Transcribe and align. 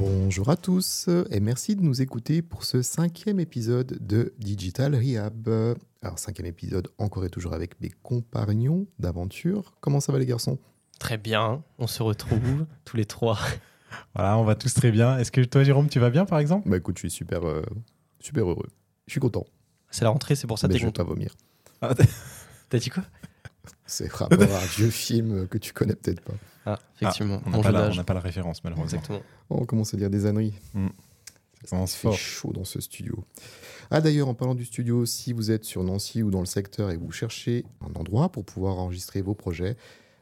Bonjour 0.00 0.48
à 0.48 0.56
tous 0.56 1.10
et 1.30 1.40
merci 1.40 1.76
de 1.76 1.82
nous 1.82 2.00
écouter 2.00 2.40
pour 2.40 2.64
ce 2.64 2.80
cinquième 2.80 3.38
épisode 3.38 3.98
de 4.00 4.32
Digital 4.38 4.94
Rehab. 4.94 5.76
Alors 6.00 6.18
cinquième 6.18 6.46
épisode 6.46 6.88
encore 6.96 7.26
et 7.26 7.28
toujours 7.28 7.52
avec 7.52 7.78
mes 7.82 7.90
compagnons 8.02 8.86
d'aventure. 8.98 9.74
Comment 9.82 10.00
ça 10.00 10.10
va 10.10 10.18
les 10.18 10.24
garçons? 10.24 10.58
Très 10.98 11.18
bien, 11.18 11.62
on 11.78 11.86
se 11.86 12.02
retrouve 12.02 12.64
tous 12.86 12.96
les 12.96 13.04
trois. 13.04 13.38
Voilà, 14.14 14.38
on 14.38 14.44
va 14.44 14.54
tous 14.54 14.72
très 14.72 14.90
bien. 14.90 15.18
Est-ce 15.18 15.30
que 15.30 15.42
toi 15.42 15.64
Jérôme, 15.64 15.90
tu 15.90 16.00
vas 16.00 16.08
bien 16.08 16.24
par 16.24 16.38
exemple? 16.38 16.66
Bah 16.70 16.78
écoute, 16.78 16.96
je 16.96 17.00
suis 17.00 17.10
super, 17.10 17.46
euh, 17.46 17.62
super 18.20 18.48
heureux. 18.48 18.70
Je 19.06 19.12
suis 19.12 19.20
content. 19.20 19.44
C'est 19.90 20.04
la 20.04 20.10
rentrée, 20.10 20.34
c'est 20.34 20.46
pour 20.46 20.58
ça 20.58 20.66
que 20.66 20.78
je 20.78 20.86
vais 20.86 20.92
pas 20.92 21.04
vomir. 21.04 21.36
T'as 21.82 22.78
dit 22.78 22.88
quoi? 22.88 23.02
C'est 23.90 24.10
rapport 24.12 24.40
à 24.40 24.44
un 24.62 24.66
vieux 24.66 24.90
film 24.90 25.46
que 25.48 25.58
tu 25.58 25.72
connais 25.72 25.94
peut-être 25.94 26.20
pas. 26.22 26.34
Ah, 26.66 26.78
effectivement, 26.96 27.38
Ah, 27.40 27.44
on 27.46 27.50
n'a 27.50 27.56
mon 27.56 27.62
pas, 27.62 27.70
la- 27.72 27.80
âge. 27.86 27.94
on 27.94 27.96
n'a 27.96 28.04
pas 28.04 28.14
la 28.14 28.20
référence 28.20 28.62
malheureusement. 28.64 28.98
Exactement. 28.98 29.22
Oh, 29.50 29.58
on 29.60 29.64
commence 29.66 29.92
à 29.94 29.96
dire 29.96 30.10
des 30.10 30.26
âneries. 30.26 30.54
Mm. 30.74 30.88
Ça 31.64 31.70
commence 31.76 31.92
Il 31.94 31.96
fait 31.96 32.08
fort. 32.08 32.16
chaud 32.16 32.52
dans 32.54 32.64
ce 32.64 32.80
studio. 32.80 33.24
Ah 33.90 34.00
d'ailleurs, 34.00 34.28
en 34.28 34.34
parlant 34.34 34.54
du 34.54 34.64
studio, 34.64 35.04
si 35.04 35.32
vous 35.32 35.50
êtes 35.50 35.64
sur 35.64 35.82
Nancy 35.84 36.22
ou 36.22 36.30
dans 36.30 36.40
le 36.40 36.46
secteur 36.46 36.90
et 36.90 36.96
vous 36.96 37.10
cherchez 37.12 37.64
un 37.82 37.92
endroit 37.98 38.30
pour 38.30 38.44
pouvoir 38.44 38.78
enregistrer 38.78 39.20
vos 39.20 39.34
projets, 39.34 39.76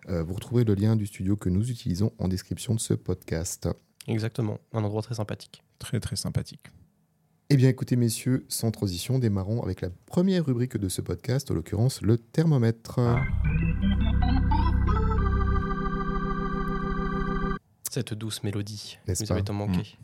euh, 0.08 0.22
vous 0.22 0.34
retrouvez 0.34 0.64
le 0.64 0.74
lien 0.74 0.96
du 0.96 1.06
studio 1.06 1.36
que 1.36 1.48
nous 1.48 1.70
utilisons 1.70 2.12
en 2.18 2.28
description 2.28 2.74
de 2.74 2.80
ce 2.80 2.94
podcast. 2.94 3.68
Exactement, 4.06 4.58
un 4.72 4.82
endroit 4.82 5.02
très 5.02 5.14
sympathique. 5.16 5.62
Très 5.78 6.00
très 6.00 6.16
sympathique. 6.16 6.64
Eh 7.50 7.56
bien 7.56 7.70
écoutez 7.70 7.96
messieurs, 7.96 8.44
sans 8.48 8.70
transition, 8.70 9.18
démarrons 9.18 9.62
avec 9.62 9.80
la 9.80 9.88
première 10.04 10.44
rubrique 10.44 10.76
de 10.76 10.90
ce 10.90 11.00
podcast, 11.00 11.50
en 11.50 11.54
l'occurrence 11.54 12.02
le 12.02 12.18
thermomètre. 12.18 13.00
Cette 17.90 18.12
douce 18.12 18.42
mélodie, 18.42 18.98
N'est-ce 19.08 19.22
vous 19.22 19.28
pas 19.28 19.34
avez 19.34 19.44
tant 19.44 19.54
manqué. 19.54 19.96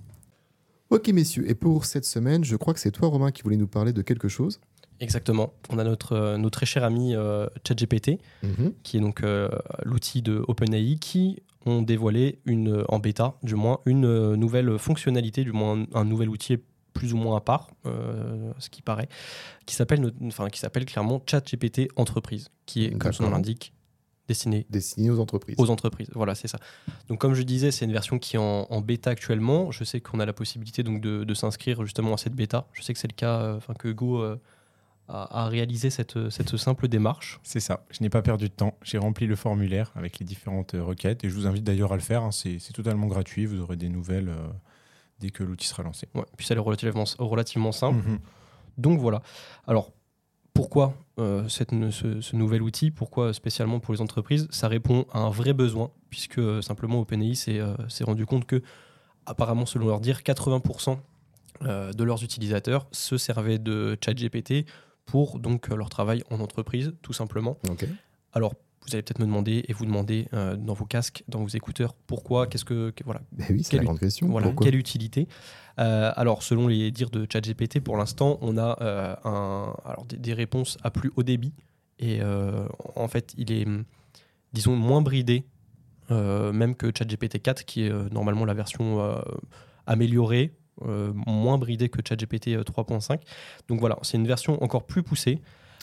Ok 0.89 1.09
messieurs, 1.09 1.49
et 1.49 1.55
pour 1.55 1.85
cette 1.85 2.07
semaine, 2.07 2.45
je 2.45 2.57
crois 2.57 2.73
que 2.73 2.81
c'est 2.81 2.91
toi 2.91 3.09
Romain 3.09 3.31
qui 3.31 3.43
voulait 3.43 3.57
nous 3.59 3.67
parler 3.69 3.93
de 3.93 4.01
quelque 4.01 4.29
chose. 4.29 4.59
Exactement, 5.01 5.53
on 5.69 5.79
a 5.79 5.85
notre, 5.85 6.13
euh, 6.13 6.39
notre 6.39 6.59
très 6.61 6.67
cher 6.67 6.83
ami 6.83 7.15
euh, 7.15 7.47
ChatGPT, 7.69 8.21
Mhm. 8.43 8.73
qui 8.85 8.97
est 8.97 9.01
donc 9.01 9.23
euh, 9.23 9.51
l'outil 9.85 10.23
de 10.23 10.43
OpenAI, 10.49 10.97
qui 10.99 11.43
ont 11.67 11.83
dévoilé 11.83 12.39
une, 12.47 12.85
en 12.89 13.01
bêta, 13.01 13.37
du 13.43 13.55
moins, 13.55 13.81
une 13.85 14.35
nouvelle 14.35 14.79
fonctionnalité, 14.79 15.45
du 15.45 15.53
moins 15.53 15.81
un, 15.81 15.87
un 15.93 16.05
nouvel 16.07 16.31
outil 16.31 16.57
plus 16.95 17.13
ou 17.13 17.19
moins 17.19 17.37
à 17.37 17.41
part, 17.41 17.69
euh, 17.85 18.51
ce 18.59 18.71
qui 18.71 18.81
paraît, 18.81 19.09
qui 19.67 19.75
s'appelle 19.75 20.13
enfin, 20.25 20.49
qui 20.49 20.59
s'appelle 20.61 20.87
clairement 20.87 21.21
ChatGPT 21.27 21.89
Entreprise, 21.97 22.49
qui 22.65 22.87
est, 22.87 22.97
comme 22.97 23.13
son 23.13 23.25
nom 23.25 23.31
l'indique, 23.31 23.75
destiné 24.29 24.65
Destiné 24.71 25.11
aux 25.11 25.21
entreprises. 25.21 25.57
aux 25.59 25.69
entreprises. 25.69 26.09
Voilà, 26.15 26.35
c'est 26.35 26.49
ça. 26.49 26.59
Donc, 27.09 27.21
comme 27.21 27.35
je 27.35 27.43
disais, 27.43 27.71
c'est 27.73 27.85
une 27.85 27.93
version 27.93 28.19
qui 28.19 28.37
est 28.37 28.39
en, 28.39 28.67
en 28.71 28.81
bêta 28.81 29.11
actuellement. 29.11 29.71
Je 29.71 29.85
sais 29.85 30.01
qu'on 30.01 30.19
a 30.21 30.25
la 30.25 30.33
possibilité 30.33 30.83
donc 30.83 31.03
de, 31.03 31.25
de 31.25 31.35
s'inscrire 31.35 31.85
justement 31.85 32.15
à 32.15 32.17
cette 32.17 32.35
bêta. 32.35 32.67
Je 32.73 32.81
sais 32.83 32.95
que 32.95 32.99
c'est 32.99 33.11
le 33.11 33.17
cas, 33.17 33.41
euh, 33.41 33.57
enfin 33.59 33.75
que 33.75 33.89
Go 33.89 34.23
euh, 34.23 34.41
a, 35.09 35.43
a 35.45 35.49
réalisé 35.49 35.91
cette, 35.91 36.31
cette 36.31 36.57
simple 36.57 36.89
démarche. 36.89 37.39
C'est 37.43 37.61
ça. 37.61 37.85
Je 37.91 38.03
n'ai 38.03 38.09
pas 38.09 38.23
perdu 38.23 38.49
de 38.49 38.55
temps. 38.55 38.79
J'ai 38.83 38.97
rempli 38.97 39.27
le 39.27 39.37
formulaire 39.37 39.93
avec 39.95 40.19
les 40.21 40.25
différentes 40.25 40.75
euh, 40.75 40.83
requêtes 40.83 41.25
et 41.25 41.29
je 41.29 41.35
vous 41.35 41.47
invite 41.47 41.65
d'ailleurs 41.65 41.93
à 41.93 41.97
le 41.97 42.03
faire. 42.03 42.23
hein. 42.23 42.31
C'est 42.33 42.59
c'est 42.61 42.73
totalement 42.73 43.09
gratuit. 43.09 43.45
Vous 43.45 43.61
aurez 43.61 43.77
des 43.77 43.91
nouvelles 43.91 44.31
euh, 44.31 44.47
dès 45.21 45.31
que 45.31 45.43
l'outil 45.43 45.67
sera 45.67 45.83
lancé. 45.83 46.09
Ouais, 46.15 46.25
puis 46.37 46.47
ça 46.47 46.55
est 46.55 46.59
relativement, 46.59 47.05
relativement 47.19 47.73
simple. 47.73 48.07
Mhm. 48.09 48.19
Donc 48.79 48.99
voilà. 48.99 49.23
Alors, 49.67 49.93
pourquoi 50.53 50.95
euh, 51.19 51.49
cette, 51.49 51.71
ce, 51.91 52.21
ce 52.21 52.37
nouvel 52.37 52.63
outil? 52.63 52.91
Pourquoi 52.91 53.33
spécialement 53.33 53.81
pour 53.81 53.93
les 53.95 54.01
entreprises? 54.01 54.47
Ça 54.51 54.69
répond 54.69 55.07
à 55.13 55.19
un 55.19 55.31
vrai 55.31 55.53
besoin, 55.53 55.91
puisque 56.11 56.39
euh, 56.39 56.63
simplement 56.63 57.01
OpenAI 57.01 57.35
s'est 57.35 57.59
euh, 57.59 57.75
rendu 58.03 58.25
compte 58.25 58.47
que, 58.47 58.63
apparemment, 59.27 59.67
selon 59.67 59.87
leur 59.87 60.01
dire, 60.01 60.21
80% 60.21 60.99
euh, 61.63 61.93
de 61.93 62.05
leurs 62.05 62.23
utilisateurs 62.23 62.87
se 62.93 63.17
servaient 63.17 63.59
de 63.59 63.97
ChatGPT 64.05 64.67
pour 65.07 65.39
donc 65.39 65.69
leur 65.69 65.89
travail 65.89 66.23
en 66.31 66.41
entreprise, 66.41 66.95
tout 67.03 67.13
simplement. 67.13 67.59
Ok. 67.69 67.87
Alors, 68.33 68.55
vous 68.87 68.95
allez 68.95 69.03
peut-être 69.03 69.19
me 69.21 69.27
demander 69.27 69.65
et 69.67 69.73
vous 69.73 69.87
demander 69.87 70.29
euh, 70.35 70.57
dans 70.57 70.75
vos 70.75 70.85
casques, 70.85 71.25
dans 71.29 71.41
vos 71.41 71.49
écouteurs, 71.49 71.95
pourquoi, 72.07 72.47
qu'est-ce 72.47 72.65
que, 72.65 72.91
que- 72.91 73.05
voilà, 73.05 73.23
Ben 73.33 73.47
oui, 73.51 73.63
c'est 73.65 73.71
Quelle 73.71 73.81
la 73.81 73.85
grande 73.87 73.99
question. 74.01 74.29
voilà, 74.29 74.47
Pourquoi 74.49 74.67
quelle 74.67 74.77
utilité 74.77 75.27
Euh, 75.79 76.13
Alors, 76.17 76.43
selon 76.43 76.69
les 76.69 76.91
dires 76.91 77.11
de 77.11 77.27
ChatGPT, 77.31 77.81
pour 77.81 77.97
l'instant, 77.97 78.39
on 78.43 78.59
a 78.59 78.77
euh, 78.83 79.17
un, 79.25 79.75
alors 79.85 80.05
des, 80.07 80.17
des 80.19 80.35
réponses 80.35 80.77
à 80.83 80.91
plus 80.91 81.11
haut 81.17 81.23
débit. 81.23 81.53
Et 81.99 82.21
en 82.97 83.07
fait, 83.09 83.33
il 83.39 83.53
est, 83.53 83.67
disons, 84.53 84.75
moins 84.77 85.01
bridé, 85.01 85.45
même 86.11 86.75
que 86.75 86.91
ChatGPT 86.97 87.41
4, 87.41 87.65
qui 87.65 87.85
est 87.87 87.91
normalement 88.13 88.45
la 88.45 88.53
version 88.55 89.01
améliorée, 89.87 90.53
moins 90.83 91.57
bridée 91.59 91.89
que 91.89 92.01
ChatGPT 92.07 92.49
euh, 92.49 92.63
3.5. 92.65 93.21
Donc 93.69 93.79
voilà, 93.81 93.97
c'est 94.03 94.17
une 94.17 94.27
version 94.27 94.63
encore 94.63 94.87
plus 94.87 95.03
poussée. 95.05 95.41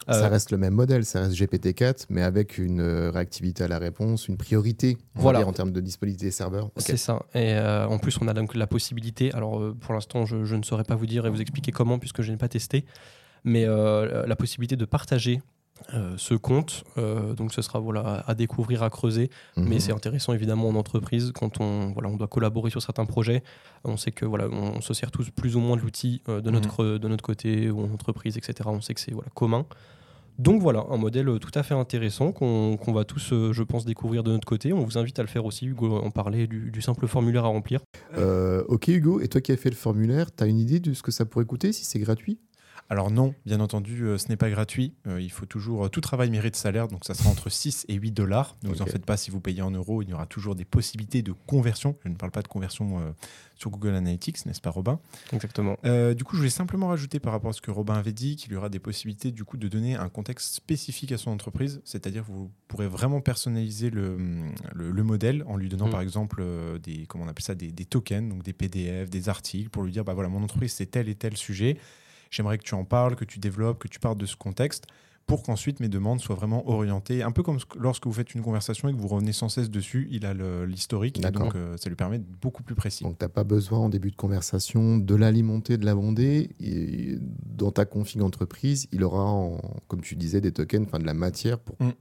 Ça 0.07 0.25
Euh, 0.25 0.29
reste 0.29 0.51
le 0.51 0.57
même 0.57 0.73
modèle, 0.73 1.05
ça 1.05 1.21
reste 1.21 1.35
GPT-4, 1.35 2.05
mais 2.09 2.23
avec 2.23 2.57
une 2.57 2.81
euh, 2.81 3.11
réactivité 3.11 3.63
à 3.63 3.67
la 3.67 3.77
réponse, 3.79 4.27
une 4.27 4.37
priorité 4.37 4.97
on 5.15 5.19
va 5.19 5.21
Voilà. 5.23 5.39
dire, 5.39 5.47
en 5.47 5.53
termes 5.53 5.71
de 5.71 5.79
disponibilité 5.79 6.31
serveur. 6.31 6.65
Ok. 6.65 6.71
C'est 6.77 6.97
ça. 6.97 7.23
Et 7.35 7.53
euh, 7.53 7.87
en 7.87 7.99
plus, 7.99 8.17
on 8.21 8.27
a 8.27 8.33
donc 8.33 8.55
la 8.55 8.67
possibilité. 8.67 9.31
Alors, 9.33 9.59
euh, 9.61 9.75
pour 9.79 9.93
l'instant, 9.93 10.25
je, 10.25 10.43
je 10.43 10.55
ne 10.55 10.63
saurais 10.63 10.83
pas 10.85 10.95
vous 10.95 11.05
dire 11.05 11.25
et 11.25 11.29
vous 11.29 11.41
expliquer 11.41 11.71
comment, 11.71 11.99
puisque 11.99 12.21
je 12.23 12.31
n'ai 12.31 12.37
pas 12.37 12.47
testé. 12.49 12.85
Mais 13.43 13.65
euh, 13.65 14.25
la 14.27 14.35
possibilité 14.35 14.75
de 14.75 14.85
partager 14.85 15.41
euh, 15.93 16.13
ce 16.17 16.33
compte. 16.33 16.83
euh, 16.97 17.33
donc, 17.33 17.53
ce 17.53 17.61
sera 17.61 17.79
voilà, 17.79 18.23
à 18.27 18.35
découvrir, 18.35 18.83
à 18.83 18.89
creuser. 18.89 19.29
Mhm. 19.57 19.67
Mais 19.67 19.79
c'est 19.79 19.91
intéressant, 19.91 20.33
évidemment, 20.33 20.69
en 20.69 20.75
entreprise, 20.75 21.31
quand 21.33 21.59
on, 21.59 21.91
voilà, 21.91 22.09
on 22.09 22.17
doit 22.17 22.27
collaborer 22.27 22.69
sur 22.69 22.81
certains 22.81 23.05
projets. 23.05 23.43
On 23.83 23.97
sait 23.97 24.11
que 24.11 24.25
voilà, 24.25 24.47
on, 24.49 24.81
se 24.81 24.93
sert 24.93 25.11
tous 25.11 25.29
plus 25.29 25.55
ou 25.55 25.59
moins 25.59 25.77
de 25.77 25.81
l'outil 25.81 26.21
euh, 26.29 26.41
de, 26.41 26.51
notre, 26.51 26.97
de 26.97 27.07
notre 27.07 27.23
côté 27.23 27.69
ou 27.69 27.81
en 27.81 27.93
entreprise, 27.93 28.37
etc. 28.37 28.69
On 28.71 28.81
sait 28.81 28.93
que 28.93 29.01
c'est 29.01 29.13
voilà, 29.13 29.29
commun. 29.33 29.65
Donc 30.39 30.61
voilà, 30.61 30.85
un 30.89 30.97
modèle 30.97 31.37
tout 31.39 31.51
à 31.53 31.61
fait 31.61 31.75
intéressant 31.75 32.31
qu'on 32.31 32.77
qu'on 32.77 32.93
va 32.93 33.03
tous, 33.03 33.33
je 33.51 33.63
pense, 33.63 33.85
découvrir 33.85 34.23
de 34.23 34.31
notre 34.31 34.47
côté. 34.47 34.73
On 34.73 34.83
vous 34.83 34.97
invite 34.97 35.19
à 35.19 35.21
le 35.21 35.27
faire 35.27 35.45
aussi, 35.45 35.67
Hugo 35.67 35.97
en 35.97 36.09
parlait 36.09 36.47
du, 36.47 36.71
du 36.71 36.81
simple 36.81 37.05
formulaire 37.05 37.45
à 37.45 37.49
remplir. 37.49 37.81
Euh, 38.17 38.63
ok 38.67 38.87
Hugo, 38.87 39.19
et 39.19 39.27
toi 39.27 39.41
qui 39.41 39.51
as 39.51 39.57
fait 39.57 39.69
le 39.69 39.75
formulaire, 39.75 40.33
tu 40.33 40.43
as 40.43 40.47
une 40.47 40.57
idée 40.57 40.79
de 40.79 40.93
ce 40.93 41.03
que 41.03 41.11
ça 41.11 41.25
pourrait 41.25 41.45
coûter 41.45 41.71
si 41.73 41.85
c'est 41.85 41.99
gratuit? 41.99 42.39
Alors 42.91 43.09
non, 43.09 43.33
bien 43.45 43.61
entendu, 43.61 44.03
euh, 44.03 44.17
ce 44.17 44.27
n'est 44.27 44.35
pas 44.35 44.49
gratuit. 44.49 44.93
Euh, 45.07 45.21
il 45.21 45.31
faut 45.31 45.45
toujours... 45.45 45.85
euh, 45.85 45.87
tout 45.87 46.01
travail 46.01 46.29
mérite 46.29 46.57
salaire, 46.57 46.89
donc 46.89 47.05
ça 47.05 47.13
sera 47.13 47.29
entre 47.29 47.47
6 47.49 47.85
et 47.87 47.93
8 47.93 48.11
dollars. 48.11 48.57
Ne 48.63 48.67
vous 48.69 48.81
en 48.81 48.85
faites 48.85 49.05
pas 49.05 49.15
si 49.15 49.31
vous 49.31 49.39
payez 49.39 49.61
en 49.61 49.71
euros. 49.71 50.01
Il 50.01 50.09
y 50.09 50.13
aura 50.13 50.25
toujours 50.25 50.55
des 50.55 50.65
possibilités 50.65 51.21
de 51.21 51.31
conversion. 51.47 51.95
Je 52.03 52.09
ne 52.09 52.15
parle 52.15 52.33
pas 52.33 52.41
de 52.41 52.49
conversion 52.49 53.15
sur 53.55 53.71
Google 53.71 53.95
Analytics, 53.95 54.45
n'est-ce 54.45 54.59
pas 54.59 54.71
Robin? 54.71 54.99
Exactement. 55.31 55.77
Du 56.13 56.23
coup, 56.25 56.35
je 56.35 56.39
voulais 56.41 56.49
simplement 56.49 56.89
rajouter 56.89 57.21
par 57.21 57.31
rapport 57.31 57.51
à 57.51 57.53
ce 57.53 57.61
que 57.61 57.71
Robin 57.71 57.93
avait 57.93 58.11
dit 58.11 58.35
qu'il 58.35 58.51
y 58.51 58.55
aura 58.57 58.67
des 58.67 58.79
possibilités 58.79 59.31
du 59.31 59.45
coup 59.45 59.55
de 59.55 59.69
donner 59.69 59.95
un 59.95 60.09
contexte 60.09 60.53
spécifique 60.53 61.13
à 61.13 61.17
son 61.17 61.31
entreprise, 61.31 61.81
c'est-à-dire 61.85 62.25
que 62.25 62.31
vous 62.33 62.51
pourrez 62.67 62.87
vraiment 62.89 63.21
personnaliser 63.21 63.89
le, 63.89 64.17
le, 64.73 64.91
le 64.91 65.03
modèle 65.03 65.45
en 65.47 65.55
lui 65.55 65.69
donnant 65.69 65.87
Mm. 65.87 65.91
par 65.91 66.01
exemple 66.01 66.43
des 66.83 67.05
comment 67.07 67.23
on 67.23 67.27
appelle 67.29 67.43
ça 67.45 67.55
des, 67.55 67.71
des 67.71 67.85
tokens, 67.85 68.27
donc 68.29 68.43
des 68.43 68.53
PDF, 68.53 69.09
des 69.09 69.29
articles 69.29 69.69
pour 69.69 69.83
lui 69.83 69.93
dire 69.93 70.03
bah 70.03 70.13
voilà 70.13 70.27
mon 70.29 70.43
entreprise 70.43 70.73
c'est 70.73 70.87
tel 70.87 71.07
et 71.07 71.15
tel 71.15 71.37
sujet, 71.37 71.77
j'aimerais 72.31 72.57
que 72.57 72.63
tu 72.63 72.73
en 72.73 72.83
parles, 72.85 73.15
que 73.15 73.25
tu 73.25 73.37
développes, 73.39 73.77
que 73.79 73.87
tu 73.87 73.99
parles 73.99 74.17
de 74.17 74.25
ce 74.25 74.35
contexte 74.35 74.85
pour 75.27 75.43
qu'ensuite 75.43 75.79
mes 75.79 75.87
demandes 75.87 76.19
soient 76.19 76.35
vraiment 76.35 76.67
orientées, 76.67 77.21
un 77.21 77.31
peu 77.31 77.43
comme 77.43 77.59
lorsque 77.77 78.05
vous 78.07 78.11
faites 78.11 78.33
une 78.33 78.41
conversation 78.41 78.89
et 78.89 78.93
que 78.93 78.97
vous 78.97 79.07
revenez 79.07 79.31
sans 79.31 79.47
cesse 79.49 79.69
dessus, 79.69 80.07
il 80.11 80.25
a 80.25 80.33
l'historique, 80.65 81.21
donc 81.21 81.55
euh, 81.55 81.77
ça 81.77 81.89
lui 81.89 81.95
permet 81.95 82.17
d'être 82.17 82.31
beaucoup 82.41 82.63
plus 82.63 82.73
précis. 82.75 83.03
Donc 83.03 83.17
t'as 83.19 83.29
pas 83.29 83.43
besoin 83.43 83.77
en 83.79 83.87
début 83.89 84.09
de 84.11 84.15
conversation 84.15 84.97
de 84.97 85.15
l'alimenter, 85.15 85.77
de 85.77 85.85
l'abonder. 85.85 86.49
Dans 87.45 87.71
ta 87.71 87.85
config 87.85 88.21
entreprise, 88.21 88.87
il 88.91 89.03
aura, 89.03 89.23
en- 89.25 89.61
comme 89.87 90.01
tu 90.01 90.15
disais, 90.15 90.41
des 90.41 90.51
tokens, 90.51 90.87
enfin 90.87 90.99
de 90.99 91.05
la 91.05 91.13
matière 91.13 91.59
pour 91.59 91.75
Mm. 91.79 91.91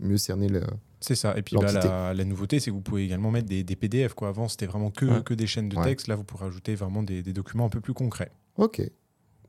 mieux 0.00 0.18
cerner 0.18 0.48
le... 0.48 0.62
C'est 1.00 1.14
ça. 1.14 1.36
Et 1.38 1.42
puis 1.42 1.54
L'entité. 1.54 1.88
la, 1.88 2.12
la 2.12 2.24
nouveauté, 2.24 2.60
c'est 2.60 2.70
que 2.70 2.74
vous 2.76 2.82
pouvez 2.82 3.04
également 3.04 3.30
mettre 3.30 3.48
des, 3.48 3.64
des 3.64 3.76
PDF. 3.76 4.14
Quoi. 4.14 4.28
Avant, 4.28 4.46
c'était 4.48 4.66
vraiment 4.66 4.90
que, 4.90 5.06
Ouais. 5.06 5.22
que 5.24 5.32
des 5.34 5.46
chaînes 5.46 5.68
de 5.68 5.76
Ouais. 5.76 5.84
texte. 5.84 6.06
Là, 6.08 6.16
vous 6.16 6.24
pourrez 6.24 6.46
ajouter 6.46 6.74
vraiment 6.74 7.02
des, 7.02 7.22
des 7.22 7.32
documents 7.32 7.66
un 7.66 7.70
peu 7.70 7.80
plus 7.80 7.94
concrets. 7.94 8.30
Ok. 8.56 8.82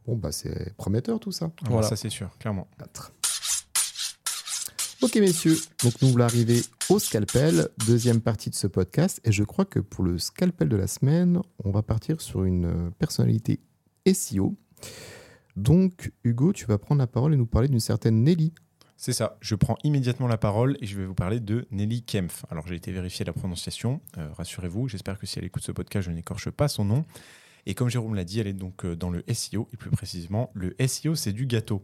Bon, 0.09 0.15
bah 0.15 0.31
c'est 0.31 0.73
prometteur 0.75 1.19
tout 1.19 1.31
ça. 1.31 1.51
Alors, 1.61 1.73
Voilà. 1.73 1.87
Ça, 1.87 1.95
c'est 1.95 2.09
sûr, 2.09 2.35
clairement. 2.39 2.67
4. 2.79 3.13
Ok 5.03 5.15
messieurs, 5.17 5.55
donc 5.83 5.93
nous 6.01 6.09
voulons 6.09 6.25
arriver 6.25 6.61
au 6.89 6.97
scalpel, 6.97 7.69
deuxième 7.85 8.19
partie 8.19 8.49
de 8.49 8.55
ce 8.55 8.65
podcast, 8.65 9.21
et 9.23 9.31
je 9.31 9.43
crois 9.43 9.65
que 9.65 9.79
pour 9.79 10.03
le 10.03 10.17
scalpel 10.17 10.67
de 10.67 10.75
la 10.75 10.87
semaine, 10.87 11.39
on 11.63 11.69
va 11.69 11.83
partir 11.83 12.19
sur 12.21 12.43
une 12.43 12.65
euh, 12.65 12.89
personnalité 12.97 13.59
SEO. 14.11 14.57
Donc, 15.55 16.11
Hugo, 16.23 16.53
tu 16.53 16.65
vas 16.65 16.79
prendre 16.79 16.99
la 16.99 17.07
parole 17.07 17.35
et 17.35 17.37
nous 17.37 17.45
parler 17.45 17.67
d'une 17.67 17.79
certaine 17.79 18.23
Nelly. 18.23 18.51
C'est 18.97 19.13
ça, 19.13 19.37
je 19.41 19.55
prends 19.55 19.77
immédiatement 19.83 20.27
la 20.27 20.37
parole 20.37 20.75
et 20.81 20.87
je 20.87 20.97
vais 20.97 21.05
vous 21.05 21.13
parler 21.13 21.39
de 21.39 21.67
Nelly 21.71 22.01
Kempf. 22.01 22.43
Alors 22.49 22.67
j'ai 22.67 22.75
été 22.75 22.91
vérifier 22.91 23.23
la 23.25 23.31
prononciation, 23.31 24.01
euh, 24.17 24.27
rassurez-vous, 24.33 24.89
j'espère 24.89 25.19
que 25.19 25.27
si 25.27 25.37
elle 25.37 25.45
écoute 25.45 25.63
ce 25.63 25.71
podcast, 25.71 26.07
je 26.07 26.11
n'écorche 26.11 26.49
pas 26.49 26.67
son 26.67 26.83
nom. 26.83 27.05
Et 27.65 27.73
comme 27.75 27.89
Jérôme 27.89 28.15
l'a 28.15 28.23
dit, 28.23 28.39
elle 28.39 28.47
est 28.47 28.53
donc 28.53 28.85
euh, 28.85 28.95
dans 28.95 29.09
le 29.09 29.23
SEO, 29.33 29.67
et 29.73 29.77
plus 29.77 29.89
précisément, 29.91 30.49
le 30.53 30.75
SEO 30.87 31.15
c'est 31.15 31.33
du 31.33 31.45
gâteau. 31.45 31.83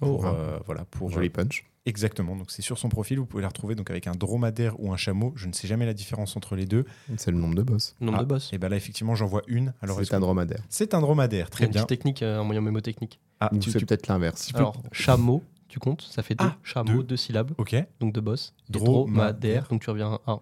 Oh, 0.00 0.06
Pour, 0.06 0.26
euh, 0.26 0.58
voilà, 0.66 0.84
pour, 0.84 1.10
Joli 1.10 1.30
punch. 1.30 1.64
Exactement, 1.86 2.34
donc 2.34 2.50
c'est 2.50 2.62
sur 2.62 2.78
son 2.78 2.88
profil, 2.88 3.18
vous 3.20 3.26
pouvez 3.26 3.42
la 3.42 3.48
retrouver 3.48 3.76
donc 3.76 3.90
avec 3.90 4.08
un 4.08 4.12
dromadaire 4.12 4.74
ou 4.80 4.92
un 4.92 4.96
chameau, 4.96 5.32
je 5.36 5.46
ne 5.46 5.52
sais 5.52 5.68
jamais 5.68 5.86
la 5.86 5.94
différence 5.94 6.36
entre 6.36 6.56
les 6.56 6.66
deux. 6.66 6.84
C'est 7.16 7.30
le 7.30 7.36
nombre 7.38 7.54
de 7.54 7.62
boss. 7.62 7.94
Nombre 8.00 8.18
Ah, 8.18 8.24
de 8.24 8.28
boss. 8.28 8.50
Et 8.52 8.58
bien 8.58 8.68
là 8.68 8.76
effectivement 8.76 9.14
j'en 9.14 9.26
vois 9.26 9.42
une. 9.46 9.72
Alors 9.82 9.96
C'est 10.02 10.12
un 10.12 10.16
que- 10.18 10.22
dromadaire. 10.22 10.62
c'est 10.68 10.94
un 10.94 11.00
dromadaire, 11.00 11.48
très 11.48 11.66
Une 11.66 11.70
bien. 11.70 11.82
petite 11.84 11.88
technique, 11.88 12.22
euh, 12.24 12.40
un 12.40 12.44
moyen 12.44 12.60
mémotechnique. 12.60 13.20
Ah, 13.38 13.50
Ou 13.54 13.58
tu- 13.58 13.70
c'est 13.70 13.78
tu- 13.78 13.86
peut-être 13.86 14.08
l'inverse. 14.08 14.50
Alors, 14.54 14.82
chameau, 14.92 15.44
tu 15.68 15.78
comptes, 15.78 16.02
ça 16.02 16.24
fait 16.24 16.34
deux. 16.34 16.44
Ah, 16.44 16.56
chameau, 16.64 16.92
deux. 16.98 17.02
deux. 17.04 17.16
syllabes, 17.16 17.52
Ok. 17.56 17.76
donc 18.00 18.12
deux 18.12 18.20
boss. 18.20 18.52
Dromadaire. 18.68 19.04
dromadaire, 19.06 19.68
donc 19.70 19.82
tu 19.82 19.88
reviens 19.90 20.18
à 20.26 20.32
un. 20.32 20.40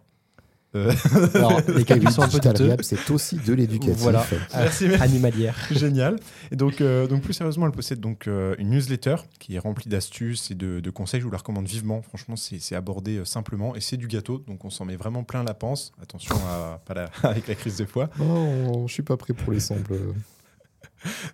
Euh, 0.75 0.93
Alors, 1.35 1.61
les 1.77 1.85
calculs 1.85 2.11
sont 2.11 2.23
un 2.23 2.29
peu 2.29 2.39
c'est 2.83 3.11
aussi 3.11 3.37
de 3.37 3.53
l'éducatif. 3.55 3.97
Voilà. 3.99 4.27
Merci, 4.55 4.89
merci. 4.89 5.03
Animalière. 5.03 5.57
Génial. 5.71 6.17
Et 6.51 6.57
donc, 6.57 6.81
euh, 6.81 7.07
donc 7.07 7.23
plus 7.23 7.33
sérieusement, 7.33 7.67
elle 7.67 7.73
possède 7.73 8.01
donc 8.01 8.27
euh, 8.27 8.55
une 8.59 8.71
newsletter 8.71 9.17
qui 9.39 9.55
est 9.57 9.59
remplie 9.59 9.89
d'astuces 9.89 10.51
et 10.51 10.55
de, 10.55 10.81
de 10.81 10.91
conseils. 10.91 11.21
Je 11.21 11.25
vous 11.27 11.31
la 11.31 11.39
recommande 11.39 11.67
vivement. 11.67 12.03
Franchement, 12.03 12.35
c'est 12.37 12.75
abordé 12.75 13.19
euh, 13.19 13.25
simplement 13.25 13.75
et 13.77 13.81
c'est 13.81 13.97
du 13.97 14.09
gâteau. 14.09 14.39
Donc, 14.47 14.65
on 14.65 14.71
s'en 14.71 14.85
met 14.85 14.97
vraiment 14.97 15.23
plein 15.25 15.45
la 15.45 15.55
panse. 15.55 15.93
Attention 16.03 16.35
à 16.49 16.81
pas 16.85 16.95
la- 16.95 17.11
avec 17.29 17.47
la 17.49 17.55
crise 17.55 17.77
de 17.77 17.85
foie. 17.85 18.11
Oh, 18.21 18.85
je 18.89 18.93
suis 18.93 19.03
pas 19.03 19.17
prêt 19.17 19.33
pour 19.35 19.53
les 19.53 19.61
samples. 19.61 19.95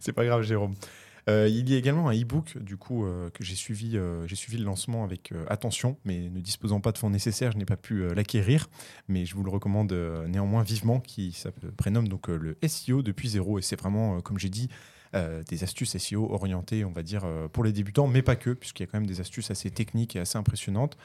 C'est 0.00 0.12
pas 0.12 0.24
grave, 0.24 0.42
Jérôme. 0.42 0.74
Euh, 1.28 1.48
il 1.48 1.68
y 1.68 1.74
a 1.74 1.78
également 1.78 2.08
un 2.08 2.14
e-book 2.14 2.58
du 2.58 2.76
coup 2.76 3.04
euh, 3.04 3.30
que 3.30 3.44
j'ai 3.44 3.54
suivi. 3.54 3.96
euh, 3.96 4.26
j'ai 4.26 4.36
suivi 4.36 4.58
le 4.58 4.64
lancement 4.64 5.04
avec 5.04 5.32
attention, 5.48 5.96
mais 6.04 6.30
ne 6.30 6.40
disposant 6.40 6.80
pas 6.80 6.92
de 6.92 6.98
fonds 6.98 7.10
nécessaires, 7.10 7.52
je 7.52 7.58
n'ai 7.58 7.64
pas 7.64 7.76
pu 7.76 8.08
l'acquérir. 8.14 8.68
Mais 9.08 9.26
je 9.26 9.34
vous 9.34 9.42
le 9.42 9.50
recommande 9.50 9.92
néanmoins 10.28 10.62
vivement, 10.62 11.00
qui 11.00 11.32
ça 11.32 11.50
prénomme 11.76 12.08
donc 12.08 12.28
le 12.28 12.56
SEO 12.66 13.02
depuis 13.02 13.28
zéro. 13.28 13.58
Et 13.58 13.62
c'est 13.62 13.78
vraiment, 13.78 14.20
comme 14.20 14.38
j'ai 14.38 14.48
dit, 14.48 14.68
des 15.12 15.64
astuces 15.64 15.96
SEO 15.96 16.32
orientées, 16.32 16.84
on 16.84 16.92
va 16.92 17.02
dire, 17.02 17.26
pour 17.52 17.64
les 17.64 17.72
débutants, 17.72 18.06
mais 18.06 18.22
pas 18.22 18.36
que, 18.36 18.50
puisqu'il 18.50 18.82
y 18.82 18.84
a 18.84 18.86
quand 18.86 18.98
même 18.98 19.06
des 19.06 19.20
astuces 19.20 19.50
assez 19.50 19.70
techniques 19.70 20.16
et 20.16 20.20
assez 20.20 20.38
impressionnantes. 20.38 20.96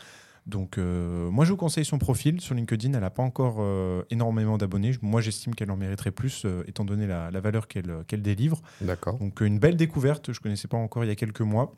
Donc, 0.45 0.77
euh, 0.77 1.31
moi, 1.31 1.43
je 1.43 1.51
vous 1.51 1.57
conseille 1.57 1.85
son 1.85 1.97
profil 1.97 2.39
sur 2.39 2.53
LinkedIn. 2.53 2.93
Elle 2.93 2.99
n'a 2.99 3.09
pas 3.09 3.23
encore 3.23 3.57
euh, 3.59 4.03
énormément 4.11 4.57
d'abonnés. 4.57 4.91
Moi, 5.01 5.19
j'estime 5.19 5.55
qu'elle 5.55 5.71
en 5.71 5.77
mériterait 5.77 6.11
plus, 6.11 6.43
euh, 6.45 6.63
étant 6.67 6.85
donné 6.85 7.07
la, 7.07 7.31
la 7.31 7.39
valeur 7.39 7.67
qu'elle 7.67 8.03
qu'elle 8.07 8.21
délivre. 8.21 8.61
D'accord. 8.81 9.17
Donc 9.17 9.41
une 9.41 9.57
belle 9.57 9.75
découverte, 9.75 10.31
je 10.31 10.39
ne 10.39 10.43
connaissais 10.43 10.67
pas 10.67 10.77
encore 10.77 11.03
il 11.03 11.07
y 11.07 11.11
a 11.11 11.15
quelques 11.15 11.41
mois. 11.41 11.75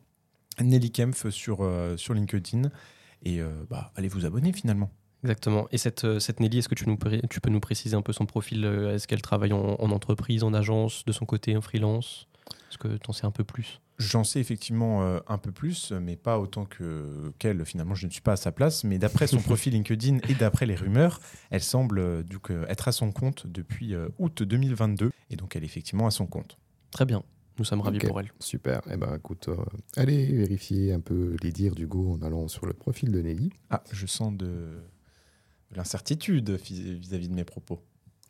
Nelly 0.61 0.91
Kempf 0.91 1.29
sur, 1.29 1.59
euh, 1.61 1.95
sur 1.95 2.13
LinkedIn. 2.13 2.69
Et 3.23 3.39
euh, 3.41 3.49
bah, 3.69 3.91
allez 3.95 4.09
vous 4.09 4.25
abonner 4.25 4.51
finalement. 4.51 4.91
Exactement. 5.23 5.67
Et 5.71 5.77
cette, 5.77 6.19
cette 6.19 6.39
Nelly, 6.39 6.59
est-ce 6.59 6.69
que 6.69 6.75
tu, 6.75 6.87
nous, 6.89 6.97
tu 7.29 7.39
peux 7.39 7.49
nous 7.49 7.59
préciser 7.59 7.95
un 7.95 8.01
peu 8.01 8.13
son 8.13 8.25
profil 8.25 8.65
Est-ce 8.65 9.07
qu'elle 9.07 9.21
travaille 9.21 9.53
en, 9.53 9.75
en 9.79 9.91
entreprise, 9.91 10.43
en 10.43 10.53
agence, 10.53 11.05
de 11.05 11.11
son 11.11 11.25
côté, 11.25 11.55
en 11.57 11.61
freelance? 11.61 12.26
Est-ce 12.69 12.77
que 12.77 12.87
tu 12.97 13.09
en 13.09 13.13
sais 13.13 13.25
un 13.25 13.31
peu 13.31 13.43
plus 13.43 13.81
J'en 13.99 14.23
sais 14.23 14.39
effectivement 14.39 15.01
euh, 15.03 15.19
un 15.27 15.37
peu 15.39 15.51
plus, 15.51 15.91
mais 15.91 16.15
pas 16.15 16.37
autant 16.37 16.65
que 16.65 17.31
qu'elle. 17.39 17.65
Finalement, 17.65 17.95
je 17.95 18.05
ne 18.05 18.11
suis 18.11 18.21
pas 18.21 18.33
à 18.33 18.35
sa 18.35 18.51
place. 18.51 18.83
Mais 18.83 18.99
d'après 18.99 19.25
son 19.25 19.37
profil 19.41 19.73
LinkedIn 19.73 20.19
et 20.29 20.35
d'après 20.35 20.65
les 20.67 20.75
rumeurs, 20.75 21.19
elle 21.49 21.63
semble 21.63 21.97
euh, 21.99 22.21
donc, 22.23 22.51
euh, 22.51 22.65
être 22.67 22.87
à 22.87 22.91
son 22.91 23.11
compte 23.11 23.47
depuis 23.47 23.95
euh, 23.95 24.09
août 24.19 24.43
2022. 24.43 25.11
Et 25.31 25.35
donc, 25.35 25.55
elle 25.55 25.63
est 25.63 25.65
effectivement 25.65 26.05
à 26.05 26.11
son 26.11 26.27
compte. 26.27 26.57
Très 26.91 27.05
bien. 27.05 27.23
Nous 27.57 27.65
sommes 27.65 27.81
ravis 27.81 27.97
pour 27.97 28.19
elle. 28.19 28.31
Super. 28.39 28.81
Eh 28.91 28.97
ben, 28.97 29.15
écoute, 29.15 29.47
euh, 29.47 29.55
allez 29.95 30.25
vérifier 30.31 30.93
un 30.93 30.99
peu 30.99 31.35
les 31.41 31.51
dires 31.51 31.73
d'Hugo 31.73 32.11
en 32.11 32.21
allant 32.21 32.47
sur 32.47 32.67
le 32.67 32.73
profil 32.73 33.11
de 33.11 33.19
Nelly. 33.19 33.49
Ah, 33.71 33.83
je 33.91 34.05
sens 34.05 34.31
de, 34.31 34.45
de 34.45 35.75
l'incertitude 35.75 36.51
vis- 36.51 36.93
vis-à-vis 36.99 37.29
de 37.29 37.33
mes 37.33 37.45
propos. 37.45 37.81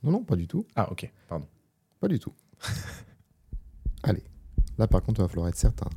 Non, 0.02 0.12
non, 0.12 0.24
pas 0.24 0.38
du 0.38 0.48
tout. 0.48 0.66
Ah, 0.78 0.90
ok, 0.94 1.12
pardon. 1.28 1.48
Pas 2.00 2.08
du 2.08 2.20
tout. 2.20 2.32
allez. 4.08 4.24
Là, 4.78 4.88
par 4.88 5.02
contre, 5.02 5.20
il 5.20 5.24
va 5.24 5.28
falloir 5.28 5.48
être 5.48 5.56
certain. 5.56 5.90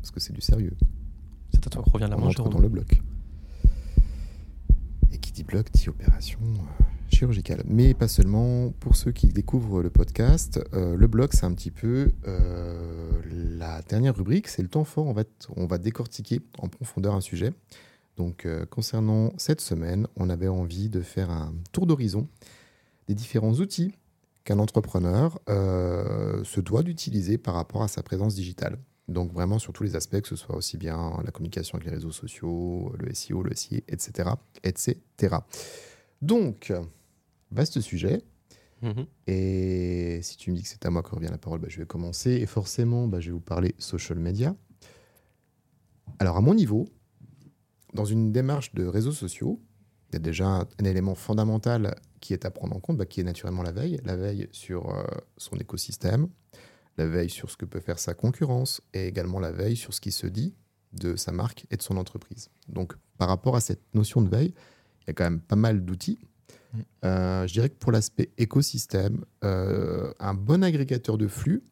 Parce 0.00 0.10
que 0.10 0.20
c'est 0.20 0.32
du 0.32 0.40
sérieux. 0.40 0.76
C'est 1.52 1.66
à 1.66 1.70
toi 1.70 1.82
que 1.82 1.90
revient 1.90 2.08
la 2.08 2.16
On 2.16 2.20
main, 2.24 2.30
Jérôme. 2.30 2.52
dans 2.52 2.58
le 2.60 2.68
bloc. 2.68 3.00
Et 5.12 5.18
qui 5.18 5.32
dit 5.32 5.44
bloc 5.44 5.70
dit 5.70 5.88
opération 5.88 6.38
euh, 6.42 6.84
chirurgicale. 7.10 7.62
Mais 7.66 7.94
pas 7.94 8.08
seulement. 8.08 8.70
Pour 8.80 8.96
ceux 8.96 9.12
qui 9.12 9.28
découvrent 9.28 9.82
le 9.82 9.90
podcast, 9.90 10.60
euh, 10.72 10.96
le 10.96 11.06
bloc, 11.06 11.34
c'est 11.34 11.44
un 11.44 11.54
petit 11.54 11.70
peu 11.70 12.12
euh, 12.26 13.20
la 13.58 13.82
dernière 13.82 14.16
rubrique. 14.16 14.48
C'est 14.48 14.62
le 14.62 14.68
temps 14.68 14.84
fort. 14.84 15.06
En 15.08 15.14
fait, 15.14 15.28
on 15.56 15.66
va 15.66 15.78
décortiquer 15.78 16.40
en 16.58 16.68
profondeur 16.68 17.14
un 17.14 17.20
sujet. 17.20 17.52
Donc, 18.16 18.44
euh, 18.44 18.66
concernant 18.66 19.32
cette 19.38 19.60
semaine, 19.60 20.06
on 20.16 20.28
avait 20.28 20.48
envie 20.48 20.88
de 20.88 21.00
faire 21.00 21.30
un 21.30 21.54
tour 21.72 21.86
d'horizon 21.86 22.28
des 23.08 23.14
différents 23.14 23.54
outils 23.54 23.92
qu'un 24.44 24.58
entrepreneur 24.58 25.38
euh, 25.48 26.42
se 26.44 26.60
doit 26.60 26.82
d'utiliser 26.82 27.38
par 27.38 27.54
rapport 27.54 27.82
à 27.82 27.88
sa 27.88 28.02
présence 28.02 28.34
digitale. 28.34 28.78
Donc 29.08 29.32
vraiment 29.32 29.58
sur 29.58 29.72
tous 29.72 29.82
les 29.82 29.96
aspects, 29.96 30.20
que 30.20 30.28
ce 30.28 30.36
soit 30.36 30.56
aussi 30.56 30.76
bien 30.76 31.20
la 31.24 31.30
communication 31.30 31.76
avec 31.76 31.86
les 31.86 31.94
réseaux 31.94 32.12
sociaux, 32.12 32.92
le 32.98 33.12
SEO, 33.14 33.42
le 33.42 33.54
SIA, 33.54 33.80
etc. 33.88 34.30
etc. 34.62 35.36
Donc, 36.22 36.72
vaste 37.50 37.80
sujet. 37.80 38.22
Mhm. 38.82 39.06
Et 39.26 40.20
si 40.22 40.36
tu 40.36 40.50
me 40.50 40.56
dis 40.56 40.62
que 40.62 40.68
c'est 40.68 40.84
à 40.86 40.90
moi 40.90 41.02
que 41.02 41.14
revient 41.14 41.28
la 41.30 41.38
parole, 41.38 41.60
bah, 41.60 41.68
je 41.68 41.78
vais 41.78 41.86
commencer. 41.86 42.30
Et 42.30 42.46
forcément, 42.46 43.06
bah, 43.08 43.20
je 43.20 43.26
vais 43.26 43.32
vous 43.32 43.40
parler 43.40 43.74
social 43.78 44.18
media. 44.18 44.56
Alors, 46.18 46.36
à 46.36 46.40
mon 46.40 46.54
niveau, 46.54 46.88
dans 47.94 48.04
une 48.04 48.32
démarche 48.32 48.74
de 48.74 48.84
réseaux 48.86 49.12
sociaux, 49.12 49.60
il 50.10 50.14
y 50.14 50.16
a 50.16 50.20
déjà 50.20 50.46
un, 50.46 50.60
un 50.60 50.84
élément 50.84 51.14
fondamental 51.14 51.94
qui 52.22 52.32
est 52.32 52.46
à 52.46 52.50
prendre 52.50 52.74
en 52.74 52.80
compte, 52.80 52.96
bah, 52.96 53.04
qui 53.04 53.20
est 53.20 53.24
naturellement 53.24 53.62
la 53.62 53.72
veille. 53.72 54.00
La 54.04 54.16
veille 54.16 54.48
sur 54.52 54.88
euh, 54.88 55.02
son 55.36 55.56
écosystème, 55.56 56.28
la 56.96 57.06
veille 57.06 57.28
sur 57.28 57.50
ce 57.50 57.58
que 57.58 57.66
peut 57.66 57.80
faire 57.80 57.98
sa 57.98 58.14
concurrence, 58.14 58.80
et 58.94 59.06
également 59.06 59.40
la 59.40 59.50
veille 59.50 59.76
sur 59.76 59.92
ce 59.92 60.00
qui 60.00 60.12
se 60.12 60.26
dit 60.26 60.54
de 60.92 61.16
sa 61.16 61.32
marque 61.32 61.66
et 61.70 61.76
de 61.76 61.82
son 61.82 61.96
entreprise. 61.96 62.48
Donc, 62.68 62.94
par 63.18 63.28
rapport 63.28 63.56
à 63.56 63.60
cette 63.60 63.82
notion 63.94 64.22
de 64.22 64.28
veille, 64.28 64.54
il 65.00 65.08
y 65.08 65.10
a 65.10 65.12
quand 65.14 65.24
même 65.24 65.40
pas 65.40 65.56
mal 65.56 65.84
d'outils. 65.84 66.18
Mm. 66.72 66.78
Euh, 67.04 67.46
je 67.46 67.52
dirais 67.52 67.68
que 67.68 67.74
pour 67.74 67.92
l'aspect 67.92 68.30
écosystème, 68.38 69.24
euh, 69.42 70.14
un 70.20 70.34
bon 70.34 70.62
agrégateur 70.62 71.18
de 71.18 71.26
flux 71.26 71.64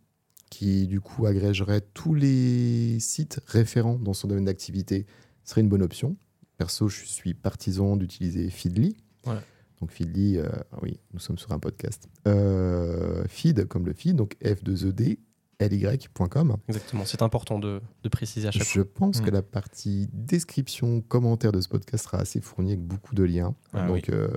qui 0.50 0.88
du 0.88 1.00
coup 1.00 1.26
agrégerait 1.26 1.80
tous 1.95 2.12
les 2.12 2.99
sites 2.99 3.40
référents 3.47 4.00
dans 4.00 4.14
son 4.14 4.26
domaine 4.26 4.47
d'activité 4.47 5.07
serait 5.45 5.61
une 5.61 5.69
bonne 5.69 5.83
option. 5.83 6.16
Perso, 6.57 6.88
je 6.88 7.04
suis 7.04 7.35
partisan 7.35 7.97
d'utiliser 7.97 8.50
Feedly. 8.50 8.97
Ouais. 9.26 9.37
Donc 9.80 9.90
Feedly, 9.92 10.37
euh, 10.38 10.49
oui, 10.82 11.00
nous 11.12 11.20
sommes 11.20 11.38
sur 11.38 11.52
un 11.52 11.58
podcast. 11.58 12.08
Euh, 12.28 13.25
feed 13.28 13.66
comme 13.66 13.87
le 13.87 13.92
feed, 13.94 14.14
donc 14.16 14.37
F2ED, 14.42 15.18
ly.com. 15.60 16.56
Exactement. 16.68 17.04
C'est 17.06 17.22
important 17.22 17.58
de, 17.58 17.80
de 18.02 18.08
préciser 18.08 18.49
à 18.49 18.50
chaque 18.50 18.66
Je 18.68 18.82
pense 18.82 19.20
Mm. 19.20 19.25
que 19.25 19.30
la 19.30 19.42
partie 19.42 20.08
description, 20.12 21.00
commentaire 21.00 21.52
de 21.52 21.60
ce 21.60 21.68
podcast 21.68 22.04
sera 22.04 22.18
assez 22.18 22.40
fournie 22.40 22.72
avec 22.72 22.82
beaucoup 22.82 23.14
de 23.14 23.22
liens. 23.22 23.54
Ah 23.72 23.87
Donc, 23.87 24.08
euh, 24.10 24.28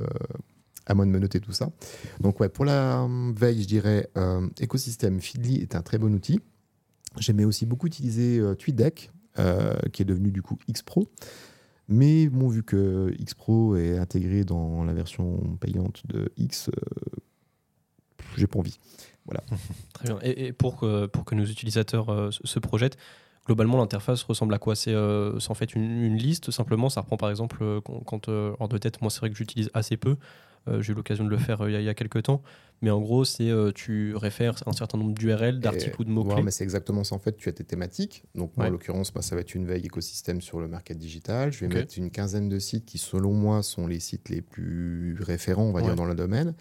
à 0.85 0.93
moi 0.93 1.05
de 1.05 1.11
me 1.11 1.19
noter 1.19 1.39
tout 1.39 1.53
ça. 1.53 1.69
Donc, 2.19 2.39
ouais, 2.39 2.49
pour 2.49 2.65
la 2.65 3.03
euh, 3.03 3.33
veille, 3.35 3.61
je 3.63 3.67
dirais 3.67 4.09
écosystème 4.59 5.19
Feedly 5.21 5.57
est 5.61 5.75
un 5.75 5.81
très 5.81 5.97
bon 5.97 6.13
outil. 6.13 6.39
J'aimais 7.19 7.45
aussi 7.45 7.65
beaucoup 7.65 7.87
utiliser 7.87 8.41
TweetDeck, 8.57 9.11
qui 9.91 10.01
est 10.01 10.05
devenu 10.05 10.31
du 10.31 10.41
coup 10.41 10.57
Xpro. 10.71 11.07
Mais 11.87 12.27
bon, 12.27 12.47
vu 12.47 12.63
que 12.63 13.13
Xpro 13.23 13.75
est 13.75 13.97
intégré 13.97 14.43
dans 14.43 14.83
la 14.83 14.93
version 14.93 15.57
payante 15.59 16.01
de 16.07 16.31
X, 16.37 16.69
euh, 16.69 16.71
j'ai 18.37 18.47
pas 18.47 18.59
envie. 18.59 18.79
Très 19.93 20.07
bien. 20.07 20.19
Et, 20.23 20.51
pour, 20.53 20.77
que, 20.77 21.05
pour 21.05 21.25
que 21.25 21.35
nos 21.35 21.45
utilisateurs 21.45 22.09
euh, 22.09 22.29
se 22.31 22.59
projettent, 22.59 22.97
globalement, 23.45 23.77
l'interface 23.77 24.23
ressemble 24.23 24.53
à 24.53 24.59
quoi? 24.59 24.75
C'est 24.75 24.93
euh, 24.93 25.37
en 25.47 25.53
fait 25.53 25.75
une, 25.75 26.15
liste, 26.15 26.51
simplement. 26.51 26.89
Ça 26.89 27.01
reprend 27.01 27.17
par 27.17 27.29
exemple, 27.29 27.81
quand, 27.83 28.27
hors 28.27 28.69
de 28.69 28.77
tête, 28.77 29.01
moi 29.01 29.09
c'est 29.09 29.19
vrai 29.19 29.29
que 29.29 29.35
j'utilise 29.35 29.69
assez 29.73 29.97
peu. 29.97 30.17
J'ai 30.79 30.93
eu 30.93 30.95
l'occasion 30.95 31.25
de 31.25 31.29
le 31.29 31.37
faire 31.37 31.67
il 31.67 31.73
y, 31.73 31.77
il 31.77 31.83
y 31.83 31.89
a 31.89 31.93
quelques 31.93 32.23
temps. 32.23 32.41
Mais 32.83 32.89
en 32.91 32.99
gros, 33.01 33.23
c'est 33.23 33.49
euh, 33.49 33.71
tu 33.73 34.13
réfères 34.15 34.61
un 34.67 34.73
certain 34.73 34.97
nombre 34.97 35.13
d'URL, 35.13 35.59
d'articles 35.59 36.01
ou 36.01 36.03
de 36.03 36.09
Ouais, 36.09 36.15
mots-clés. 36.15 36.43
mais 36.43 36.51
c'est 36.51 36.65
exactement 36.65 37.03
ça. 37.05 37.15
En 37.15 37.19
fait, 37.19 37.37
tu 37.37 37.47
as 37.47 37.53
tes 37.53 37.63
thématiques. 37.63 38.25
Donc, 38.35 38.51
moi, 38.57 38.65
Ouais. 38.65 38.69
en 38.69 38.73
l'occurrence, 38.73 39.13
bah, 39.13 39.21
ça 39.21 39.35
va 39.35 39.41
être 39.41 39.55
une 39.55 39.65
veille 39.65 39.85
écosystème 39.85 40.41
sur 40.41 40.59
le 40.59 40.67
market 40.67 40.97
digital. 40.97 41.53
Je 41.53 41.61
vais 41.65 41.73
mettre 41.73 41.97
une 41.97 42.11
quinzaine 42.11 42.49
de 42.49 42.59
sites 42.59 42.85
qui, 42.85 42.97
selon 42.97 43.33
moi, 43.33 43.63
sont 43.63 43.87
les 43.87 44.01
sites 44.01 44.27
les 44.29 44.41
plus 44.41 45.17
référents, 45.21 45.63
on 45.63 45.71
va 45.71 45.79
dire, 45.81 45.91
Ouais. 45.91 45.95
dans 45.95 46.05
le 46.05 46.13
domaine. 46.13 46.53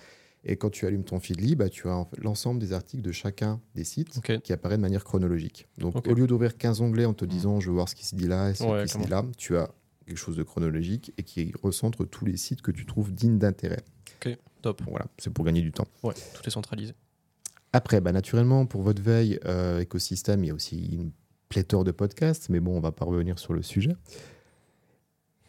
Et 0.44 0.56
quand 0.56 0.70
tu 0.70 0.86
allumes 0.86 1.02
ton 1.04 1.18
Feedly, 1.18 1.56
bah, 1.56 1.68
tu 1.68 1.88
as 1.88 1.94
en 1.96 2.04
fait 2.04 2.22
l'ensemble 2.22 2.60
des 2.60 2.72
articles 2.72 3.02
de 3.02 3.12
chacun 3.12 3.60
des 3.74 3.84
sites 3.84 4.20
qui 4.44 4.52
apparaît 4.52 4.76
de 4.76 4.82
manière 4.82 5.02
chronologique. 5.04 5.66
Donc, 5.78 6.06
au 6.06 6.14
lieu 6.14 6.26
d'ouvrir 6.28 6.56
15 6.56 6.80
onglets 6.80 7.04
en 7.04 7.14
te 7.14 7.24
disant 7.24 7.58
je 7.60 7.66
veux 7.68 7.74
voir 7.74 7.88
ce 7.88 7.94
qui 7.96 8.06
se 8.06 8.14
dit 8.14 8.28
là 8.28 8.50
et 8.50 8.54
ce 8.54 8.62
Ouais, 8.64 8.84
qui 8.84 8.92
se 8.92 8.98
dit 8.98 9.08
là, 9.08 9.24
tu 9.38 9.56
as 9.56 9.70
quelque 10.06 10.16
chose 10.18 10.36
de 10.36 10.42
chronologique 10.44 11.12
et 11.18 11.24
qui 11.24 11.52
recentre 11.62 12.04
tous 12.04 12.24
les 12.26 12.36
sites 12.36 12.62
que 12.62 12.70
tu 12.72 12.86
trouves 12.86 13.12
dignes 13.12 13.38
d'intérêt. 13.38 13.80
Top. 14.62 14.80
Voilà, 14.88 15.06
c'est 15.18 15.32
pour 15.32 15.44
gagner 15.44 15.60
du 15.60 15.72
temps. 15.72 15.86
Ouais, 16.02 16.14
tout 16.34 16.42
est 16.46 16.50
centralisé. 16.50 16.94
Après, 17.72 18.00
bah, 18.00 18.12
naturellement, 18.12 18.64
pour 18.66 18.82
votre 18.82 19.02
veille 19.02 19.38
euh, 19.44 19.80
écosystème, 19.80 20.44
il 20.44 20.48
y 20.48 20.50
a 20.50 20.54
aussi 20.54 20.94
une 20.94 21.10
pléthore 21.48 21.84
de 21.84 21.90
podcasts, 21.90 22.48
mais 22.48 22.60
bon, 22.60 22.76
on 22.76 22.80
va 22.80 22.92
pas 22.92 23.04
revenir 23.04 23.38
sur 23.38 23.52
le 23.54 23.62
sujet. 23.62 23.96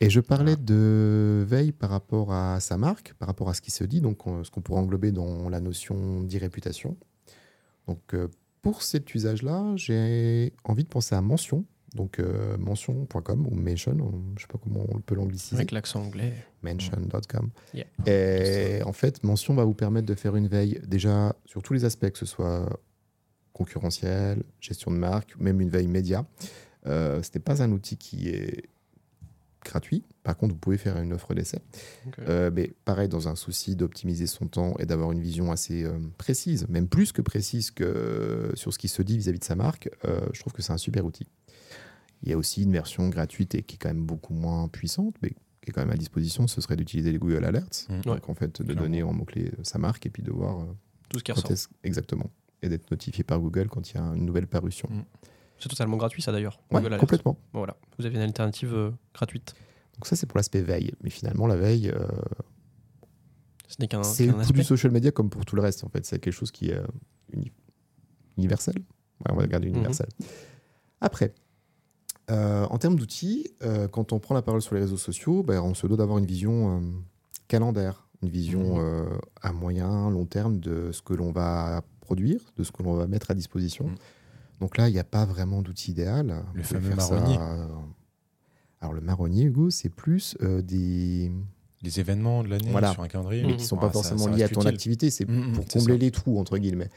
Et 0.01 0.09
je 0.09 0.19
parlais 0.19 0.55
de 0.57 1.45
veille 1.47 1.71
par 1.71 1.89
rapport 1.89 2.33
à 2.33 2.59
sa 2.59 2.77
marque, 2.77 3.13
par 3.13 3.27
rapport 3.27 3.49
à 3.49 3.53
ce 3.53 3.61
qui 3.61 3.71
se 3.71 3.83
dit, 3.85 4.01
donc 4.01 4.27
on- 4.27 4.43
ce 4.43 4.51
qu'on 4.51 4.61
pourrait 4.61 4.81
englober 4.81 5.11
dans 5.11 5.47
la 5.49 5.61
notion 5.61 6.21
d'e-réputation. 6.23 6.97
Donc 7.87 8.01
euh, 8.13 8.27
pour 8.61 8.81
cet 8.81 9.13
usage-là, 9.15 9.73
j'ai 9.75 10.53
envie 10.65 10.83
de 10.83 10.89
penser 10.89 11.15
à 11.15 11.21
mention, 11.21 11.63
donc 11.93 12.19
euh, 12.19 12.57
mention.com 12.57 13.47
ou 13.47 13.55
mention, 13.55 13.91
on- 13.99 14.35
je 14.37 14.41
sais 14.41 14.47
pas 14.47 14.57
comment 14.61 14.85
on 14.89 14.99
peut 14.99 15.15
l'angliciser 15.15 15.55
Avec 15.55 15.71
l'accent 15.71 16.03
anglais. 16.03 16.33
mention.com. 16.63 17.49
Yeah. 17.73 17.85
Et 18.07 18.81
en 18.83 18.93
fait, 18.93 19.23
Mention 19.23 19.53
va 19.53 19.63
vous 19.63 19.73
permettre 19.75 20.07
de 20.07 20.15
faire 20.15 20.35
une 20.35 20.47
veille 20.47 20.79
déjà 20.87 21.35
sur 21.45 21.61
tous 21.61 21.73
les 21.73 21.85
aspects, 21.85 22.09
que 22.09 22.17
ce 22.17 22.25
soit 22.25 22.67
concurrentiel, 23.53 24.43
gestion 24.59 24.91
de 24.91 24.97
marque, 24.97 25.35
même 25.39 25.61
une 25.61 25.69
veille 25.69 25.87
média. 25.87 26.25
Euh, 26.85 27.21
ce 27.21 27.29
n'est 27.33 27.41
pas 27.41 27.61
un 27.61 27.71
outil 27.71 27.97
qui 27.97 28.29
est 28.29 28.63
gratuit. 29.63 30.03
Par 30.23 30.35
contre, 30.37 30.53
vous 30.53 30.59
pouvez 30.59 30.77
faire 30.77 30.97
une 31.01 31.13
offre 31.13 31.33
d'essai. 31.33 31.59
Euh, 32.19 32.43
Euh, 32.47 32.51
mais 32.53 32.73
pareil, 32.85 33.07
dans 33.09 33.27
un 33.27 33.35
souci 33.35 33.75
d'optimiser 33.75 34.27
son 34.27 34.47
temps 34.47 34.75
et 34.79 34.85
d'avoir 34.85 35.11
une 35.11 35.21
vision 35.21 35.51
assez 35.51 35.83
euh, 35.83 35.97
précise, 36.17 36.67
même 36.69 36.87
plus 36.87 37.11
que 37.11 37.21
précise 37.21 37.71
que 37.71 38.51
sur 38.55 38.73
ce 38.73 38.79
qui 38.79 38.87
se 38.87 39.01
dit 39.01 39.17
vis-à-vis 39.17 39.39
de 39.39 39.43
sa 39.43 39.55
marque, 39.55 39.89
euh, 40.05 40.21
je 40.33 40.39
trouve 40.39 40.53
que 40.53 40.61
c'est 40.61 40.73
un 40.73 40.77
super 40.77 41.05
outil. 41.05 41.27
Il 42.23 42.29
y 42.29 42.33
a 42.33 42.37
aussi 42.37 42.63
une 42.63 42.71
version 42.71 43.09
gratuite 43.09 43.55
et 43.55 43.63
qui 43.63 43.75
est 43.75 43.77
quand 43.79 43.89
même 43.89 44.05
beaucoup 44.05 44.33
moins 44.33 44.67
puissante, 44.67 45.15
mais 45.21 45.29
qui 45.61 45.69
est 45.69 45.71
quand 45.73 45.81
même 45.81 45.91
à 45.91 45.97
disposition, 45.97 46.47
ce 46.47 46.59
serait 46.61 46.75
d'utiliser 46.75 47.11
les 47.11 47.17
Google 47.19 47.45
Alerts. 47.45 47.85
Mhm. 47.89 48.01
Donc 48.01 48.29
en 48.29 48.33
fait, 48.33 48.61
de 48.61 48.63
Clairement. 48.65 48.81
donner 48.81 49.03
en 49.03 49.13
mots-clés 49.13 49.51
sa 49.63 49.77
marque 49.79 50.05
et 50.05 50.09
puis 50.09 50.23
de 50.23 50.31
voir 50.31 50.59
euh, 50.61 50.65
tout 51.09 51.19
ce 51.19 51.23
qui 51.23 51.31
ressort. 51.31 51.51
exactement. 51.83 52.29
Et 52.61 52.69
d'être 52.69 52.89
notifié 52.91 53.23
par 53.25 53.39
Google 53.39 53.67
quand 53.67 53.91
il 53.91 53.95
y 53.95 53.99
a 53.99 54.03
une 54.03 54.25
nouvelle 54.25 54.47
parution. 54.47 54.89
C'est 55.59 55.69
totalement 55.69 55.97
gratuit, 55.97 56.21
ça 56.21 56.31
d'ailleurs. 56.31 56.59
Ouais, 56.71 56.81
complètement. 56.97 57.37
Bon, 57.53 57.59
Voilà, 57.59 57.77
vous 57.97 58.05
avez 58.05 58.15
une 58.15 58.21
alternative 58.21 58.73
euh, 58.73 58.91
gratuite. 59.13 59.53
Donc 59.95 60.07
ça, 60.07 60.15
c'est 60.15 60.25
pour 60.25 60.37
l'aspect 60.37 60.61
veille. 60.61 60.91
Mais 61.01 61.09
finalement, 61.09 61.47
la 61.47 61.55
veille, 61.55 61.89
euh, 61.89 62.05
Ce 63.67 63.75
n'est 63.79 63.87
qu'un 63.87 64.03
c'est 64.03 64.29
aspect. 64.29 64.53
du 64.53 64.63
social 64.63 64.91
media 64.91 65.11
comme 65.11 65.29
pour 65.29 65.45
tout 65.45 65.55
le 65.55 65.61
reste. 65.61 65.83
En 65.83 65.89
fait, 65.89 66.05
c'est 66.05 66.19
quelque 66.19 66.33
chose 66.33 66.51
qui 66.51 66.69
est 66.69 66.75
euh, 66.77 66.85
uni- 67.31 67.51
universel. 68.37 68.75
Ouais, 68.77 69.31
on 69.31 69.35
va 69.35 69.47
garder 69.47 69.67
Mhm. 69.69 69.75
universel. 69.75 70.07
Après, 70.99 71.33
euh, 72.29 72.65
en 72.65 72.77
termes 72.77 72.95
d'outils, 72.95 73.49
euh, 73.63 73.87
quand 73.87 74.11
on 74.13 74.19
prend 74.19 74.35
la 74.35 74.41
parole 74.41 74.61
sur 74.61 74.75
les 74.75 74.81
réseaux 74.81 74.97
sociaux, 74.97 75.43
ben, 75.43 75.61
on 75.61 75.73
se 75.73 75.87
doit 75.87 75.97
d'avoir 75.97 76.17
une 76.17 76.25
vision 76.25 76.77
euh, 76.77 76.81
calendaire, 77.47 78.07
une 78.21 78.29
vision 78.29 78.77
Mhm. 78.77 79.19
à 79.41 79.53
moyen, 79.53 80.09
long 80.09 80.25
terme 80.25 80.59
de 80.59 80.91
ce 80.91 81.01
que 81.01 81.13
l'on 81.13 81.31
va 81.31 81.83
produire, 82.01 82.41
de 82.57 82.63
ce 82.63 82.71
que 82.71 82.83
l'on 82.83 82.95
va 82.95 83.07
mettre 83.07 83.31
à 83.31 83.33
disposition. 83.33 83.89
Donc 84.63 84.77
là, 84.77 84.87
il 84.87 84.93
n'y 84.93 84.99
a 84.99 85.03
pas 85.03 85.25
vraiment 85.25 85.61
d'outil 85.61 85.91
idéal. 85.91 86.45
Le 86.53 86.63
fameux 86.63 86.89
ça, 86.91 86.95
marronnier. 86.95 87.37
euh, 87.37 87.67
Alors 88.79 88.93
le 88.93 89.01
marronnier, 89.01 89.43
Hugo, 89.43 89.69
c'est 89.69 89.89
plus 89.89 90.37
euh, 90.41 90.61
des 90.61 91.33
Les 91.81 91.99
événements 91.99 92.43
de 92.43 92.47
l'année 92.47 92.71
Voilà. 92.71 92.93
sur 92.93 93.01
un 93.03 93.09
calendrier. 93.09 93.43
mais 93.45 93.57
qui 93.57 93.65
sont 93.65 93.75
Ah, 93.75 93.81
pas 93.81 93.87
ça- 93.87 93.91
forcément 93.93 94.23
ça 94.23 94.29
liés 94.31 94.43
à 94.43 94.47
ton 94.47 94.61
utile. 94.61 94.73
activité, 94.73 95.09
c'est 95.09 95.27
Mhm, 95.27 95.51
pour 95.51 95.65
c'est 95.67 95.79
combler 95.79 95.97
les 95.97 96.11
trous, 96.11 96.39
entre 96.39 96.57
guillemets. 96.57 96.89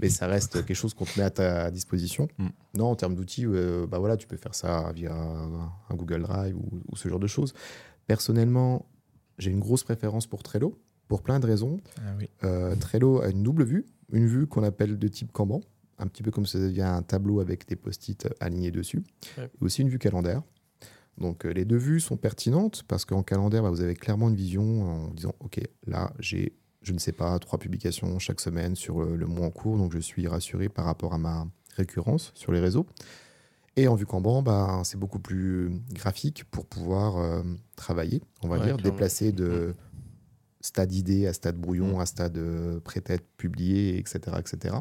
Mais 0.00 0.08
ça 0.08 0.26
reste 0.26 0.54
quelque 0.66 0.74
chose 0.74 0.92
qu'on 0.92 1.04
te 1.04 1.16
met 1.16 1.24
à 1.24 1.30
ta 1.30 1.70
disposition. 1.70 2.26
Mm. 2.38 2.48
Non, 2.78 2.86
en 2.86 2.96
termes 2.96 3.14
d'outils, 3.14 3.46
euh, 3.46 3.86
bah 3.86 4.00
voilà, 4.00 4.16
tu 4.16 4.26
peux 4.26 4.36
faire 4.36 4.56
ça 4.56 4.90
via 4.92 5.14
un 5.14 5.94
Google 5.94 6.22
Drive 6.22 6.56
ou, 6.56 6.80
ou 6.90 6.96
ce 6.96 7.08
genre 7.08 7.20
de 7.20 7.28
choses. 7.28 7.54
Personnellement, 8.08 8.86
j'ai 9.38 9.52
une 9.52 9.60
grosse 9.60 9.84
préférence 9.84 10.26
pour 10.26 10.42
Trello, 10.42 10.76
pour 11.06 11.22
plein 11.22 11.38
de 11.38 11.46
raisons. 11.46 11.78
Ah 11.98 12.00
oui. 12.18 12.28
Euh, 12.42 12.74
Trello 12.74 13.20
a 13.22 13.28
une 13.28 13.44
double 13.44 13.62
vue, 13.62 13.86
une 14.12 14.26
vue 14.26 14.48
qu'on 14.48 14.64
appelle 14.64 14.98
de 14.98 15.06
type 15.08 15.30
Kanban, 15.30 15.60
un 15.98 16.06
petit 16.06 16.22
peu 16.22 16.30
comme 16.30 16.46
si 16.46 16.80
a 16.80 16.94
un 16.94 17.02
tableau 17.02 17.40
avec 17.40 17.66
des 17.68 17.76
post-it 17.76 18.28
alignés 18.40 18.70
dessus, 18.70 19.02
Ouais. 19.38 19.44
et 19.60 19.64
aussi 19.64 19.82
une 19.82 19.88
vue 19.88 19.98
calendaire. 19.98 20.42
Donc 21.18 21.46
euh, 21.46 21.50
les 21.52 21.64
deux 21.64 21.76
vues 21.76 22.00
sont 22.00 22.16
pertinentes 22.16 22.82
parce 22.88 23.04
qu'en 23.04 23.22
calendaire, 23.22 23.62
bah, 23.62 23.70
vous 23.70 23.80
avez 23.80 23.94
clairement 23.94 24.28
une 24.28 24.34
vision 24.36 24.82
en 24.82 25.08
disant, 25.14 25.34
OK, 25.40 25.60
là, 25.86 26.12
j'ai, 26.18 26.56
je 26.82 26.92
ne 26.92 26.98
sais 26.98 27.12
pas, 27.12 27.38
trois 27.38 27.58
publications 27.58 28.18
chaque 28.18 28.40
semaine 28.40 28.74
sur 28.74 29.00
le, 29.04 29.16
le 29.16 29.26
mois 29.26 29.46
en 29.46 29.50
cours, 29.50 29.76
donc 29.78 29.92
je 29.92 30.00
suis 30.00 30.26
rassuré 30.26 30.68
par 30.68 30.84
rapport 30.86 31.14
à 31.14 31.18
ma 31.18 31.46
récurrence 31.76 32.32
sur 32.34 32.50
les 32.52 32.60
réseaux. 32.60 32.86
Et 33.76 33.88
en 33.88 33.94
vue 33.96 34.06
Kanban, 34.06 34.42
bah, 34.42 34.82
c'est 34.84 34.98
beaucoup 34.98 35.18
plus 35.18 35.70
graphique 35.92 36.44
pour 36.50 36.64
pouvoir 36.66 37.16
euh, 37.18 37.42
travailler, 37.76 38.20
on 38.42 38.48
va 38.48 38.58
Ouais, 38.58 38.64
dire, 38.66 38.76
clairement. 38.76 38.90
déplacer 38.96 39.32
de 39.32 39.74
stade 40.60 40.92
idée 40.92 41.26
à 41.26 41.32
stade 41.32 41.56
brouillon, 41.56 42.00
à 42.00 42.06
stade 42.06 42.38
euh, 42.38 42.80
être 43.06 43.26
publié, 43.36 43.98
etc., 43.98 44.20
etc. 44.38 44.76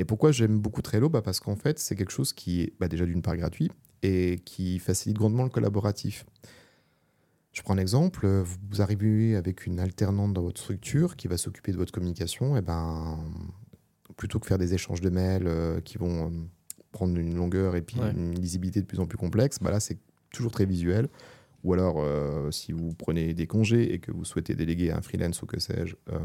Et 0.00 0.04
pourquoi 0.06 0.32
j'aime 0.32 0.58
beaucoup 0.58 0.80
Trello 0.80 1.10
bah 1.10 1.20
Parce 1.20 1.40
qu'en 1.40 1.56
fait, 1.56 1.78
c'est 1.78 1.94
quelque 1.94 2.10
chose 2.10 2.32
qui 2.32 2.62
est 2.62 2.72
bah, 2.80 2.88
déjà 2.88 3.04
d'une 3.04 3.20
part 3.20 3.36
gratuit 3.36 3.70
et 4.02 4.40
qui 4.46 4.78
facilite 4.78 5.18
grandement 5.18 5.42
le 5.44 5.50
collaboratif. 5.50 6.24
Je 7.52 7.60
prends 7.60 7.74
un 7.74 7.78
exemple, 7.78 8.26
vous 8.26 8.80
arrivez 8.80 9.36
avec 9.36 9.66
une 9.66 9.78
alternante 9.78 10.32
dans 10.32 10.40
votre 10.40 10.58
structure 10.58 11.16
qui 11.16 11.28
va 11.28 11.36
s'occuper 11.36 11.72
de 11.72 11.76
votre 11.76 11.92
communication, 11.92 12.56
et 12.56 12.62
ben, 12.62 13.18
plutôt 14.16 14.38
que 14.38 14.46
faire 14.46 14.56
des 14.56 14.72
échanges 14.72 15.02
de 15.02 15.10
mails 15.10 15.46
euh, 15.46 15.82
qui 15.82 15.98
vont 15.98 16.28
euh, 16.28 16.30
prendre 16.92 17.18
une 17.18 17.34
longueur 17.34 17.76
et 17.76 17.82
puis 17.82 18.00
Ouais. 18.00 18.10
une 18.12 18.34
lisibilité 18.34 18.80
de 18.80 18.86
plus 18.86 19.00
en 19.00 19.06
plus 19.06 19.18
complexe, 19.18 19.58
bah 19.60 19.70
là 19.70 19.80
c'est 19.80 19.98
toujours 20.32 20.50
très 20.50 20.64
visuel. 20.64 21.08
Ou 21.62 21.74
alors, 21.74 21.96
euh, 21.98 22.50
si 22.50 22.72
vous 22.72 22.94
prenez 22.94 23.34
des 23.34 23.46
congés 23.46 23.92
et 23.92 23.98
que 23.98 24.12
vous 24.12 24.24
souhaitez 24.24 24.54
déléguer 24.54 24.92
à 24.92 24.96
un 24.96 25.02
freelance 25.02 25.42
ou 25.42 25.46
que 25.46 25.60
sais-je 25.60 25.94
euh, 26.10 26.18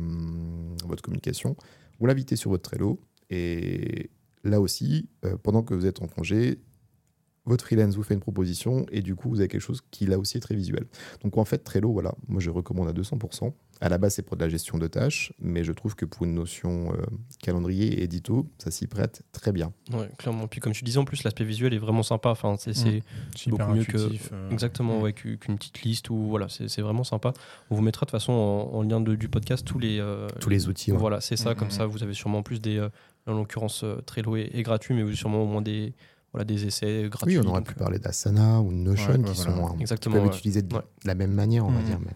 votre 0.86 1.02
communication, 1.02 1.58
vous 2.00 2.06
l'invitez 2.06 2.38
sur 2.38 2.52
votre 2.52 2.70
Trello. 2.70 3.02
Et 3.30 4.10
là 4.44 4.62
aussi, 4.62 5.10
euh, 5.26 5.38
pendant 5.42 5.64
que 5.64 5.74
vous 5.74 5.86
êtes 5.86 6.02
en 6.02 6.08
congé, 6.08 6.60
votre 7.48 7.64
freelance 7.66 7.96
vous 7.96 8.02
fait 8.04 8.16
une 8.16 8.20
proposition 8.20 8.88
et 8.92 9.02
du 9.02 9.14
coup, 9.16 9.30
vous 9.30 9.40
avez 9.40 9.48
quelque 9.48 9.62
chose 9.62 9.82
qui 9.92 10.08
là 10.08 10.18
aussi 10.18 10.38
est 10.38 10.42
très 10.42 10.56
visuel. 10.56 10.86
Donc 11.24 11.38
en 11.38 11.46
fait, 11.46 11.60
Trello, 11.60 11.92
voilà, 11.92 12.16
moi 12.28 12.42
je 12.42 12.50
recommande 12.50 12.88
à 12.88 12.94
200%. 12.94 13.54
À 13.82 13.90
la 13.90 13.98
base, 13.98 14.16
c'est 14.16 14.22
pour 14.24 14.38
de 14.38 14.42
la 14.44 14.50
gestion 14.50 14.78
de 14.80 14.88
tâches, 14.88 15.32
mais 15.38 15.64
je 15.66 15.72
trouve 15.74 15.96
que 15.96 16.06
pour 16.06 16.24
une 16.26 16.34
notion 16.34 16.94
euh, 16.94 17.04
calendrier 17.44 18.00
et 18.00 18.04
édito, 18.04 18.48
ça 18.58 18.72
s'y 18.72 18.88
prête 18.88 19.22
très 19.34 19.52
bien. 19.52 19.74
Ouais, 19.94 20.10
clairement. 20.18 20.48
Puis 20.48 20.60
comme 20.62 20.72
tu 20.74 20.84
disais, 20.86 20.98
en 20.98 21.04
plus, 21.06 21.24
l'aspect 21.24 21.44
visuel 21.44 21.74
est 21.74 21.78
vraiment 21.78 22.02
sympa. 22.02 22.30
Enfin, 22.30 22.56
c'est 22.58 22.74
C'est 22.74 23.50
beaucoup 23.50 23.74
mieux 23.74 23.84
que- 23.84 23.98
euh, 24.34 24.50
exactement 24.50 24.98
mm. 24.98 25.02
ouais, 25.04 25.14
qu'u- 25.14 25.38
qu'une 25.38 25.58
petite 25.58 25.82
liste 25.84 26.10
ou 26.10 26.16
voilà, 26.16 26.48
c'est 26.50 26.82
vraiment 26.82 27.04
sympa. 27.04 27.34
On 27.70 27.76
vous 27.76 27.82
mettra 27.84 28.06
de 28.06 28.10
toute 28.12 28.18
façon 28.20 28.32
en, 28.32 28.76
en 28.78 28.82
lien 28.82 29.02
de- 29.02 29.16
du 29.16 29.28
podcast 29.28 29.68
tous 29.68 29.78
les 29.78 30.00
euh, 30.00 30.30
Tous 30.40 30.50
les 30.50 30.68
outils. 30.70 30.92
ouais. 30.94 30.98
Voilà, 30.98 31.20
c'est 31.22 31.36
ça. 31.38 31.52
Mm, 31.52 31.56
Comme 31.58 31.68
mm, 31.68 31.72
ça, 31.72 31.86
vous 31.86 32.02
avez 32.02 32.14
sûrement 32.14 32.42
plus 32.44 32.60
des. 32.62 32.80
En 33.28 33.34
l'occurrence, 33.38 33.84
euh, 33.84 33.96
Trello 34.06 34.36
est, 34.36 34.50
est 34.54 34.64
gratuit, 34.64 34.94
mais 34.94 35.02
vous 35.02 35.10
avez 35.10 35.18
sûrement 35.18 35.44
au 35.44 35.48
moins 35.48 35.62
des 35.62 35.94
voilà 36.34 36.44
des 36.46 36.66
essais 36.66 37.08
gratuits. 37.10 37.38
Oui, 37.40 37.44
on 37.46 37.50
aurait 37.50 37.62
donc, 37.62 37.68
pu 37.70 37.76
euh, 37.76 37.80
parler 37.80 37.98
d'Asana 38.00 38.60
ou 38.62 38.70
de 38.70 38.76
Notion 38.78 39.14
Ouais, 39.14 39.18
ouais, 39.20 39.24
qui 39.24 39.36
voilà. 39.36 39.56
sont 39.56 39.66
hein, 39.68 39.74
qui 39.78 39.82
Exactement, 39.82 40.16
peuvent 40.16 40.24
ouais. 40.26 40.36
utilisés 40.36 40.62
de 40.62 40.76
Ouais. 40.76 40.82
la 41.06 41.16
même 41.16 41.32
manière, 41.32 41.66
on 41.66 41.72
va 41.72 41.80
Mhm. 41.80 41.86
dire. 41.86 42.00
Mais... 42.02 42.12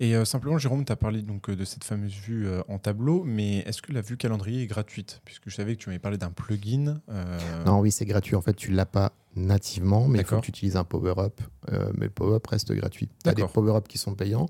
Et 0.00 0.14
euh, 0.14 0.24
simplement, 0.24 0.58
Jérôme, 0.58 0.84
tu 0.84 0.92
as 0.92 0.96
parlé 0.96 1.22
donc 1.22 1.50
de 1.50 1.64
cette 1.64 1.82
fameuse 1.82 2.12
vue 2.12 2.46
euh, 2.46 2.60
en 2.68 2.78
tableau, 2.78 3.24
mais 3.24 3.58
est-ce 3.60 3.80
que 3.80 3.92
la 3.92 4.02
vue 4.02 4.16
calendrier 4.18 4.62
est 4.62 4.66
gratuite? 4.66 5.20
Puisque 5.24 5.48
je 5.48 5.54
savais 5.54 5.74
que 5.76 5.80
tu 5.80 5.88
m'avais 5.88 5.98
parlé 5.98 6.18
d'un 6.18 6.30
plugin. 6.30 7.00
euh, 7.08 7.64
Non, 7.64 7.80
oui, 7.80 7.90
c'est 7.90 8.04
gratuit. 8.04 8.36
En 8.36 8.42
fait, 8.42 8.54
tu 8.54 8.70
l'as 8.70 8.86
pas 8.86 9.12
nativement, 9.34 10.06
mais 10.08 10.20
il 10.20 10.24
faut 10.24 10.36
que 10.36 10.42
tu 10.44 10.50
utilises 10.50 10.76
un 10.76 10.84
power-up. 10.84 11.40
euh, 11.72 11.90
mais 11.96 12.04
le 12.04 12.10
power-up 12.10 12.46
reste 12.46 12.70
gratuit. 12.72 13.08
Tu 13.24 13.30
as 13.30 13.34
des 13.34 13.44
power-up 13.46 13.88
qui 13.88 13.96
sont 13.98 14.14
payants. 14.14 14.46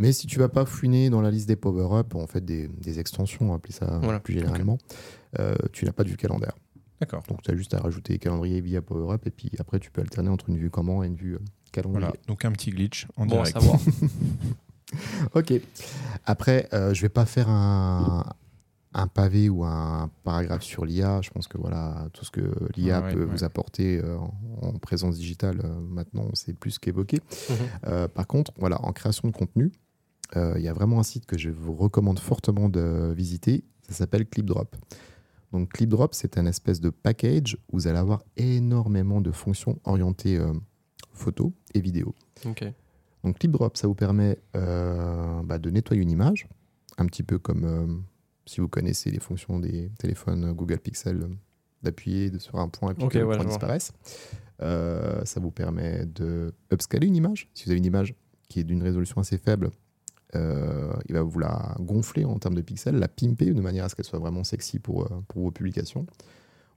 Mais 0.00 0.12
si 0.12 0.26
tu 0.26 0.38
vas 0.40 0.48
pas 0.48 0.64
fouiner 0.64 1.10
dans 1.10 1.20
la 1.20 1.30
liste 1.30 1.46
des 1.46 1.56
power-up, 1.56 2.14
en 2.16 2.26
fait 2.26 2.44
des, 2.44 2.66
des 2.68 2.98
extensions, 2.98 3.44
on 3.46 3.48
va 3.50 3.54
appeler 3.56 3.74
ça 3.74 4.00
Voilà. 4.02 4.18
plus 4.18 4.34
généralement, 4.34 4.78
euh, 5.38 5.54
tu 5.72 5.84
n'as 5.84 5.92
pas 5.92 6.02
de 6.04 6.08
vue 6.08 6.16
calendaire. 6.16 6.54
D'accord. 7.00 7.22
Donc 7.28 7.42
tu 7.42 7.50
as 7.50 7.54
juste 7.56 7.72
à 7.74 7.78
rajouter 7.80 8.18
calendrier 8.18 8.60
via 8.60 8.82
power-up 8.82 9.26
et 9.26 9.30
puis 9.30 9.50
après 9.58 9.78
tu 9.78 9.90
peux 9.90 10.00
alterner 10.00 10.28
entre 10.30 10.48
une 10.48 10.56
vue 10.58 10.70
comment 10.70 11.04
et 11.04 11.06
une 11.06 11.14
vue 11.16 11.34
euh, 11.34 11.38
calendrier. 11.72 12.06
Voilà, 12.06 12.20
donc 12.26 12.44
un 12.44 12.52
petit 12.52 12.70
glitch 12.70 13.06
en 13.16 13.26
Bon 13.26 13.40
à 13.40 13.44
direct. 13.44 13.60
savoir. 13.60 13.78
Ok. 15.34 15.52
Après, 16.26 16.68
euh, 16.72 16.92
je 16.94 17.02
vais 17.02 17.08
pas 17.08 17.24
faire 17.24 17.48
un, 17.48 18.24
un 18.92 19.06
pavé 19.06 19.48
ou 19.48 19.64
un 19.64 20.10
paragraphe 20.24 20.64
sur 20.64 20.84
l'IA. 20.84 21.20
Je 21.22 21.30
pense 21.30 21.46
que 21.46 21.58
voilà, 21.58 22.08
tout 22.12 22.24
ce 22.24 22.30
que 22.32 22.40
l'IA 22.76 23.00
ouais, 23.00 23.12
peut 23.14 23.20
ouais. 23.20 23.24
vous 23.26 23.44
apporter 23.44 24.00
euh, 24.02 24.16
en, 24.18 24.34
en 24.62 24.72
présence 24.78 25.16
digitale, 25.16 25.60
euh, 25.62 25.80
maintenant, 25.80 26.28
c'est 26.34 26.54
plus 26.54 26.78
qu'évoqué. 26.80 27.18
Mhm. 27.48 27.56
Euh, 27.86 28.08
par 28.08 28.26
contre, 28.26 28.52
voilà, 28.58 28.84
en 28.84 28.90
création 28.92 29.28
de 29.28 29.32
contenu, 29.32 29.66
euh, 29.66 29.68
il 30.36 30.62
y 30.62 30.68
a 30.68 30.72
vraiment 30.72 31.00
un 31.00 31.02
site 31.02 31.26
que 31.26 31.36
je 31.38 31.50
vous 31.50 31.74
recommande 31.74 32.18
fortement 32.18 32.68
de 32.68 33.12
visiter. 33.16 33.64
Ça 33.88 33.94
s'appelle 33.94 34.26
ClipDrop. 34.26 34.76
Donc 35.52 35.72
ClipDrop, 35.72 36.14
c'est 36.14 36.38
un 36.38 36.46
espèce 36.46 36.80
de 36.80 36.90
package 36.90 37.56
où 37.72 37.78
vous 37.78 37.86
allez 37.88 37.98
avoir 37.98 38.22
énormément 38.36 39.20
de 39.20 39.32
fonctions 39.32 39.80
orientées 39.84 40.36
euh, 40.38 40.52
photo 41.12 41.52
et 41.74 41.80
vidéo. 41.80 42.14
Donc 43.24 43.38
ClipDrop, 43.38 43.76
ça 43.76 43.88
vous 43.88 43.94
permet 43.94 44.38
euh, 44.56 45.42
bah, 45.42 45.58
de 45.58 45.70
nettoyer 45.70 46.00
une 46.02 46.10
image, 46.10 46.46
un 46.98 47.06
petit 47.06 47.22
peu 47.24 47.38
comme 47.38 47.64
euh, 47.64 47.86
si 48.46 48.60
vous 48.60 48.68
connaissez 48.68 49.10
les 49.10 49.20
fonctions 49.20 49.58
des 49.58 49.90
téléphones 49.98 50.52
Google 50.52 50.78
Pixel, 50.78 51.22
euh, 51.22 51.28
d'appuyer 51.82 52.30
sur 52.38 52.56
un 52.60 52.68
point 52.68 52.92
et 52.92 52.94
puis 52.94 53.04
Ok, 53.04 53.12
que 53.12 53.18
le 53.18 53.26
ouais, 53.26 53.36
vois. 53.36 53.44
disparaisse. 53.44 53.92
Euh, 54.62 55.24
ça 55.24 55.40
vous 55.40 55.50
permet 55.50 56.04
de 56.06 56.52
upscaler 56.72 57.06
une 57.06 57.16
image. 57.16 57.48
Si 57.54 57.64
vous 57.64 57.70
avez 57.70 57.78
une 57.78 57.86
image 57.86 58.14
qui 58.48 58.60
est 58.60 58.64
d'une 58.64 58.82
résolution 58.82 59.20
assez 59.20 59.38
faible, 59.38 59.70
Euh, 60.36 60.92
il 61.08 61.14
va 61.14 61.22
vous 61.22 61.38
la 61.38 61.74
gonfler 61.80 62.24
en 62.24 62.38
termes 62.38 62.54
de 62.54 62.62
pixels, 62.62 62.96
la 62.96 63.08
pimper 63.08 63.52
de 63.52 63.60
manière 63.60 63.84
à 63.84 63.88
ce 63.88 63.96
qu'elle 63.96 64.04
soit 64.04 64.18
vraiment 64.18 64.44
sexy 64.44 64.78
pour, 64.78 65.04
euh, 65.04 65.20
pour 65.28 65.42
vos 65.42 65.50
publications. 65.50 66.06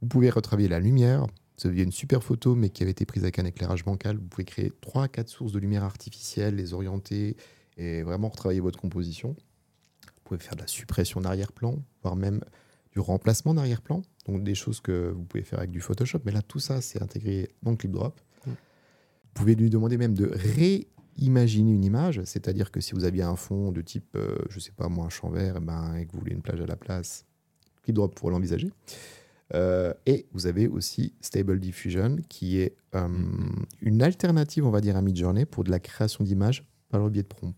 Vous 0.02 0.08
pouvez 0.08 0.30
retravailler 0.30 0.70
la 0.70 0.80
lumière. 0.80 1.28
Si 1.58 1.68
vous 1.68 1.72
aviez 1.72 1.84
une 1.84 1.92
super 1.92 2.24
photo, 2.24 2.56
mais 2.56 2.70
qui 2.70 2.82
avait 2.82 2.92
été 2.92 3.06
prise 3.06 3.24
avec 3.24 3.38
un 3.38 3.46
éclairage 3.46 3.86
bancal, 3.86 4.18
vous 4.18 4.28
pouvez 4.28 4.46
créer 4.46 4.72
3 4.82 5.04
à 5.04 5.08
4 5.08 5.30
sources 5.30 5.52
de 5.52 5.60
lumière 5.60 5.84
artificielle, 5.84 6.56
les 6.56 6.74
orienter 6.74 7.38
et 7.78 8.02
vraiment 8.02 8.30
retravailler 8.30 8.60
votre 8.60 8.80
composition. 8.80 9.30
Vous 9.30 10.22
pouvez 10.24 10.40
faire 10.40 10.56
de 10.56 10.62
la 10.62 10.68
suppression 10.68 11.22
d'arrière-plan, 11.22 11.78
voire 12.02 12.16
même 12.16 12.42
du 12.92 13.00
remplacement 13.00 13.54
d'arrière-plan. 13.54 14.02
Donc 14.26 14.44
des 14.44 14.56
choses 14.56 14.80
que 14.80 15.12
vous 15.12 15.24
pouvez 15.24 15.44
faire 15.44 15.60
avec 15.60 15.72
du 15.72 15.82
Photoshop. 15.82 16.20
Mais 16.26 16.32
là, 16.32 16.42
tout 16.42 16.60
ça, 16.60 16.82
c'est 16.82 17.02
intégré 17.02 17.50
dans 17.62 17.76
ClipDrop. 17.76 18.20
Mm. 18.46 18.50
Vous 18.50 18.56
pouvez 19.34 19.56
lui 19.56 19.70
demander 19.70 19.98
même 19.98 20.16
de 20.16 20.32
réimaginer 21.18 21.72
une 21.72 21.84
image. 21.84 22.22
C'est-à-dire 22.24 22.72
que 22.72 22.82
si 22.82 22.94
vous 22.94 23.04
aviez 23.06 23.24
un 23.24 23.36
fond 23.36 23.72
de 23.72 23.82
type, 23.82 24.16
euh, 24.16 24.38
je 24.50 24.60
sais 24.60 24.72
pas 24.72 24.88
moi, 24.90 25.06
un 25.06 25.10
champ 25.10 25.30
vert, 25.30 25.56
eh 25.58 25.60
ben, 25.60 25.96
et 25.96 26.06
que 26.06 26.12
vous 26.14 26.20
voulez 26.20 26.34
une 26.34 26.42
plage 26.42 26.62
à 26.62 26.66
la 26.66 26.76
place, 26.76 27.26
ClipDrop 27.84 28.16
pourrait 28.16 28.32
l'envisager. 28.32 28.72
Euh, 29.54 29.94
et 30.06 30.26
vous 30.32 30.48
avez 30.48 30.68
aussi 30.68 31.14
Stable 31.22 31.60
Diffusion, 31.60 32.18
qui 32.30 32.60
est 32.60 32.76
euh, 32.96 33.08
Mhm. 33.08 33.66
une 33.82 34.02
alternative, 34.02 34.66
on 34.66 34.72
va 34.72 34.82
dire, 34.82 34.96
à 34.98 35.02
Midjourney 35.02 35.46
pour 35.46 35.64
de 35.64 35.72
la 35.72 35.80
création 35.80 36.24
d'images 36.24 36.66
par 36.90 37.04
le 37.04 37.10
biais 37.10 37.24
de 37.24 37.28
prompt. 37.28 37.56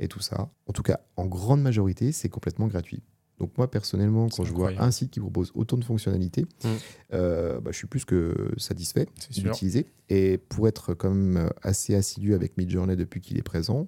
Et 0.00 0.08
tout 0.08 0.20
ça, 0.20 0.50
en 0.66 0.72
tout 0.72 0.82
cas, 0.82 1.00
en 1.16 1.26
grande 1.26 1.60
majorité, 1.62 2.12
c'est 2.12 2.28
complètement 2.28 2.66
gratuit. 2.68 3.02
Donc 3.38 3.56
moi, 3.56 3.70
personnellement, 3.70 4.28
quand 4.28 4.44
je 4.44 4.52
vois 4.52 4.70
un 4.78 4.90
site 4.90 5.10
qui 5.12 5.20
propose 5.20 5.52
autant 5.54 5.76
de 5.76 5.84
fonctionnalités, 5.84 6.44
Mm. 6.64 6.68
euh, 7.14 7.60
bah, 7.60 7.70
je 7.72 7.76
suis 7.76 7.86
plus 7.86 8.04
que 8.04 8.34
satisfait 8.56 9.06
d'utiliser. 9.50 9.86
Et 10.08 10.38
pour 10.38 10.66
être 10.68 10.94
quand 10.94 11.10
même 11.10 11.48
assez 11.62 11.94
assidu 11.94 12.34
avec 12.34 12.56
Midjourney 12.56 12.96
depuis 12.96 13.20
qu'il 13.20 13.38
est 13.38 13.42
présent, 13.42 13.86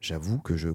j'avoue 0.00 0.38
que 0.38 0.56
je 0.56 0.70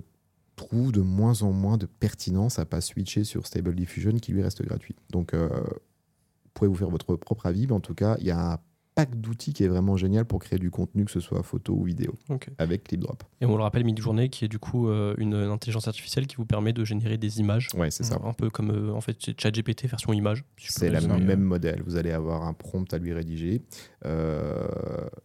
trouve 0.56 0.92
de 0.92 1.02
moins 1.02 1.44
en 1.44 1.52
moins 1.52 1.78
de 1.78 1.86
pertinence 1.86 2.58
à 2.58 2.66
pas 2.66 2.82
switcher 2.82 3.24
sur 3.24 3.46
Stable 3.46 3.76
Diffusion 3.76 4.14
qui 4.14 4.32
lui 4.32 4.42
reste 4.42 4.64
gratuit. 4.64 4.96
Donc, 5.12 5.34
euh, 5.36 5.48
vous 5.50 6.50
pouvez 6.54 6.68
vous 6.70 6.76
faire 6.76 6.90
votre 6.90 7.16
propre 7.16 7.46
avis, 7.46 7.68
mais 7.68 7.74
en 7.74 7.80
tout 7.80 7.94
cas, 7.94 8.18
il 8.20 8.26
y 8.26 8.32
a 8.32 8.54
un 8.54 8.58
pack 8.98 9.16
d'outils 9.22 9.54
qui 9.54 9.64
est 9.64 9.68
vraiment 9.68 9.96
génial 9.96 10.26
pour 10.26 10.40
créer 10.40 10.58
du 10.58 10.72
contenu, 10.72 11.06
que 11.06 11.12
ce 11.12 11.20
soit 11.20 11.44
photo 11.44 11.74
ou 11.74 11.84
vidéo, 11.84 12.16
avec 12.58 12.84
ClipDrop. 12.86 13.24
Et 13.42 13.46
on 13.46 13.56
le 13.56 13.62
rappelle, 13.62 13.84
Midjourney, 13.84 14.30
qui 14.30 14.44
est 14.46 14.48
du 14.48 14.58
coup 14.58 14.90
euh, 14.90 15.14
une 15.20 15.36
intelligence 15.36 15.88
artificielle 15.88 16.26
qui 16.26 16.36
vous 16.38 16.46
permet 16.48 16.74
de 16.74 16.84
générer 16.84 17.18
des 17.18 17.40
images. 17.40 17.70
Ouais, 17.78 17.92
c'est 17.92 18.04
ça. 18.04 18.20
Un 18.24 18.34
peu 18.34 18.50
comme 18.50 18.72
euh, 18.72 18.92
en 18.94 19.02
fait 19.02 19.16
ChatGPT 19.40 19.86
version 19.86 20.14
image. 20.14 20.44
si 20.58 20.72
C'est 20.74 20.90
le 20.90 21.18
même 21.20 21.42
modèle. 21.42 21.84
Vous 21.86 21.96
allez 21.96 22.12
avoir 22.12 22.42
un 22.48 22.54
prompt 22.54 22.92
à 22.92 22.98
lui 22.98 23.14
rédiger. 23.14 23.62
Euh, 24.06 24.68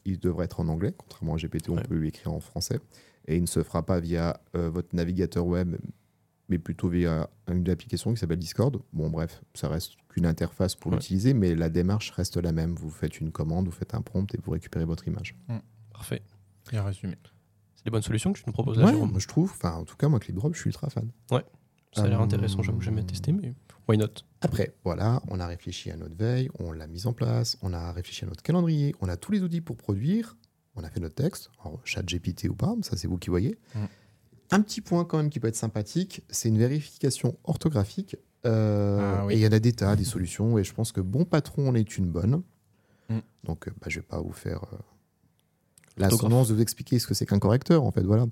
il 0.04 0.18
devrait 0.18 0.44
être 0.44 0.60
en 0.60 0.68
anglais, 0.68 0.92
contrairement 0.96 1.34
à 1.34 1.38
GPT, 1.38 1.70
on 1.70 1.76
Ouais. 1.76 1.82
peut 1.82 1.94
lui 1.94 2.08
écrire 2.08 2.32
en 2.32 2.40
français. 2.40 2.78
Et 3.26 3.36
il 3.36 3.40
ne 3.42 3.46
se 3.46 3.62
fera 3.62 3.86
pas 3.86 4.00
via 4.00 4.38
votre 4.52 4.94
navigateur 4.94 5.46
web, 5.46 5.76
mais 6.52 6.58
plutôt 6.58 6.88
via 6.90 7.30
une 7.48 7.68
application 7.70 8.12
qui 8.12 8.20
s'appelle 8.20 8.38
Discord. 8.38 8.80
Bon, 8.92 9.08
bref, 9.08 9.42
ça 9.54 9.68
reste 9.68 9.94
qu'une 10.10 10.26
interface 10.26 10.74
pour 10.76 10.90
Ouais. 10.92 10.98
l'utiliser, 10.98 11.32
mais 11.32 11.54
la 11.54 11.70
démarche 11.70 12.10
reste 12.10 12.36
la 12.36 12.52
même. 12.52 12.74
Vous 12.74 12.90
faites 12.90 13.18
une 13.20 13.32
commande, 13.32 13.64
vous 13.66 13.72
faites 13.72 13.94
un 13.94 14.02
prompt 14.02 14.32
et 14.34 14.38
vous 14.42 14.50
récupérez 14.50 14.84
votre 14.84 15.08
image. 15.08 15.34
Parfait. 15.90 16.22
Bien 16.70 16.82
résumé. 16.84 17.16
C'est 17.74 17.86
des 17.86 17.90
bonnes 17.90 18.02
solutions 18.02 18.32
que 18.34 18.38
tu 18.38 18.44
nous 18.46 18.52
proposes 18.52 18.78
là, 18.78 18.84
Ouais, 18.84 18.92
Jérôme? 18.92 19.10
moi, 19.12 19.18
je 19.18 19.26
trouve. 19.28 19.50
Enfin, 19.50 19.72
en 19.72 19.84
tout 19.84 19.96
cas, 19.96 20.08
moi, 20.08 20.20
ClipDrop, 20.20 20.54
je 20.54 20.60
suis 20.60 20.68
ultra 20.68 20.90
fan. 20.90 21.10
Ça 21.94 22.04
a 22.04 22.08
l'air 22.08 22.20
Euh, 22.20 22.24
intéressant, 22.24 22.62
j'avoue 22.62 22.80
jamais 22.82 23.02
testé, 23.04 23.32
mais 23.32 23.54
why 23.88 23.96
not? 23.98 24.06
Après, 24.42 24.74
voilà, 24.84 25.22
on 25.28 25.40
a 25.40 25.46
réfléchi 25.46 25.90
à 25.90 25.96
notre 25.96 26.14
veille, 26.14 26.50
on 26.58 26.72
l'a 26.72 26.86
mise 26.86 27.06
en 27.06 27.12
place, 27.14 27.56
on 27.62 27.72
a 27.72 27.92
réfléchi 27.92 28.24
à 28.24 28.28
notre 28.28 28.42
calendrier, 28.42 28.94
on 29.00 29.08
a 29.08 29.16
tous 29.16 29.32
les 29.32 29.42
outils 29.42 29.60
pour 29.60 29.76
produire, 29.76 30.36
on 30.74 30.84
a 30.84 30.90
fait 30.90 31.00
notre 31.00 31.14
texte, 31.16 31.50
alors 31.62 31.80
chat 31.84 32.02
GPT 32.02 32.48
ou 32.48 32.54
pas, 32.54 32.74
ça 32.82 32.96
c'est 32.96 33.08
vous 33.08 33.18
qui 33.18 33.28
voyez. 33.30 33.58
Mm. 33.74 33.78
Un 34.52 34.60
petit 34.60 34.80
point 34.80 35.04
quand 35.04 35.16
même 35.16 35.30
qui 35.30 35.40
peut 35.40 35.48
être 35.48 35.56
sympathique, 35.56 36.22
c'est 36.30 36.48
une 36.48 36.58
vérification 36.58 37.36
orthographique. 37.44 38.16
Euh, 38.46 38.98
Ah 39.20 39.26
oui. 39.26 39.34
Et 39.34 39.36
il 39.38 39.42
y 39.42 39.46
en 39.46 39.52
a 39.52 39.58
des 39.58 39.72
tas, 39.72 39.96
des 39.96 40.04
solutions, 40.04 40.58
et 40.58 40.64
je 40.64 40.72
pense 40.74 40.92
que 40.92 41.00
bon 41.00 41.24
patron 41.24 41.68
en 41.68 41.74
est 41.74 41.96
une 41.98 42.06
bonne. 42.10 42.42
Mm. 43.08 43.18
Donc 43.44 43.68
euh, 43.68 43.72
bah, 43.80 43.86
je 43.88 44.00
vais 44.00 44.06
pas 44.06 44.20
vous 44.20 44.32
faire 44.32 44.62
euh, 44.64 44.76
Orthographe. 44.76 46.12
l'ascendance 46.12 46.48
de 46.48 46.54
vous 46.54 46.60
expliquer 46.62 46.98
ce 46.98 47.06
que 47.06 47.14
c'est 47.14 47.26
qu'un 47.26 47.38
correcteur, 47.38 47.82
en 47.84 47.90
fait, 47.90 48.02
voilà. 48.02 48.26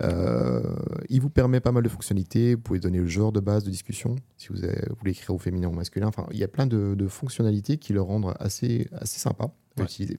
Euh, 0.00 0.62
il 1.10 1.20
vous 1.20 1.28
permet 1.30 1.60
pas 1.60 1.70
mal 1.72 1.82
de 1.82 1.88
fonctionnalités. 1.88 2.54
Vous 2.54 2.60
pouvez 2.62 2.80
donner 2.80 2.98
le 2.98 3.06
genre 3.06 3.30
de 3.32 3.40
base 3.40 3.64
de 3.64 3.70
discussion, 3.70 4.16
si 4.38 4.48
vous, 4.48 4.64
avez- 4.64 4.86
vous 4.88 4.96
voulez 4.98 5.10
écrire 5.12 5.34
au 5.34 5.38
féminin 5.38 5.68
ou 5.68 5.72
au 5.72 5.74
masculin. 5.74 6.06
Enfin, 6.06 6.26
il 6.32 6.38
y 6.38 6.44
a 6.44 6.48
plein 6.48 6.66
de, 6.66 6.94
de 6.94 7.08
fonctionnalités 7.08 7.76
qui 7.78 7.92
le 7.92 8.00
rendent 8.02 8.34
assez, 8.40 8.88
assez 8.92 9.18
sympa 9.20 9.44
à 9.44 9.80
Ouais. 9.80 9.84
utiliser. 9.84 10.18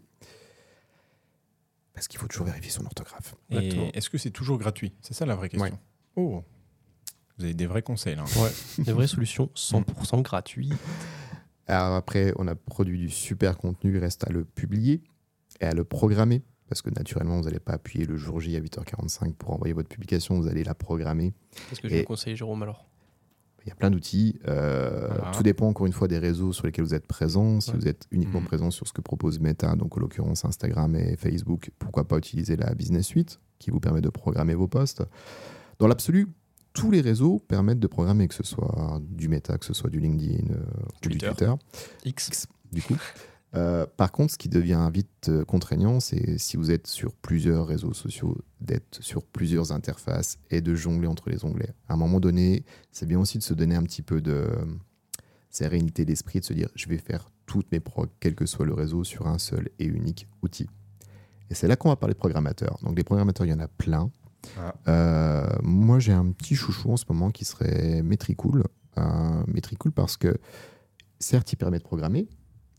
Parce 1.94 2.08
qu'il 2.08 2.20
faut 2.20 2.28
toujours 2.28 2.48
vérifier 2.48 2.72
son 2.72 2.86
orthographe. 2.86 3.36
Et 3.52 3.70
est-ce 3.94 4.10
que 4.10 4.18
c'est 4.18 4.32
toujours 4.32 4.58
gratuit? 4.58 4.94
C'est 5.02 5.14
ça 5.14 5.26
la 5.26 5.36
vraie 5.36 5.50
question. 5.50 5.70
Ouais. 5.70 5.80
Oh, 6.16 6.44
vous 7.38 7.46
avez 7.46 7.54
des 7.54 7.66
vrais 7.66 7.82
conseils 7.82 8.16
là. 8.16 8.24
Ouais, 8.38 8.52
des 8.84 8.92
vraies 8.94 9.08
solutions 9.08 9.50
100% 9.56 10.22
gratuites. 10.22 10.74
Alors 11.68 11.96
après, 11.96 12.34
on 12.38 12.48
a 12.48 12.56
produit 12.56 13.00
du 13.00 13.10
super 13.10 13.58
contenu, 13.58 13.94
il 13.96 14.00
reste 14.00 14.28
à 14.28 14.32
le 14.32 14.44
publier 14.44 15.02
et 15.62 15.66
à 15.66 15.74
le 15.74 15.84
programmer. 15.84 16.44
Parce 16.70 16.82
que 16.82 16.90
naturellement, 16.90 17.38
vous 17.38 17.44
n'allez 17.46 17.60
pas 17.60 17.74
appuyer 17.74 18.06
le 18.06 18.18
jour 18.18 18.40
J 18.40 18.56
à 18.56 18.60
8h45 18.60 19.34
pour 19.34 19.52
envoyer 19.54 19.74
votre 19.74 19.90
publication, 19.90 20.40
vous 20.40 20.48
allez 20.48 20.64
la 20.64 20.74
programmer. 20.74 21.34
Qu'est-ce 21.70 21.82
que 21.82 21.88
je 21.90 21.94
Et- 21.96 22.00
vous 22.00 22.06
conseille, 22.06 22.36
Jérôme, 22.36 22.64
alors 22.64 22.88
Il 23.66 23.70
y 23.70 23.72
a 23.72 23.76
plein 23.76 23.90
d'outils. 23.92 24.40
euh, 24.48 25.08
Voilà. 25.10 25.32
Tout 25.32 25.44
dépend 25.44 25.68
encore 25.68 25.86
une 25.86 25.94
fois 25.94 26.08
des 26.08 26.18
réseaux 26.20 26.52
sur 26.52 26.66
lesquels 26.66 26.84
vous 26.86 26.94
êtes 26.94 27.08
présent. 27.08 27.62
Si 27.62 27.72
Ouais. 27.72 27.78
vous 27.78 27.88
êtes 27.88 28.06
uniquement 28.12 28.42
Mhm. 28.42 28.48
présent 28.48 28.72
sur 28.72 28.88
ce 28.88 28.94
que 28.94 29.02
propose 29.02 29.40
Meta, 29.40 29.76
donc 29.76 29.96
en 29.98 30.02
l'occurrence 30.02 30.44
Instagram 30.46 30.96
et 30.96 31.16
Facebook, 31.16 31.72
pourquoi 31.80 32.08
pas 32.08 32.18
utiliser 32.18 32.56
la 32.58 32.74
Business 32.76 33.06
Suite 33.06 33.40
qui 33.60 33.72
vous 33.72 33.80
permet 33.80 34.02
de 34.02 34.10
programmer 34.10 34.54
vos 34.56 34.68
posts. 34.68 35.04
Dans 35.80 35.88
l'absolu, 35.88 36.28
tous 36.74 36.92
les 36.92 37.02
réseaux 37.02 37.40
permettent 37.40 37.80
de 37.80 37.88
programmer, 37.88 38.28
que 38.28 38.34
ce 38.34 38.44
soit 38.44 39.00
du 39.10 39.30
Meta, 39.30 39.58
que 39.58 39.66
ce 39.66 39.74
soit 39.74 39.90
du 39.90 40.00
LinkedIn 40.00 40.54
euh, 40.54 40.58
ou 40.58 41.10
du 41.10 41.18
Twitter. 41.18 41.28
Twitter. 41.28 41.54
X. 42.06 42.28
X, 42.28 42.48
du 42.72 42.82
coup. 42.82 42.96
Euh, 43.56 43.86
par 43.98 44.12
contre, 44.12 44.34
ce 44.34 44.38
qui 44.38 44.50
devient 44.50 44.90
vite 44.92 45.30
euh, 45.30 45.46
contraignant, 45.46 46.00
c'est 46.00 46.38
si 46.40 46.58
vous 46.58 46.72
êtes 46.72 46.88
sur 46.88 47.14
plusieurs 47.14 47.68
réseaux 47.68 47.94
sociaux, 47.94 48.38
d'être 48.62 49.04
sur 49.04 49.24
plusieurs 49.24 49.72
interfaces 49.72 50.40
et 50.50 50.62
de 50.62 50.74
jongler 50.74 51.08
entre 51.08 51.30
les 51.30 51.46
onglets. 51.46 51.74
À 51.88 51.94
un 51.94 51.98
moment 51.98 52.20
donné, 52.20 52.64
c'est 52.92 53.06
bien 53.06 53.20
aussi 53.20 53.38
de 53.38 53.44
se 53.44 53.54
donner 53.54 53.76
un 53.76 53.84
petit 53.84 54.02
peu 54.02 54.22
de 54.22 54.48
sérénité 55.50 56.04
d'esprit, 56.04 56.40
de 56.40 56.46
se 56.46 56.54
dire 56.54 56.70
je 56.76 56.88
vais 56.90 56.98
faire 56.98 57.30
toutes 57.46 57.72
mes 57.72 57.80
procs, 57.80 58.12
quel 58.20 58.36
que 58.36 58.46
soit 58.46 58.66
le 58.66 58.74
réseau, 58.74 59.04
sur 59.04 59.28
un 59.28 59.38
seul 59.38 59.70
et 59.78 59.86
unique 59.86 60.28
outil. 60.42 60.68
Et 61.50 61.56
c'est 61.56 61.68
là 61.68 61.76
qu'on 61.76 61.90
va 61.90 61.96
parler 61.96 62.14
de 62.14 62.20
programmateurs. 62.20 62.80
Donc 62.82 62.96
des 62.96 63.04
programmateurs, 63.04 63.46
il 63.46 63.52
y 63.52 63.54
en 63.54 63.60
a 63.60 63.68
plein. 63.68 64.10
Ah. 64.58 64.74
Euh, 64.88 65.48
moi, 65.62 66.00
j'ai 66.00 66.14
un 66.14 66.32
petit 66.32 66.56
chouchou 66.56 66.92
en 66.92 66.98
ce 66.98 67.06
moment 67.10 67.32
qui 67.32 67.46
serait 67.46 68.02
Metricool. 68.02 68.64
Euh, 68.98 69.44
Metricool 69.48 69.92
parce 69.92 70.18
que, 70.18 70.36
certes, 71.20 71.54
il 71.54 71.58
permet 71.58 71.78
de 71.78 71.84
programmer, 71.84 72.28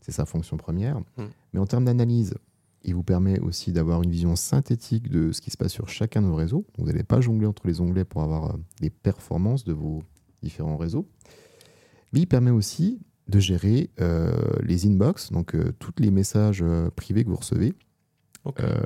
c'est 0.05 0.11
sa 0.11 0.25
fonction 0.25 0.55
première, 0.57 0.99
Mm. 0.99 1.23
mais 1.53 1.59
en 1.59 1.65
termes 1.65 1.85
d'analyse, 1.85 2.35
il 2.83 2.93
vous 2.93 3.01
permet 3.03 3.39
aussi 3.39 3.71
d'avoir 3.71 4.03
une 4.03 4.11
vision 4.11 4.35
synthétique 4.35 5.09
de 5.09 5.31
ce 5.31 5.41
qui 5.41 5.49
se 5.49 5.57
passe 5.57 5.71
sur 5.71 5.89
chacun 5.89 6.21
de 6.21 6.27
vos 6.27 6.35
réseaux. 6.35 6.67
Vous 6.77 6.85
n'allez 6.85 7.01
pas 7.03 7.19
jongler 7.21 7.47
entre 7.47 7.65
les 7.65 7.81
onglets 7.81 8.05
pour 8.05 8.21
avoir 8.21 8.51
euh, 8.53 8.57
les 8.81 8.91
performances 8.91 9.63
de 9.63 9.73
vos 9.73 10.03
différents 10.43 10.77
réseaux. 10.77 11.07
Mais 12.13 12.19
il 12.19 12.27
permet 12.27 12.51
aussi 12.51 12.99
de 13.27 13.39
gérer 13.39 13.89
euh, 13.99 14.31
les 14.61 14.85
inbox, 14.85 15.31
donc 15.31 15.55
euh, 15.55 15.71
tous 15.79 15.93
les 15.97 16.11
messages 16.11 16.61
euh, 16.61 16.91
privés 16.91 17.23
que 17.23 17.29
vous 17.29 17.35
recevez, 17.37 17.73
euh, 18.59 18.83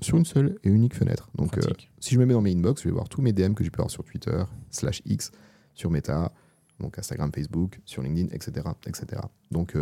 sur 0.00 0.16
une 0.16 0.24
seule 0.24 0.56
et 0.62 0.68
unique 0.68 0.94
fenêtre. 0.94 1.28
Donc, 1.34 1.58
si 1.98 2.14
je 2.14 2.20
me 2.20 2.26
mets 2.26 2.34
dans 2.34 2.42
mes 2.42 2.52
inbox, 2.52 2.82
je 2.82 2.88
vais 2.88 2.94
voir 2.94 3.08
tous 3.08 3.20
mes 3.22 3.32
DM 3.32 3.54
que 3.54 3.64
j'ai 3.64 3.70
pu 3.70 3.80
avoir 3.80 3.90
sur 3.90 4.04
Twitter, 4.04 4.44
slash 4.70 5.02
X, 5.04 5.32
sur 5.74 5.90
Meta, 5.90 6.32
donc 6.78 6.96
Instagram, 7.00 7.32
Facebook, 7.34 7.80
sur 7.84 8.02
LinkedIn, 8.02 8.28
etc. 8.32 8.68
etc. 8.86 9.22
Donc, 9.50 9.74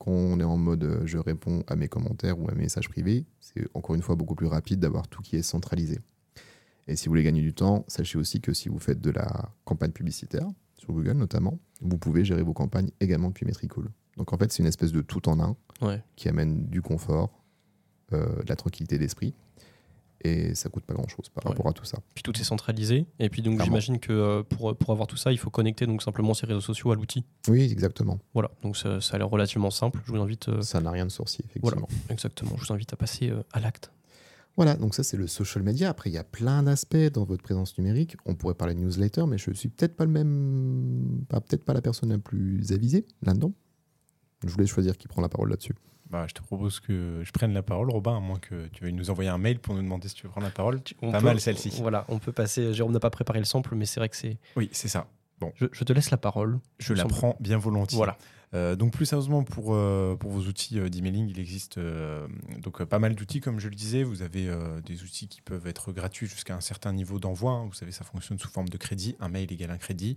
quand 0.00 0.10
on 0.10 0.40
est 0.40 0.44
en 0.44 0.56
mode 0.56 0.82
euh, 0.84 1.06
je 1.06 1.18
réponds 1.18 1.62
à 1.68 1.76
mes 1.76 1.86
commentaires 1.88 2.40
ou 2.40 2.48
à 2.50 2.54
mes 2.54 2.62
messages 2.62 2.88
privés, 2.88 3.26
c'est 3.38 3.68
encore 3.74 3.94
une 3.94 4.02
fois 4.02 4.16
beaucoup 4.16 4.34
plus 4.34 4.46
rapide 4.48 4.80
d'avoir 4.80 5.06
tout 5.06 5.22
qui 5.22 5.36
est 5.36 5.42
centralisé. 5.42 6.00
Et 6.88 6.96
si 6.96 7.06
vous 7.06 7.10
voulez 7.12 7.22
gagner 7.22 7.42
du 7.42 7.52
temps, 7.54 7.84
sachez 7.86 8.18
aussi 8.18 8.40
que 8.40 8.52
si 8.52 8.68
vous 8.68 8.78
faites 8.80 9.00
de 9.00 9.10
la 9.10 9.50
campagne 9.64 9.92
publicitaire, 9.92 10.48
sur 10.76 10.92
Google 10.92 11.12
notamment, 11.12 11.58
vous 11.82 11.98
pouvez 11.98 12.24
gérer 12.24 12.42
vos 12.42 12.54
campagnes 12.54 12.90
également 13.00 13.28
depuis 13.28 13.44
Metricool. 13.46 13.90
Donc 14.16 14.32
en 14.32 14.38
fait, 14.38 14.50
c'est 14.50 14.60
une 14.62 14.66
espèce 14.68 14.90
de 14.92 15.02
tout 15.02 15.28
en 15.28 15.38
un 15.40 15.56
Ouais. 15.82 16.02
qui 16.16 16.28
amène 16.28 16.66
du 16.66 16.82
confort, 16.82 17.44
euh, 18.12 18.42
de 18.42 18.48
la 18.48 18.56
tranquillité 18.56 18.98
d'esprit, 18.98 19.34
et 20.22 20.54
ça 20.54 20.68
coûte 20.68 20.84
pas 20.84 20.94
grand-chose 20.94 21.28
par 21.30 21.44
Ouais. 21.44 21.50
rapport 21.52 21.68
à 21.68 21.72
tout 21.72 21.84
ça. 21.84 21.98
Puis 22.14 22.22
tout 22.22 22.38
est 22.38 22.44
centralisé. 22.44 23.06
Et 23.18 23.28
puis 23.28 23.42
donc 23.42 23.62
j'imagine 23.62 23.98
que 23.98 24.12
euh, 24.12 24.42
pour, 24.42 24.76
pour 24.76 24.90
avoir 24.90 25.06
tout 25.06 25.16
ça, 25.16 25.32
il 25.32 25.38
faut 25.38 25.50
connecter 25.50 25.86
donc 25.86 26.02
simplement 26.02 26.34
ces 26.34 26.46
réseaux 26.46 26.60
sociaux 26.60 26.90
à 26.92 26.94
l'outil. 26.94 27.24
Oui, 27.48 27.62
exactement. 27.62 28.18
Voilà. 28.34 28.50
Donc 28.62 28.76
ça, 28.76 29.00
ça 29.00 29.14
a 29.16 29.18
l'air 29.18 29.30
relativement 29.30 29.70
simple. 29.70 30.00
Je 30.06 30.12
vous 30.12 30.18
invite 30.18 30.48
euh, 30.48 30.62
Ça 30.62 30.80
n'a 30.80 30.90
rien 30.90 31.06
de 31.06 31.10
sorcier, 31.10 31.44
effectivement. 31.48 31.88
exactement. 32.08 32.52
Je 32.56 32.66
vous 32.66 32.72
invite 32.72 32.92
à 32.92 32.96
passer 32.96 33.30
euh, 33.30 33.42
à 33.52 33.60
l'acte. 33.60 33.90
Voilà, 34.56 34.74
donc 34.74 34.94
ça 34.94 35.02
c'est 35.04 35.16
le 35.16 35.26
social 35.26 35.62
media. 35.64 35.88
Après, 35.88 36.10
il 36.10 36.12
y 36.12 36.18
a 36.18 36.24
plein 36.24 36.62
d'aspects 36.64 36.96
dans 37.14 37.24
votre 37.24 37.42
présence 37.42 37.78
numérique. 37.78 38.16
On 38.26 38.34
pourrait 38.34 38.54
parler 38.54 38.74
de 38.74 38.80
newsletter, 38.80 39.24
mais 39.26 39.38
je 39.38 39.52
suis 39.52 39.68
peut-être 39.68 39.96
pas 39.96 40.04
le 40.04 40.10
même, 40.10 41.24
peut-être 41.28 41.64
pas 41.64 41.72
la 41.72 41.80
personne 41.80 42.10
la 42.10 42.18
plus 42.18 42.72
avisée 42.72 43.06
là-dedans. 43.22 43.52
Je 44.44 44.50
voulais 44.50 44.66
choisir 44.66 44.98
qui 44.98 45.06
prend 45.08 45.22
la 45.22 45.28
parole 45.28 45.50
là-dessus. 45.50 45.74
Bah, 46.10 46.26
je 46.28 46.34
te 46.34 46.42
propose 46.42 46.80
que 46.80 47.22
je 47.24 47.30
prenne 47.30 47.52
la 47.52 47.62
parole, 47.62 47.88
Robin, 47.90 48.16
à 48.16 48.20
moins 48.20 48.38
que 48.40 48.66
tu 48.68 48.82
veuilles 48.82 48.92
nous 48.92 49.10
envoyer 49.10 49.30
un 49.30 49.38
mail 49.38 49.60
pour 49.60 49.74
nous 49.74 49.82
demander 49.82 50.08
si 50.08 50.14
tu 50.16 50.24
veux 50.24 50.28
prendre 50.30 50.46
la 50.46 50.52
parole. 50.52 50.80
On 51.02 51.12
Pas 51.12 51.18
peut- 51.20 51.24
mal 51.26 51.40
celle-ci. 51.40 51.72
Voilà, 51.80 52.04
on 52.08 52.18
peut 52.18 52.32
passer. 52.32 52.74
Jérôme 52.74 52.92
n'a 52.92 52.98
pas 53.00 53.10
préparé 53.10 53.38
le 53.38 53.44
sample, 53.44 53.74
mais 53.76 53.86
c'est 53.86 54.00
vrai 54.00 54.08
que 54.08 54.16
c'est. 54.16 54.36
Oui, 54.56 54.68
c'est 54.72 54.88
ça. 54.88 55.06
Je, 55.56 55.66
je 55.72 55.84
te 55.84 55.92
laisse 55.92 56.10
la 56.10 56.18
parole. 56.18 56.58
Je 56.80 56.92
la 56.92 57.04
prends 57.06 57.36
bien 57.40 57.56
volontiers. 57.58 57.96
Voilà. 57.96 58.18
Euh, 58.52 58.74
donc 58.74 58.92
plus 58.92 59.06
sérieusement 59.06 59.44
pour, 59.44 59.72
euh, 59.74 60.16
pour 60.16 60.32
vos 60.32 60.40
outils 60.40 60.80
euh, 60.80 60.88
d'emailing, 60.88 61.28
il 61.30 61.38
existe 61.38 61.78
euh, 61.78 62.26
donc 62.58 62.82
pas 62.84 62.98
mal 62.98 63.14
d'outils 63.14 63.40
comme 63.40 63.60
je 63.60 63.68
le 63.68 63.76
disais. 63.76 64.02
Vous 64.02 64.20
avez 64.22 64.50
des 64.84 65.02
outils 65.04 65.28
qui 65.28 65.40
peuvent 65.40 65.66
être 65.68 65.92
gratuits 65.92 66.26
jusqu'à 66.26 66.56
un 66.56 66.60
certain 66.60 66.92
niveau 66.92 67.20
d'envoi. 67.20 67.52
hein. 67.52 67.66
Vous 67.66 67.72
savez, 67.74 67.92
ça 67.92 68.04
fonctionne 68.04 68.38
sous 68.40 68.48
forme 68.48 68.68
de 68.68 68.76
crédit. 68.76 69.14
Un 69.20 69.28
mail 69.28 69.50
égale 69.52 69.70
un 69.70 69.78
crédit. 69.78 70.16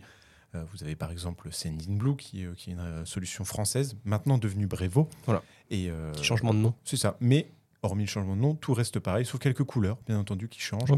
Vous 0.72 0.84
avez 0.84 0.96
par 0.96 1.10
exemple 1.12 1.48
Sendinblue 1.52 2.16
qui, 2.16 2.46
qui 2.58 2.70
est 2.70 2.74
une 2.74 3.06
solution 3.08 3.44
française, 3.44 3.96
maintenant 4.06 4.38
devenue 4.38 4.68
Brevo. 4.68 5.10
Voilà. 5.26 5.42
Et 5.74 5.90
euh, 5.90 6.14
changement 6.22 6.54
de 6.54 6.60
nom. 6.60 6.74
C'est 6.86 6.98
ça. 6.98 7.18
Mais 7.20 7.50
hormis 7.84 8.04
le 8.04 8.10
changement 8.10 8.36
de 8.36 8.42
nom, 8.42 8.56
tout 8.56 8.74
reste 8.74 9.00
pareil, 9.00 9.26
sauf 9.26 9.40
quelques 9.40 9.64
couleurs, 9.64 9.98
bien 10.08 10.18
entendu, 10.18 10.48
qui 10.48 10.62
changent. 10.62 10.92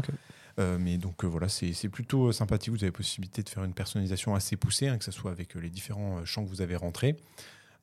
Euh, 0.58 0.78
mais 0.80 0.96
donc 0.96 1.24
euh, 1.24 1.26
voilà, 1.26 1.48
c'est 1.48 1.88
plutôt 1.88 2.32
sympathique. 2.32 2.72
Vous 2.72 2.82
avez 2.82 2.92
possibilité 2.92 3.42
de 3.42 3.48
faire 3.48 3.64
une 3.64 3.74
personnalisation 3.74 4.34
assez 4.34 4.56
poussée, 4.56 4.88
hein, 4.88 4.96
que 4.96 5.04
ce 5.04 5.12
soit 5.12 5.30
avec 5.30 5.56
euh, 5.56 5.60
les 5.60 5.68
différents 5.68 6.24
champs 6.24 6.44
que 6.44 6.48
vous 6.48 6.62
avez 6.62 6.76
rentrés. 6.76 7.16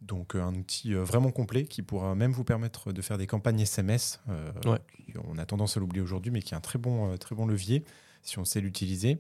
Donc 0.01 0.36
un 0.36 0.53
outil 0.56 0.93
vraiment 0.95 1.32
complet 1.32 1.63
qui 1.63 1.82
pourra 1.82 2.13
même 2.13 2.34
vous 2.34 2.43
permettre 2.43 2.91
de 2.91 3.01
faire 3.01 3.17
des 3.17 3.27
campagnes 3.27 3.62
SMS. 3.62 4.19
Ouais. 4.65 4.79
on 5.29 5.38
a 5.38 5.45
tendance 5.45 5.77
à 5.77 5.79
l'oublier 5.79 6.01
aujourd'hui, 6.01 6.29
mais 6.29 6.41
qui 6.41 6.53
est 6.53 6.58
un 6.58 6.62
très 6.62 6.77
bon, 6.77 7.15
très 7.17 7.36
bon 7.36 7.45
levier 7.45 7.86
si 8.21 8.38
on 8.38 8.43
sait 8.43 8.60
l'utiliser. 8.60 9.19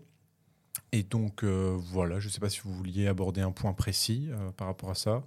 Et 0.91 1.03
donc 1.03 1.45
voilà, 1.45 2.19
je 2.19 2.27
ne 2.27 2.31
sais 2.33 2.41
pas 2.41 2.49
si 2.49 2.59
vous 2.65 2.73
vouliez 2.73 3.07
aborder 3.07 3.39
un 3.39 3.51
point 3.51 3.71
précis 3.71 4.29
par 4.57 4.67
rapport 4.67 4.89
à 4.89 4.95
ça. 4.95 5.23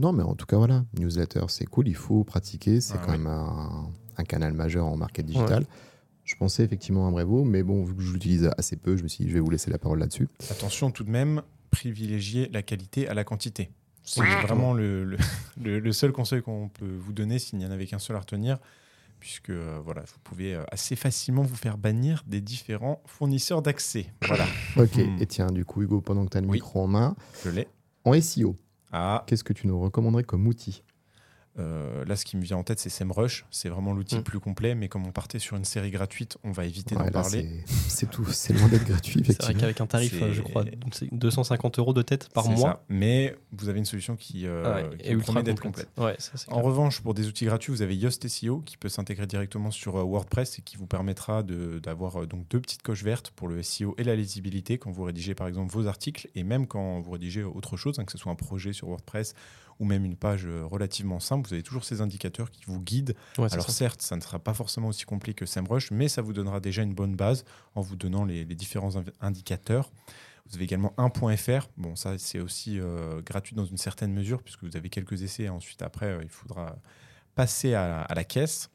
Non, 0.00 0.12
mais 0.12 0.22
en 0.22 0.34
tout 0.34 0.46
cas, 0.46 0.56
voilà, 0.58 0.84
newsletter, 0.98 1.44
c'est 1.48 1.64
cool, 1.66 1.88
il 1.88 1.94
faut 1.94 2.22
pratiquer, 2.24 2.80
c'est 2.80 2.94
Ah, 2.96 3.02
quand 3.04 3.12
oui. 3.12 3.18
même 3.18 3.26
un, 3.28 3.90
un 4.18 4.24
canal 4.24 4.52
majeur 4.52 4.86
en 4.86 4.96
market 4.96 5.24
digital. 5.24 5.64
Je 6.24 6.34
pensais 6.34 6.64
effectivement 6.64 7.06
à 7.06 7.10
Brevo, 7.10 7.44
mais 7.44 7.62
bon, 7.62 7.84
vu 7.84 7.94
que 7.94 8.02
je 8.02 8.12
l'utilise 8.12 8.50
assez 8.58 8.76
peu, 8.76 8.96
je 8.96 9.02
me 9.04 9.08
suis 9.08 9.24
dit, 9.24 9.30
je 9.30 9.34
vais 9.34 9.40
vous 9.40 9.50
laisser 9.50 9.70
la 9.70 9.78
parole 9.78 10.00
là-dessus. 10.00 10.28
Attention 10.50 10.90
tout 10.90 11.04
de 11.04 11.10
même, 11.10 11.40
privilégier 11.70 12.48
la 12.52 12.62
qualité 12.62 13.06
à 13.08 13.14
la 13.14 13.22
quantité. 13.24 13.70
C'est 14.02 14.20
vraiment 14.42 14.72
le, 14.72 15.04
le- 15.04 15.16
le- 15.62 15.78
le 15.80 15.92
seul 15.92 16.12
conseil 16.12 16.42
qu'on 16.42 16.68
peut 16.68 16.96
vous 16.98 17.12
donner 17.12 17.38
s'il 17.38 17.58
n'y 17.58 17.66
en 17.66 17.70
avait 17.70 17.86
qu'un 17.86 17.98
seul 17.98 18.16
à 18.16 18.20
retenir, 18.20 18.58
puisque 19.20 19.50
euh, 19.50 19.80
voilà, 19.84 20.02
vous 20.02 20.18
pouvez 20.24 20.54
euh, 20.54 20.62
assez 20.70 20.94
facilement 20.96 21.42
vous 21.42 21.56
faire 21.56 21.78
bannir 21.78 22.22
des 22.26 22.40
différents 22.40 23.00
fournisseurs 23.06 23.62
d'accès. 23.62 24.06
Voilà, 24.26 24.46
Ok, 24.76 24.96
Hmm. 24.96 25.16
et 25.20 25.26
tiens, 25.26 25.46
du 25.46 25.64
coup, 25.64 25.82
Hugo, 25.82 26.00
pendant 26.00 26.24
que 26.24 26.30
tu 26.30 26.38
as 26.38 26.40
le 26.40 26.48
Oui. 26.48 26.58
micro 26.58 26.80
en 26.82 26.86
main, 26.88 27.16
je 27.44 27.50
l'ai. 27.50 27.68
en 28.04 28.12
SEO, 28.20 28.56
Ah, 28.90 29.22
qu'est-ce 29.26 29.44
que 29.44 29.52
tu 29.52 29.66
nous 29.68 29.78
recommanderais 29.80 30.24
comme 30.24 30.46
outil? 30.48 30.82
Euh, 31.58 32.04
là, 32.04 32.16
ce 32.16 32.24
qui 32.24 32.36
me 32.36 32.42
vient 32.42 32.56
en 32.58 32.62
tête, 32.64 32.78
c'est 32.80 32.90
SEMrush. 32.90 33.46
C'est 33.50 33.68
vraiment 33.68 33.92
l'outil 33.94 34.14
Mm. 34.16 34.18
le 34.18 34.24
plus 34.24 34.40
complet, 34.40 34.74
mais 34.74 34.88
comme 34.88 35.06
on 35.06 35.12
partait 35.12 35.38
sur 35.38 35.56
une 35.56 35.64
série 35.64 35.90
gratuite, 35.90 36.36
on 36.44 36.52
va 36.52 36.64
éviter 36.66 36.94
Ouais, 36.96 37.06
d'en 37.06 37.22
parler. 37.22 37.48
c'est- 37.66 38.10
tout, 38.10 38.26
c'est 38.26 38.52
loin 38.52 38.68
d'être 38.68 38.84
gratuit, 38.86 39.22
C'est 39.26 39.42
vrai 39.42 39.54
qu'avec 39.54 39.80
un 39.80 39.86
tarif, 39.86 40.14
je 40.32 40.42
crois, 40.42 40.64
c'est 40.92 41.08
250 41.12 41.78
euros 41.78 41.92
de 41.94 42.02
tête 42.02 42.28
par 42.30 42.44
C'est 42.44 42.50
mois. 42.50 42.58
ça. 42.72 42.82
Mais 42.88 43.34
vous 43.52 43.68
avez 43.68 43.78
une 43.78 43.84
solution 43.84 44.16
qui, 44.16 44.46
euh, 44.46 44.90
Ouais, 44.90 44.96
qui 44.98 45.06
et 45.06 45.14
vous 45.14 45.20
ultra 45.20 45.32
promet 45.32 45.42
d'être 45.44 45.62
complète. 45.62 45.88
complète. 45.94 46.04
Ouais, 46.12 46.16
ça, 46.18 46.32
c'est 46.34 46.48
En 46.50 46.56
clair. 46.56 46.64
revanche, 46.64 47.00
pour 47.00 47.14
des 47.14 47.26
outils 47.26 47.46
gratuits, 47.46 47.72
vous 47.72 47.82
avez 47.82 47.96
Yoast 47.96 48.26
SEO 48.28 48.60
qui 48.60 48.76
peut 48.76 48.88
s'intégrer 48.88 49.26
directement 49.26 49.70
sur 49.70 49.96
euh, 49.96 50.02
WordPress 50.02 50.58
et 50.58 50.62
qui 50.62 50.76
vous 50.76 50.86
permettra 50.86 51.42
de- 51.42 51.78
d'avoir 51.78 52.22
euh, 52.22 52.26
donc 52.26 52.46
deux 52.48 52.60
petites 52.60 52.82
coches 52.82 53.02
vertes 53.02 53.30
pour 53.30 53.48
le 53.48 53.62
SEO 53.62 53.94
et 53.98 54.04
la 54.04 54.14
lisibilité 54.14 54.78
quand 54.78 54.90
vous 54.90 55.04
rédigez 55.04 55.34
par 55.34 55.46
exemple 55.48 55.72
vos 55.72 55.86
articles 55.86 56.28
et 56.34 56.44
même 56.44 56.66
quand 56.66 57.00
vous 57.00 57.10
rédigez 57.12 57.42
autre 57.44 57.76
chose, 57.76 57.98
hein, 57.98 58.04
que 58.04 58.12
ce 58.12 58.18
soit 58.18 58.30
un 58.30 58.36
projet 58.36 58.72
sur 58.72 58.88
WordPress 58.88 59.34
ou 59.78 59.84
même 59.84 60.04
une 60.04 60.16
page 60.16 60.46
euh, 60.46 60.64
relativement 60.64 61.20
simple, 61.20 61.46
vous 61.48 61.54
avez 61.54 61.62
toujours 61.62 61.84
ces 61.84 62.00
indicateurs 62.00 62.50
qui 62.50 62.64
vous 62.66 62.80
guident. 62.80 63.14
Ouais, 63.38 63.52
Alors 63.52 63.66
ça. 63.66 63.72
certes, 63.72 64.02
ça 64.02 64.16
ne 64.16 64.20
sera 64.20 64.38
pas 64.38 64.54
forcément 64.54 64.88
aussi 64.88 65.04
complet 65.04 65.34
que 65.34 65.44
SEMrush, 65.46 65.90
mais 65.90 66.08
ça 66.08 66.22
vous 66.22 66.32
donnera 66.32 66.60
déjà 66.60 66.82
une 66.82 66.94
bonne 66.94 67.14
base 67.16 67.44
en 67.74 67.80
vous 67.82 67.96
donnant 67.96 68.24
les, 68.24 68.44
les 68.44 68.54
différents 68.54 68.92
indicateurs. 69.20 69.90
Vous 70.48 70.54
avez 70.56 70.64
également 70.64 70.94
un 70.96 71.10
point 71.10 71.36
.fr. 71.36 71.68
Bon, 71.76 71.96
ça 71.96 72.18
c'est 72.18 72.38
aussi 72.40 72.78
euh, 72.78 73.20
gratuit 73.20 73.56
dans 73.56 73.64
une 73.64 73.76
certaine 73.78 74.12
mesure 74.12 74.42
puisque 74.42 74.62
vous 74.64 74.76
avez 74.76 74.88
quelques 74.88 75.22
essais. 75.22 75.48
Ensuite, 75.48 75.82
après, 75.82 76.06
euh, 76.06 76.20
il 76.22 76.28
faudra 76.30 76.76
passer 77.34 77.74
à, 77.74 77.88
la- 77.88 78.02
à 78.02 78.14
la 78.14 78.24
caisse. 78.24 78.70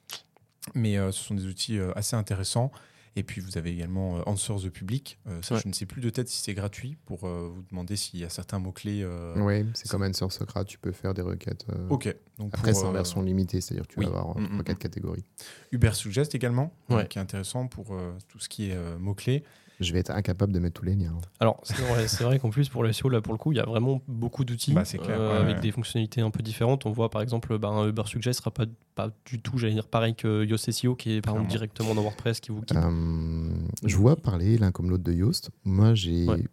Mais 0.76 0.98
euh, 0.98 1.12
ce 1.12 1.24
sont 1.24 1.34
des 1.34 1.46
outils 1.48 1.80
assez 1.96 2.16
intéressants. 2.16 2.72
Et 3.18 3.24
puis 3.24 3.42
vous 3.42 3.58
avez 3.58 3.72
également 3.72 4.18
euh, 4.20 4.22
Answers 4.26 4.62
the 4.64 4.70
Public. 4.70 5.20
Euh, 5.28 5.42
ça, 5.42 5.56
Ouais. 5.56 5.62
je 5.64 5.68
ne 5.68 5.74
sais 5.74 5.86
plus 5.86 6.00
de 6.02 6.10
tête 6.10 6.30
si 6.30 6.42
c'est 6.42 6.54
gratuit 6.54 6.98
pour 7.06 7.26
euh, 7.28 7.50
vous 7.54 7.62
demander 7.70 7.98
s'il 7.98 8.20
y 8.22 8.24
a 8.24 8.30
certains 8.30 8.58
mots-clés. 8.60 9.02
euh, 9.04 9.34
Oui, 9.38 9.66
c'est 9.74 9.90
comme 9.90 10.04
Answer 10.04 10.30
Socrate, 10.30 10.68
tu 10.68 10.78
peux 10.78 10.94
faire 10.94 11.14
des 11.14 11.22
requêtes. 11.22 11.66
euh, 11.74 11.90
Ok. 11.90 12.16
Donc 12.38 12.52
Après, 12.54 12.74
c'est 12.74 12.86
en 12.86 12.90
euh, 12.92 12.94
version 12.94 13.22
limitée, 13.22 13.60
c'est-à-dire 13.60 13.86
que 13.88 13.94
tu 13.94 14.00
oui. 14.00 14.06
vas 14.06 14.20
avoir 14.20 14.38
Mm, 14.38 14.44
mm, 14.60 14.64
quatre 14.64 14.76
mm. 14.78 14.80
catégories. 14.80 15.26
Uber 15.74 15.92
Suggest 15.94 16.34
également, 16.36 16.74
euh, 16.90 16.96
Ouais. 16.98 17.08
qui 17.08 17.18
est 17.18 17.22
intéressant 17.22 17.68
pour 17.68 17.94
euh, 17.94 18.14
tout 18.30 18.40
ce 18.40 18.48
qui 18.48 18.70
est 18.72 18.76
euh, 18.76 18.98
mots-clés. 18.98 19.44
Je 19.82 19.92
vais 19.94 20.00
être 20.00 20.12
incapable 20.12 20.54
de 20.54 20.60
mettre 20.60 20.80
tous 20.80 20.86
les 20.86 20.96
liens. 20.96 21.18
Alors, 21.40 21.60
c'est 21.64 22.24
vrai, 22.24 22.38
qu'en 22.40 22.50
plus, 22.52 22.70
pour 22.70 22.84
le 22.84 22.94
SEO, 22.94 23.10
là, 23.10 23.20
pour 23.20 23.34
le 23.34 23.38
coup, 23.40 23.52
il 23.52 23.56
y 23.58 23.60
a 23.60 23.66
vraiment 23.66 24.02
beaucoup 24.08 24.46
d'outils 24.46 24.74
Bah, 24.74 24.84
euh, 24.94 25.32
ouais, 25.32 25.38
avec 25.38 25.56
ouais. 25.58 25.62
des 25.62 25.72
fonctionnalités 25.72 26.22
un 26.22 26.30
peu 26.30 26.44
différentes. 26.44 26.86
On 26.86 26.92
voit, 26.92 27.10
par 27.10 27.22
exemple, 27.22 27.58
bah, 27.58 27.70
un 27.70 27.88
Uber 27.90 28.04
Suggest 28.06 28.40
sera 28.40 28.52
pas, 28.52 28.66
pas 28.96 29.10
du 29.26 29.40
tout, 29.42 29.58
j'allais 29.58 29.74
dire, 29.74 29.88
pareil 29.88 30.14
que 30.16 30.46
Yoast 30.46 30.72
SEO, 30.72 30.96
qui 30.96 31.14
est, 31.18 31.22
par 31.22 31.34
exemple, 31.34 31.50
directement 31.50 31.96
dans 31.96 32.04
WordPress, 32.04 32.40
qui 32.40 32.52
vous 32.52 32.62
guide. 32.62 32.78
Euh, 32.78 33.50
je 33.84 33.98
vois 33.98 34.16
parler 34.16 34.58
l'un 34.58 34.72
comme 34.72 34.90
l'autre 34.90 35.04
de 35.04 35.14
Yoast. 35.14 35.50
Moi, 35.66 35.96
j'ai 35.96 36.28
Ouais. 36.28 36.44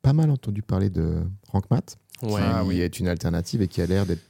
pas 0.00 0.12
mal 0.14 0.30
entendu 0.30 0.62
parler 0.62 0.88
de 0.90 1.22
RankMath, 1.48 1.96
ouais. 2.22 2.40
Ah 2.42 2.60
qui 2.62 2.68
oui. 2.68 2.80
est 2.80 2.98
une 2.98 3.08
alternative 3.08 3.60
et 3.62 3.68
qui 3.68 3.82
a 3.82 3.86
l'air 3.86 4.06
d'être 4.06 4.24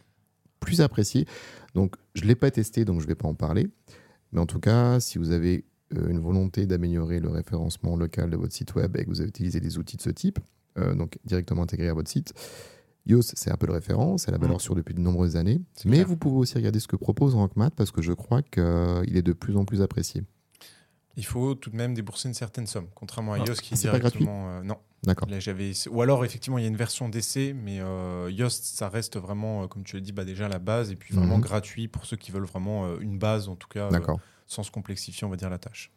plus 0.61 0.81
appréciée. 0.81 1.27
Donc, 1.75 1.95
je 2.15 2.23
ne 2.23 2.27
l'ai 2.29 2.35
pas 2.35 2.51
testé, 2.51 2.85
donc 2.85 2.99
je 3.01 3.05
ne 3.05 3.09
vais 3.09 3.15
pas 3.15 3.29
en 3.29 3.35
parler. 3.35 3.69
Mais 4.33 4.41
en 4.41 4.47
tout 4.47 4.61
cas, 4.61 4.99
si 5.01 5.19
vous 5.19 5.31
avez 5.31 5.65
une 5.95 6.19
volonté 6.21 6.67
d'améliorer 6.67 7.21
le 7.21 7.29
référencement 7.29 7.97
local 7.97 8.31
de 8.31 8.37
votre 8.37 8.53
site 8.53 8.75
web 8.75 8.97
et 8.97 9.05
que 9.05 9.09
vous 9.11 9.23
utilisez 9.23 9.61
des 9.61 9.79
outils 9.79 9.97
de 9.97 10.03
ce 10.03 10.11
type, 10.11 10.39
euh, 10.79 10.95
donc 10.95 11.19
directement 11.25 11.63
intégrés 11.63 11.89
à 11.89 11.95
votre 11.95 12.11
site, 12.11 12.33
Yoast, 13.07 13.33
c'est 13.37 13.51
un 13.51 13.57
peu 13.57 13.67
le 13.67 13.73
référent, 13.73 14.17
c'est 14.17 14.31
la 14.31 14.39
valeur 14.39 14.61
sûre 14.61 14.75
depuis 14.77 14.95
de 14.95 15.01
nombreuses 15.01 15.37
années. 15.37 15.61
Mais 15.85 15.97
clair. 15.97 16.07
vous 16.07 16.17
pouvez 16.17 16.37
aussi 16.37 16.55
regarder 16.55 16.79
ce 16.79 16.87
que 16.87 16.95
propose 16.97 17.35
RankMath 17.35 17.75
parce 17.75 17.91
que 17.91 18.01
je 18.01 18.13
crois 18.13 18.43
qu'il 18.43 19.17
est 19.17 19.23
de 19.23 19.33
plus 19.33 19.57
en 19.57 19.65
plus 19.65 19.83
apprécié. 19.83 20.23
Il 21.17 21.27
faut 21.27 21.55
tout 21.55 21.69
de 21.71 21.77
même 21.77 21.95
débourser 21.95 22.29
une 22.29 22.35
certaine 22.35 22.67
somme, 22.67 22.87
contrairement 22.95 23.35
à 23.35 23.39
Ah, 23.41 23.45
Yoast 23.45 23.61
qui 23.61 23.75
est 23.75 23.77
c'est 23.77 23.91
pas 23.91 23.99
directement. 23.99 24.49
euh, 24.51 24.63
non. 24.63 24.77
D'accord. 25.05 25.29
Là, 25.29 25.41
j'avais. 25.41 25.73
Ou 25.91 26.01
alors, 26.01 26.25
effectivement, 26.25 26.59
il 26.59 26.63
y 26.63 26.65
a 26.65 26.69
une 26.69 26.77
version 26.77 27.09
d'essai, 27.09 27.55
mais 27.61 27.81
euh, 27.81 28.31
Yoast, 28.31 28.65
ça 28.65 28.89
reste 28.89 29.19
vraiment, 29.19 29.65
euh, 29.65 29.67
comme 29.67 29.83
tu 29.83 29.97
l'as 29.97 30.01
dit, 30.01 30.13
bah, 30.13 30.25
déjà 30.25 30.49
la 30.49 30.61
base, 30.61 30.93
et 30.93 30.97
puis 30.97 31.13
vraiment 31.13 31.37
Mhm. 31.39 31.43
gratuit 31.43 31.89
pour 31.89 32.07
ceux 32.07 32.17
qui 32.17 32.31
veulent 32.31 32.45
vraiment 32.47 32.87
euh, 32.87 32.99
une 33.01 33.19
base, 33.19 33.49
en 33.49 33.57
tout 33.57 33.67
cas, 33.69 33.87
euh, 33.89 33.91
D'accord. 33.91 34.21
Sans 34.53 34.63
se 34.63 34.71
complexifier, 34.71 35.27
on 35.27 35.31
va 35.31 35.37
dire, 35.37 35.51
la 35.51 35.59
tâche. 35.59 35.91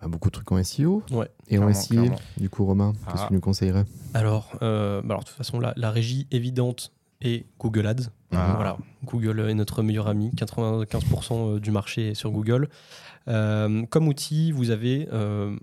Bah, 0.00 0.08
beaucoup 0.08 0.28
de 0.30 0.34
trucs 0.34 0.50
en 0.50 0.62
SEO. 0.62 1.02
Ouais. 1.12 1.28
Et 1.48 1.58
en 1.58 1.70
clairement. 1.70 2.16
du 2.36 2.50
coup, 2.50 2.64
Romain, 2.64 2.92
qu'est-ce 2.92 3.20
Ah. 3.20 3.22
que 3.24 3.28
tu 3.28 3.34
nous 3.34 3.40
conseillerais? 3.40 3.84
Alors, 4.14 4.52
euh, 4.62 5.00
bah 5.02 5.14
alors, 5.14 5.20
de 5.20 5.28
toute 5.28 5.36
façon, 5.36 5.60
la, 5.60 5.72
la 5.76 5.90
régie 5.90 6.26
évidente 6.32 6.92
est 7.20 7.46
Google 7.60 7.86
Ads. 7.86 8.10
Ah. 8.32 8.52
Voilà, 8.56 8.76
Google 9.04 9.48
est 9.48 9.54
notre 9.54 9.82
meilleur 9.82 10.08
ami. 10.08 10.30
95% 10.36 11.60
du 11.60 11.70
marché 11.70 12.08
est 12.10 12.14
sur 12.14 12.30
Google. 12.32 12.68
Euh, 13.28 13.84
comme 13.86 14.08
outil, 14.08 14.52
vous 14.52 14.70
avez 14.70 15.08
euh, 15.12 15.56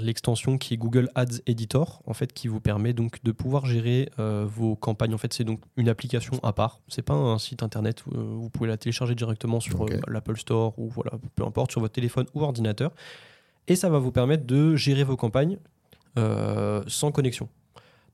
l'extension 0.00 0.58
qui 0.58 0.74
est 0.74 0.76
Google 0.76 1.08
Ads 1.14 1.40
Editor, 1.46 2.02
en 2.06 2.14
fait, 2.14 2.32
qui 2.32 2.48
vous 2.48 2.60
permet 2.60 2.92
donc 2.92 3.22
de 3.24 3.32
pouvoir 3.32 3.66
gérer 3.66 4.10
euh, 4.18 4.46
vos 4.48 4.76
campagnes. 4.76 5.14
En 5.14 5.18
fait, 5.18 5.32
c'est 5.32 5.44
donc 5.44 5.60
une 5.76 5.88
application 5.88 6.38
à 6.42 6.52
part. 6.52 6.80
C'est 6.88 7.02
pas 7.02 7.14
un 7.14 7.38
site 7.38 7.62
internet. 7.62 8.04
euh, 8.12 8.18
vous 8.18 8.50
pouvez 8.50 8.68
la 8.68 8.76
télécharger 8.76 9.14
directement 9.14 9.60
sur 9.60 9.86
l'Apple 10.06 10.36
Store 10.36 10.78
ou 10.78 10.88
voilà, 10.88 11.12
peu 11.34 11.44
importe, 11.44 11.72
sur 11.72 11.80
votre 11.80 11.94
téléphone 11.94 12.26
ou 12.34 12.42
ordinateur. 12.42 12.92
Et 13.68 13.76
ça 13.76 13.88
va 13.88 13.98
vous 13.98 14.12
permettre 14.12 14.46
de 14.46 14.76
gérer 14.76 15.04
vos 15.04 15.16
campagnes 15.16 15.58
sans 16.86 17.12
connexion. 17.12 17.48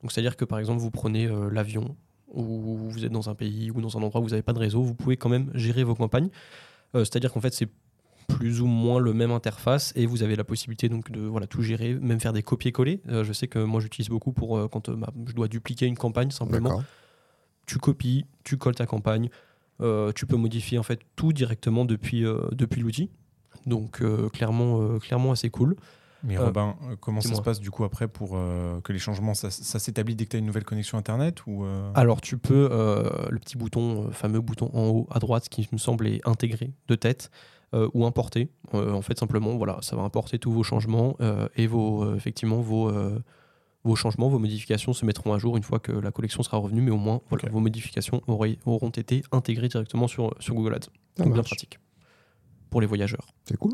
Donc, 0.02 0.10
c'est-à-dire 0.10 0.36
que 0.36 0.44
par 0.44 0.58
exemple, 0.58 0.80
vous 0.80 0.90
prenez 0.90 1.28
l'avion 1.52 1.94
ou 2.32 2.76
vous 2.88 3.04
êtes 3.04 3.12
dans 3.12 3.28
un 3.28 3.34
pays 3.34 3.70
ou 3.70 3.80
dans 3.80 3.96
un 3.96 4.02
endroit 4.02 4.20
où 4.20 4.24
vous 4.24 4.30
n'avez 4.30 4.42
pas 4.42 4.52
de 4.52 4.58
réseau, 4.58 4.82
vous 4.82 4.94
pouvez 4.94 5.16
quand 5.16 5.28
même 5.28 5.50
gérer 5.54 5.84
vos 5.84 5.94
campagnes. 5.94 6.30
Euh, 6.94 7.00
c'est-à-dire 7.00 7.32
qu'en 7.32 7.40
fait, 7.40 7.54
c'est 7.54 7.68
plus 8.36 8.60
ou 8.60 8.66
moins 8.66 8.98
le 9.00 9.12
même 9.12 9.30
interface 9.30 9.92
et 9.96 10.06
vous 10.06 10.22
avez 10.22 10.36
la 10.36 10.44
possibilité 10.44 10.88
donc 10.88 11.10
de 11.10 11.20
voilà 11.20 11.46
tout 11.46 11.62
gérer, 11.62 11.94
même 11.94 12.20
faire 12.20 12.32
des 12.32 12.42
copier-coller. 12.42 13.00
Euh, 13.08 13.24
je 13.24 13.32
sais 13.32 13.48
que 13.48 13.58
moi 13.58 13.80
j'utilise 13.80 14.08
beaucoup 14.08 14.32
pour 14.32 14.56
euh, 14.58 14.68
quand 14.68 14.88
euh, 14.88 14.96
bah, 14.96 15.10
je 15.26 15.32
dois 15.32 15.48
dupliquer 15.48 15.86
une 15.86 15.96
campagne 15.96 16.30
simplement. 16.30 16.82
Tu 17.66 17.78
copies, 17.78 18.26
tu 18.44 18.56
colles 18.56 18.74
ta 18.74 18.86
campagne, 18.86 19.30
euh, 19.80 20.12
tu 20.14 20.26
peux 20.26 20.36
modifier 20.36 20.78
en 20.78 20.82
fait 20.82 21.00
tout 21.16 21.32
directement 21.32 21.84
depuis 21.84 22.24
euh, 22.24 22.40
depuis 22.52 22.80
l'outil. 22.80 23.10
Donc 23.66 24.02
euh, 24.02 24.28
clairement 24.28 24.80
euh, 24.82 24.98
clairement 24.98 25.32
assez 25.32 25.50
cool. 25.50 25.76
Mais 26.24 26.38
Euh, 26.38 26.44
Robin, 26.44 26.76
euh, 26.88 26.96
comment 27.00 27.20
ça 27.20 27.34
se 27.34 27.42
passe 27.42 27.58
du 27.58 27.72
coup 27.72 27.82
après 27.82 28.06
pour 28.06 28.32
euh, 28.36 28.80
que 28.82 28.92
les 28.92 29.00
changements, 29.00 29.34
ça, 29.34 29.50
ça 29.50 29.80
s'établit 29.80 30.14
dès 30.14 30.24
que 30.24 30.30
tu 30.30 30.36
as 30.36 30.38
une 30.38 30.46
nouvelle 30.46 30.64
connexion 30.64 30.96
Internet 30.96 31.44
ou 31.48 31.64
euh, 31.64 31.90
Alors 31.94 32.20
tu 32.20 32.38
peux, 32.38 32.68
euh, 32.70 33.10
le 33.28 33.40
petit 33.40 33.56
bouton, 33.56 34.06
euh, 34.06 34.10
fameux 34.12 34.40
bouton 34.40 34.70
en 34.72 34.86
haut 34.88 35.08
à 35.10 35.18
droite 35.18 35.48
qui 35.48 35.68
me 35.72 35.78
semble 35.78 36.06
est 36.06 36.20
intégré 36.24 36.72
de 36.86 36.94
tête 36.94 37.30
ou 37.94 38.06
importé. 38.06 38.48
Euh, 38.74 38.92
en 38.92 39.02
fait 39.02 39.18
simplement, 39.18 39.56
voilà, 39.56 39.78
ça 39.82 39.96
va 39.96 40.02
importer 40.02 40.38
tous 40.38 40.52
vos 40.52 40.62
changements 40.62 41.16
euh, 41.20 41.48
et 41.56 41.66
vos, 41.66 42.04
euh, 42.04 42.16
effectivement 42.16 42.60
vos, 42.60 42.88
euh, 42.88 43.18
vos 43.84 43.96
changements, 43.96 44.28
vos 44.28 44.38
modifications 44.38 44.92
se 44.92 45.04
mettront 45.04 45.32
à 45.32 45.38
jour 45.38 45.56
une 45.56 45.62
fois 45.62 45.78
que 45.78 45.92
la 45.92 46.10
collection 46.10 46.42
sera 46.42 46.56
revenue, 46.56 46.80
mais 46.80 46.90
au 46.90 46.96
moins 46.96 47.20
voilà, 47.28 47.48
vos 47.50 47.60
modifications 47.60 48.22
auront 48.26 48.90
été 48.90 49.22
intégrées 49.32 49.68
directement 49.68 50.08
sur, 50.08 50.34
sur 50.40 50.54
Google 50.54 50.74
Ads. 50.74 50.88
Ça 51.16 51.24
Donc 51.24 51.34
bien 51.34 51.42
pratique 51.42 51.78
pour 52.70 52.80
les 52.80 52.86
voyageurs. 52.86 53.34
C'est 53.44 53.56
cool. 53.56 53.72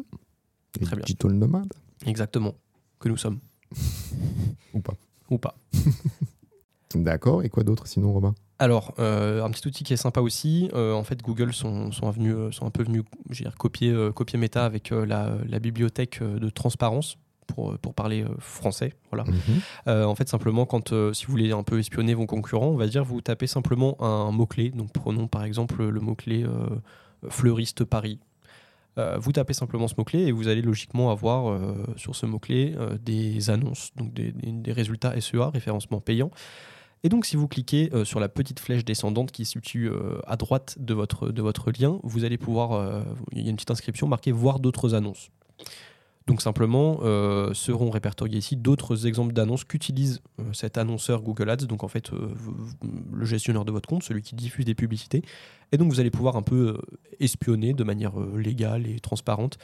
Et 0.81 0.85
Très 0.85 0.97
bien. 0.97 1.05
Digital 1.05 1.33
nomade 1.33 1.73
Exactement. 2.07 2.55
Que 2.99 3.09
nous 3.09 3.17
sommes. 3.17 3.39
ou 4.75 4.81
pas 4.81 4.95
Ou 5.31 5.39
pas. 5.39 5.57
D'accord. 6.95 7.45
Et 7.45 7.49
quoi 7.49 7.63
d'autre 7.63 7.87
sinon, 7.87 8.13
Robin? 8.13 8.35
Alors, 8.59 8.95
euh, 8.99 9.45
un 9.45 9.51
petit 9.51 9.67
outil 9.69 9.85
qui 9.85 9.93
est 9.93 9.97
sympa 9.97 10.21
aussi, 10.21 10.69
euh, 10.75 10.93
en 10.93 11.05
fait, 11.05 11.23
Google 11.23 11.53
sont, 11.53 11.93
sont, 11.93 12.11
venus, 12.11 12.35
euh, 12.37 12.51
sont 12.51 12.67
un 12.67 12.71
peu 12.71 12.83
venus 12.83 13.05
je 13.31 13.39
veux 13.39 13.45
dire, 13.45 13.57
copier, 13.57 13.91
euh, 13.91 14.11
copier 14.11 14.39
Meta 14.39 14.65
avec 14.65 14.91
la, 14.91 15.33
la 15.49 15.59
bibliothèque 15.61 16.23
de 16.23 16.49
transparence. 16.51 17.17
Pour, 17.55 17.79
pour 17.79 17.95
parler 17.95 18.27
français, 18.41 18.93
voilà. 19.11 19.25
Mhm. 19.25 20.05
En 20.05 20.15
fait, 20.15 20.29
simplement, 20.29 20.67
quand 20.67 20.93
si 21.15 21.25
vous 21.25 21.31
voulez 21.31 21.51
un 21.51 21.63
peu 21.63 21.79
espionner 21.79 22.13
vos 22.13 22.27
concurrents, 22.27 22.67
on 22.69 22.77
va 22.77 22.87
dire, 22.87 23.05
vous 23.07 23.23
tapez 23.23 23.47
simplement 23.47 23.97
un 24.05 24.31
mot-clé. 24.33 24.69
Donc, 24.69 24.93
prenons 24.93 25.29
par 25.29 25.45
exemple 25.45 25.83
le 25.83 25.99
mot-clé 25.99 26.45
fleuriste 27.31 27.85
Paris. 27.85 28.19
Vous 29.19 29.33
tapez 29.33 29.55
simplement 29.55 29.89
ce 29.89 29.95
mot-clé 29.97 30.25
et 30.27 30.33
vous 30.33 30.49
allez 30.49 30.61
logiquement 30.61 31.11
avoir 31.11 31.59
sur 31.97 32.15
ce 32.15 32.27
mot-clé 32.27 32.75
des 33.03 33.49
annonces, 33.49 33.93
donc 33.97 34.13
des, 34.13 34.31
des- 34.33 34.53
des 34.53 34.73
résultats 34.73 35.19
SEA, 35.19 35.49
référencement 35.51 36.01
payant. 36.03 36.31
Et 37.05 37.09
donc, 37.09 37.27
si 37.27 37.37
vous 37.37 37.49
cliquez 37.49 37.91
euh, 37.93 38.05
sur 38.05 38.21
la 38.21 38.29
petite 38.29 38.61
flèche 38.61 38.85
descendante 38.85 39.31
qui 39.31 39.45
se 39.45 39.53
situe 39.53 39.89
euh, 39.89 40.19
à 40.27 40.37
droite 40.37 40.77
de 40.79 40.95
votre, 40.95 41.71
lien, 41.79 42.01
vous 42.03 42.25
allez 42.25 42.39
pouvoir, 42.39 42.73
euh, 42.73 43.03
il 43.33 43.43
y 43.43 43.47
a 43.47 43.51
une 43.51 43.57
petite 43.57 43.71
inscription 43.71 44.09
marquée 44.09 44.33
voir 44.33 44.59
d'autres 44.59 44.95
annonces. 44.95 45.31
Donc 46.27 46.43
simplement, 46.43 46.99
seront 47.55 47.89
répertoriés 47.89 48.37
ici 48.37 48.55
d'autres 48.55 49.07
exemples 49.07 49.33
d'annonces 49.33 49.65
qu'utilise 49.65 50.21
cet 50.53 50.77
annonceur 50.77 51.23
Google 51.23 51.49
Ads, 51.49 51.65
donc 51.65 51.85
en 51.85 51.89
fait 51.89 52.11
le 52.11 53.25
gestionnaire 53.25 53.65
de 53.65 53.73
votre 53.73 53.89
compte, 53.89 54.03
celui 54.03 54.21
qui 54.21 54.35
diffuse 54.35 54.67
des 54.67 54.75
publicités. 54.75 55.23
Et 55.73 55.79
donc 55.79 55.91
vous 55.91 56.01
allez 56.01 56.11
pouvoir 56.11 56.37
un 56.37 56.43
peu 56.43 56.83
espionner 57.19 57.73
de 57.73 57.83
manière 57.83 58.13
légale 58.37 58.87
et 58.87 59.01
transparente 59.01 59.57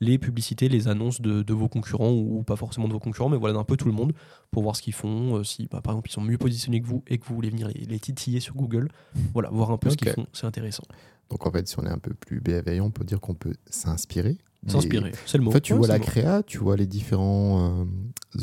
les 0.00 0.18
publicités, 0.18 0.68
les 0.68 0.88
annonces 0.88 1.20
de, 1.20 1.42
de 1.42 1.54
vos 1.54 1.68
concurrents 1.68 2.12
ou 2.12 2.42
pas 2.42 2.56
forcément 2.56 2.88
de 2.88 2.92
vos 2.94 2.98
concurrents, 3.00 3.28
mais 3.28 3.36
voilà 3.36 3.54
d'un 3.54 3.64
peu 3.64 3.76
tout 3.76 3.86
le 3.86 3.92
monde 3.92 4.12
pour 4.50 4.62
voir 4.62 4.74
ce 4.76 4.82
qu'ils 4.82 4.94
font, 4.94 5.36
euh, 5.36 5.44
si 5.44 5.66
bah, 5.70 5.80
par 5.82 5.92
exemple 5.92 6.08
ils 6.08 6.12
sont 6.12 6.22
mieux 6.22 6.38
positionnés 6.38 6.80
que 6.80 6.86
vous 6.86 7.02
et 7.06 7.18
que 7.18 7.26
vous 7.26 7.34
voulez 7.34 7.50
venir 7.50 7.68
les, 7.68 7.84
les 7.84 7.98
titiller 8.00 8.40
sur 8.40 8.54
Google, 8.54 8.88
voilà, 9.34 9.50
voir 9.50 9.70
un 9.70 9.76
peu 9.78 9.90
ce 9.90 9.96
qu'ils 9.96 10.08
font, 10.10 10.26
c'est 10.32 10.46
intéressant. 10.46 10.84
Donc 11.28 11.46
en 11.46 11.50
fait, 11.52 11.68
si 11.68 11.78
on 11.78 11.84
est 11.84 11.90
un 11.90 11.98
peu 11.98 12.12
plus 12.14 12.40
bienveillant, 12.40 12.86
on 12.86 12.90
peut 12.90 13.04
dire 13.04 13.20
qu'on 13.20 13.34
peut 13.34 13.52
s'inspirer. 13.68 14.38
S'inspirer, 14.66 15.12
c'est 15.24 15.38
le 15.38 15.44
mot. 15.44 15.50
En 15.50 15.52
fait, 15.54 15.60
tu 15.62 15.72
Ouais, 15.72 15.78
vois 15.78 15.86
la 15.88 15.98
créa, 15.98 16.42
tu 16.42 16.58
vois 16.58 16.76
les 16.76 16.86
différents 16.86 17.80
euh, 17.80 17.84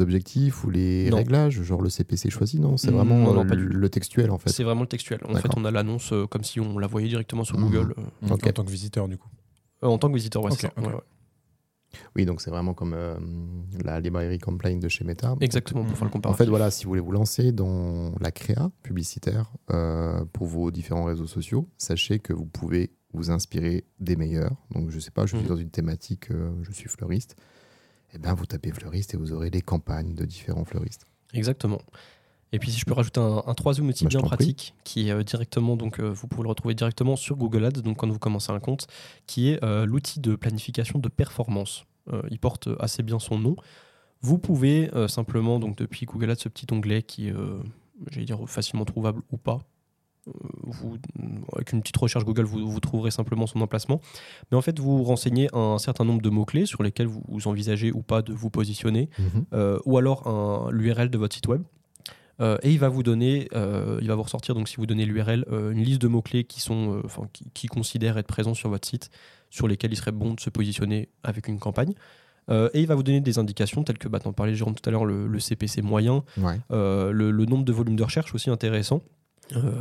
objectifs 0.01 0.63
ou 0.63 0.69
les 0.69 1.09
Non. 1.09 1.17
réglages, 1.17 1.61
genre 1.61 1.81
le 1.81 1.89
CPC 1.89 2.29
choisi, 2.29 2.59
non? 2.59 2.77
C'est 2.77 2.91
vraiment 2.91 3.33
non, 3.33 3.41
euh, 3.41 3.45
pas 3.45 3.55
du 3.55 3.67
le 3.67 3.89
textuel 3.89 4.31
en 4.31 4.37
fait. 4.37 4.49
C'est 4.49 4.63
vraiment 4.63 4.81
le 4.81 4.87
textuel. 4.87 5.19
En 5.27 5.35
fait, 5.35 5.49
on 5.55 5.63
a 5.65 5.69
l'annonce 5.71 6.13
euh, 6.13 6.25
comme 6.27 6.43
si 6.43 6.59
on 6.59 6.77
la 6.79 6.87
voyait 6.87 7.07
directement 7.07 7.43
sur 7.43 7.57
Mhm. 7.59 7.65
Google 7.65 7.93
euh, 7.97 8.29
En 8.31 8.37
tant 8.37 8.63
que 8.63 8.71
visiteur, 8.71 9.07
du 9.07 9.17
coup. 9.17 9.29
euh, 9.83 9.87
en 9.87 9.97
tant 9.97 10.09
que 10.09 10.15
visiteur. 10.15 10.43
ouais, 10.43 10.51
Ok, 10.51 10.57
c'est 10.61 10.67
ça. 10.67 10.73
ok. 10.77 10.87
Ouais, 10.87 10.93
ouais. 10.93 10.99
Oui, 12.15 12.25
donc 12.25 12.41
c'est 12.41 12.49
vraiment 12.49 12.73
comme 12.73 12.93
euh, 12.93 13.15
la 13.83 13.99
librairie 13.99 14.39
Complaint 14.39 14.79
de 14.79 14.87
chez 14.89 15.03
Meta. 15.03 15.35
Exactement, 15.41 15.81
pour 15.81 15.91
Mhm. 15.91 15.95
faire 15.95 16.05
le 16.05 16.09
En 16.09 16.13
comparatif. 16.13 16.37
fait, 16.45 16.49
voilà, 16.49 16.71
si 16.71 16.85
vous 16.85 16.89
voulez 16.91 17.01
vous 17.01 17.11
lancer 17.11 17.51
dans 17.51 18.13
la 18.19 18.31
créa 18.31 18.71
publicitaire 18.83 19.51
euh, 19.71 20.23
pour 20.33 20.47
vos 20.47 20.71
différents 20.71 21.05
réseaux 21.05 21.27
sociaux, 21.27 21.67
sachez 21.77 22.19
que 22.19 22.33
vous 22.33 22.45
pouvez 22.45 22.91
vous 23.13 23.31
inspirer 23.31 23.85
des 23.99 24.15
meilleurs. 24.15 24.55
Donc, 24.71 24.89
je 24.91 24.99
sais 24.99 25.11
pas, 25.11 25.25
je 25.25 25.35
suis 25.35 25.43
Mhm. 25.43 25.49
dans 25.49 25.55
une 25.55 25.69
thématique, 25.69 26.29
euh, 26.31 26.51
je 26.63 26.71
suis 26.71 26.89
fleuriste. 26.89 27.35
Eh 28.13 28.19
bien, 28.19 28.33
vous 28.33 28.45
tapez 28.45 28.71
fleuriste 28.71 29.13
et 29.13 29.17
vous 29.17 29.33
aurez 29.33 29.49
les 29.49 29.61
campagnes 29.61 30.13
de 30.13 30.25
différents 30.25 30.65
fleuristes. 30.65 31.05
Exactement. 31.33 31.79
Et 32.53 32.59
puis 32.59 32.71
si 32.71 32.79
je 32.79 32.85
peux 32.85 32.93
rajouter 32.93 33.19
un, 33.19 33.43
un 33.45 33.53
troisième 33.53 33.87
outil 33.87 34.05
Bah, 34.05 34.09
je 34.11 34.17
bien 34.17 34.25
pratique 34.25 34.73
qui 34.83 35.09
est 35.09 35.11
euh, 35.11 35.23
directement 35.23 35.75
donc 35.75 35.99
euh, 35.99 36.09
vous 36.09 36.27
pouvez 36.27 36.43
le 36.43 36.49
retrouver 36.49 36.75
directement 36.75 37.15
sur 37.15 37.35
Google 37.35 37.65
Ads 37.65 37.81
donc 37.81 37.97
quand 37.97 38.09
vous 38.09 38.19
commencez 38.19 38.51
un 38.51 38.59
compte 38.59 38.87
qui 39.25 39.49
est 39.49 39.63
euh, 39.63 39.85
l'outil 39.85 40.19
de 40.19 40.35
planification 40.35 40.99
de 40.99 41.09
performance. 41.09 41.85
Il 42.31 42.39
porte 42.39 42.69
assez 42.79 43.03
bien 43.03 43.19
son 43.19 43.37
nom. 43.37 43.57
Vous 44.21 44.37
pouvez 44.37 44.89
simplement 45.09 45.59
donc 45.59 45.75
depuis 45.75 46.05
Google 46.05 46.31
Ads 46.31 46.37
ce 46.37 46.47
petit 46.47 46.65
onglet 46.71 47.03
qui 47.03 47.27
est 47.27 47.33
j'allais 48.09 48.25
dire 48.25 48.39
facilement 48.47 48.85
trouvable 48.85 49.21
ou 49.29 49.35
pas. 49.35 49.59
Vous, 50.63 50.97
avec 51.53 51.73
une 51.73 51.81
petite 51.81 51.97
recherche 51.97 52.23
Google, 52.23 52.43
vous, 52.43 52.65
vous 52.69 52.79
trouverez 52.79 53.11
simplement 53.11 53.45
son 53.45 53.59
emplacement. 53.59 53.99
Mais 54.51 54.57
en 54.57 54.61
fait, 54.61 54.79
vous 54.79 55.03
renseignez 55.03 55.49
un 55.53 55.77
certain 55.79 56.05
nombre 56.05 56.21
de 56.21 56.29
mots-clés 56.29 56.65
sur 56.65 56.81
lesquels 56.81 57.07
vous, 57.07 57.23
vous 57.27 57.49
envisagez 57.49 57.91
ou 57.91 58.03
pas 58.03 58.21
de 58.21 58.33
vous 58.33 58.49
positionner 58.49 59.09
euh, 59.53 59.79
ou 59.85 59.97
alors 59.97 60.71
l'URL 60.71 61.09
de 61.09 61.17
votre 61.17 61.35
site 61.35 61.47
web. 61.47 61.61
Euh, 62.39 62.57
et 62.61 62.71
il 62.71 62.77
va 62.79 62.87
vous 62.89 63.01
donner, 63.03 63.47
euh, 63.55 63.97
il 64.01 64.07
va 64.07 64.15
vous 64.15 64.21
ressortir, 64.23 64.53
donc 64.53 64.67
si 64.69 64.75
vous 64.77 64.85
donnez 64.85 65.05
l'URL, 65.05 65.43
euh, 65.51 65.71
une 65.71 65.81
liste 65.83 66.01
de 66.01 66.07
mots-clés 66.07 66.43
qui 66.43 66.61
sont, 66.61 67.01
qui, 67.33 67.45
qui 67.53 67.67
considèrent 67.67 68.17
être 68.17 68.27
présents 68.27 68.53
sur 68.53 68.69
votre 68.69 68.87
site, 68.87 69.09
sur 69.49 69.67
lesquels 69.67 69.91
il 69.91 69.95
serait 69.95 70.11
bon 70.11 70.33
de 70.35 70.39
se 70.39 70.49
positionner 70.51 71.09
avec 71.23 71.47
une 71.47 71.59
campagne. 71.59 71.93
Et 72.49 72.79
il 72.79 72.87
va 72.87 72.95
vous 72.95 73.03
donner 73.03 73.19
des 73.19 73.39
indications 73.39 73.83
telles 73.83 73.97
que, 73.97 74.07
bah, 74.07 74.19
t'en 74.19 74.31
parlais 74.31 74.55
Jérôme 74.55 74.73
tout 74.75 74.87
à 74.87 74.91
l'heure, 74.91 75.03
le, 75.03 75.27
le 75.27 75.39
CPC 75.39 75.81
moyen, 75.81 76.23
Ouais. 76.37 76.57
le, 76.69 77.11
le 77.31 77.45
nombre 77.45 77.65
de 77.65 77.73
volumes 77.73 77.97
de 77.97 78.03
recherche 78.03 78.33
aussi 78.33 78.49
intéressant. 78.49 79.01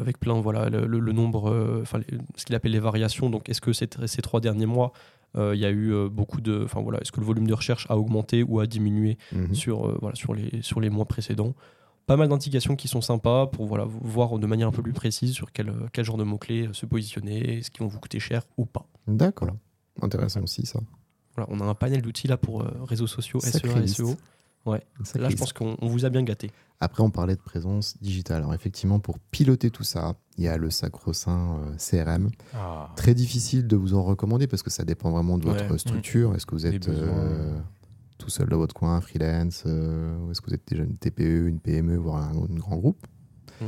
avec 0.01 0.19
plein, 0.19 0.41
voilà, 0.41 0.69
le, 0.69 1.13
nombre, 1.13 1.79
enfin, 1.83 2.01
ce 2.37 2.45
qu'il 2.45 2.55
appelle 2.57 2.73
les 2.73 2.81
variations. 2.81 3.31
Donc, 3.31 3.49
est-ce 3.49 3.61
que 3.61 3.73
ces, 3.73 3.89
ces 4.07 4.21
trois 4.23 4.41
derniers 4.41 4.67
mois, 4.67 4.93
euh, 5.37 5.55
il 5.55 5.61
y 5.61 5.65
a 5.65 5.71
eu 5.71 5.93
euh, 5.93 6.09
beaucoup 6.09 6.41
de, 6.41 6.63
enfin 6.65 6.81
voilà, 6.81 7.01
est-ce 7.01 7.13
que 7.13 7.21
le 7.21 7.27
volume 7.27 7.47
de 7.47 7.55
recherche 7.55 7.87
a 7.89 7.97
augmenté 7.97 8.43
ou 8.43 8.59
a 8.61 8.67
diminué 8.67 9.17
Mhm. 9.33 9.55
sur, 9.55 9.87
euh, 9.87 9.99
voilà, 10.01 10.17
sur, 10.17 10.35
les, 10.35 10.63
sur 10.63 10.81
les 10.81 10.89
mois 10.91 11.05
précédents. 11.05 11.55
Pas 12.07 12.17
mal 12.17 12.29
d'indications 12.29 12.77
qui 12.77 12.89
sont 12.89 13.01
sympas 13.01 13.47
pour 13.49 13.67
voilà, 13.67 13.85
voir 13.85 14.39
de 14.39 14.47
manière 14.47 14.69
un 14.69 14.73
peu 14.73 14.83
plus 14.83 14.93
précise 14.93 15.33
sur 15.33 15.53
quel, 15.53 15.73
quel 15.93 16.05
genre 16.05 16.17
de 16.17 16.25
mots-clés 16.25 16.69
euh, 16.69 16.73
se 16.73 16.87
positionner, 16.87 17.63
ce 17.63 17.71
qui 17.71 17.81
vont 17.81 17.89
vous 17.89 17.99
coûter 17.99 18.21
cher 18.21 18.43
ou 18.57 18.65
pas. 18.65 18.87
D'accord. 19.09 19.51
Intéressant 20.01 20.43
aussi, 20.43 20.67
ça. 20.67 20.79
Voilà, 21.35 21.51
on 21.53 21.61
a 21.61 21.65
un 21.65 21.75
panel 21.75 22.03
d'outils 22.03 22.29
là 22.29 22.37
pour 22.37 22.63
euh, 22.63 22.69
réseaux 22.85 23.07
sociaux, 23.07 23.41
SEA. 23.41 23.87
SEO. 23.87 24.17
Sacrée 25.05 25.21
Là, 25.21 25.29
je 25.31 25.37
pense 25.37 25.53
qu'on 25.53 25.77
on 25.81 25.87
vous 25.89 26.05
a 26.05 26.09
bien 26.11 26.23
gâté. 26.23 26.51
Après, 26.81 27.03
on 27.03 27.11
parlait 27.11 27.37
de 27.37 27.41
présence 27.41 27.97
digitale. 28.03 28.39
Alors, 28.39 28.55
effectivement, 28.55 28.99
pour 28.99 29.19
piloter 29.19 29.71
tout 29.71 29.85
ça, 29.85 30.15
il 30.37 30.45
y 30.45 30.49
a 30.49 30.57
le 30.57 30.71
sacro-saint 30.71 31.59
euh, 31.61 31.77
CRM. 31.77 32.31
Ah. 32.55 32.91
Très 32.97 33.15
difficile 33.15 33.67
de 33.67 33.77
vous 33.77 33.95
en 33.95 34.03
recommander 34.03 34.47
parce 34.47 34.63
que 34.63 34.71
ça 34.71 34.85
dépend 34.85 35.11
vraiment 35.11 35.39
de 35.39 35.45
votre 35.45 35.71
Ouais. 35.71 35.79
structure. 35.79 36.35
Est-ce 36.35 36.47
que 36.47 36.55
vous 36.55 36.67
êtes 36.67 36.89
euh, 36.89 37.57
tout 38.19 38.31
seul 38.31 38.49
dans 38.49 38.59
votre 38.59 38.75
coin, 38.75 39.01
freelance 39.01 39.65
euh, 39.67 40.19
ou 40.19 40.31
Est-ce 40.31 40.41
que 40.41 40.49
vous 40.49 40.55
êtes 40.55 40.67
déjà 40.67 40.85
une 40.85 40.97
TPE, 40.97 41.49
une 41.49 41.61
PME, 41.61 41.97
voire 41.97 42.23
un, 42.23 42.37
un 42.37 42.55
grand 42.55 42.77
groupe 42.77 43.07
Mm. 43.61 43.67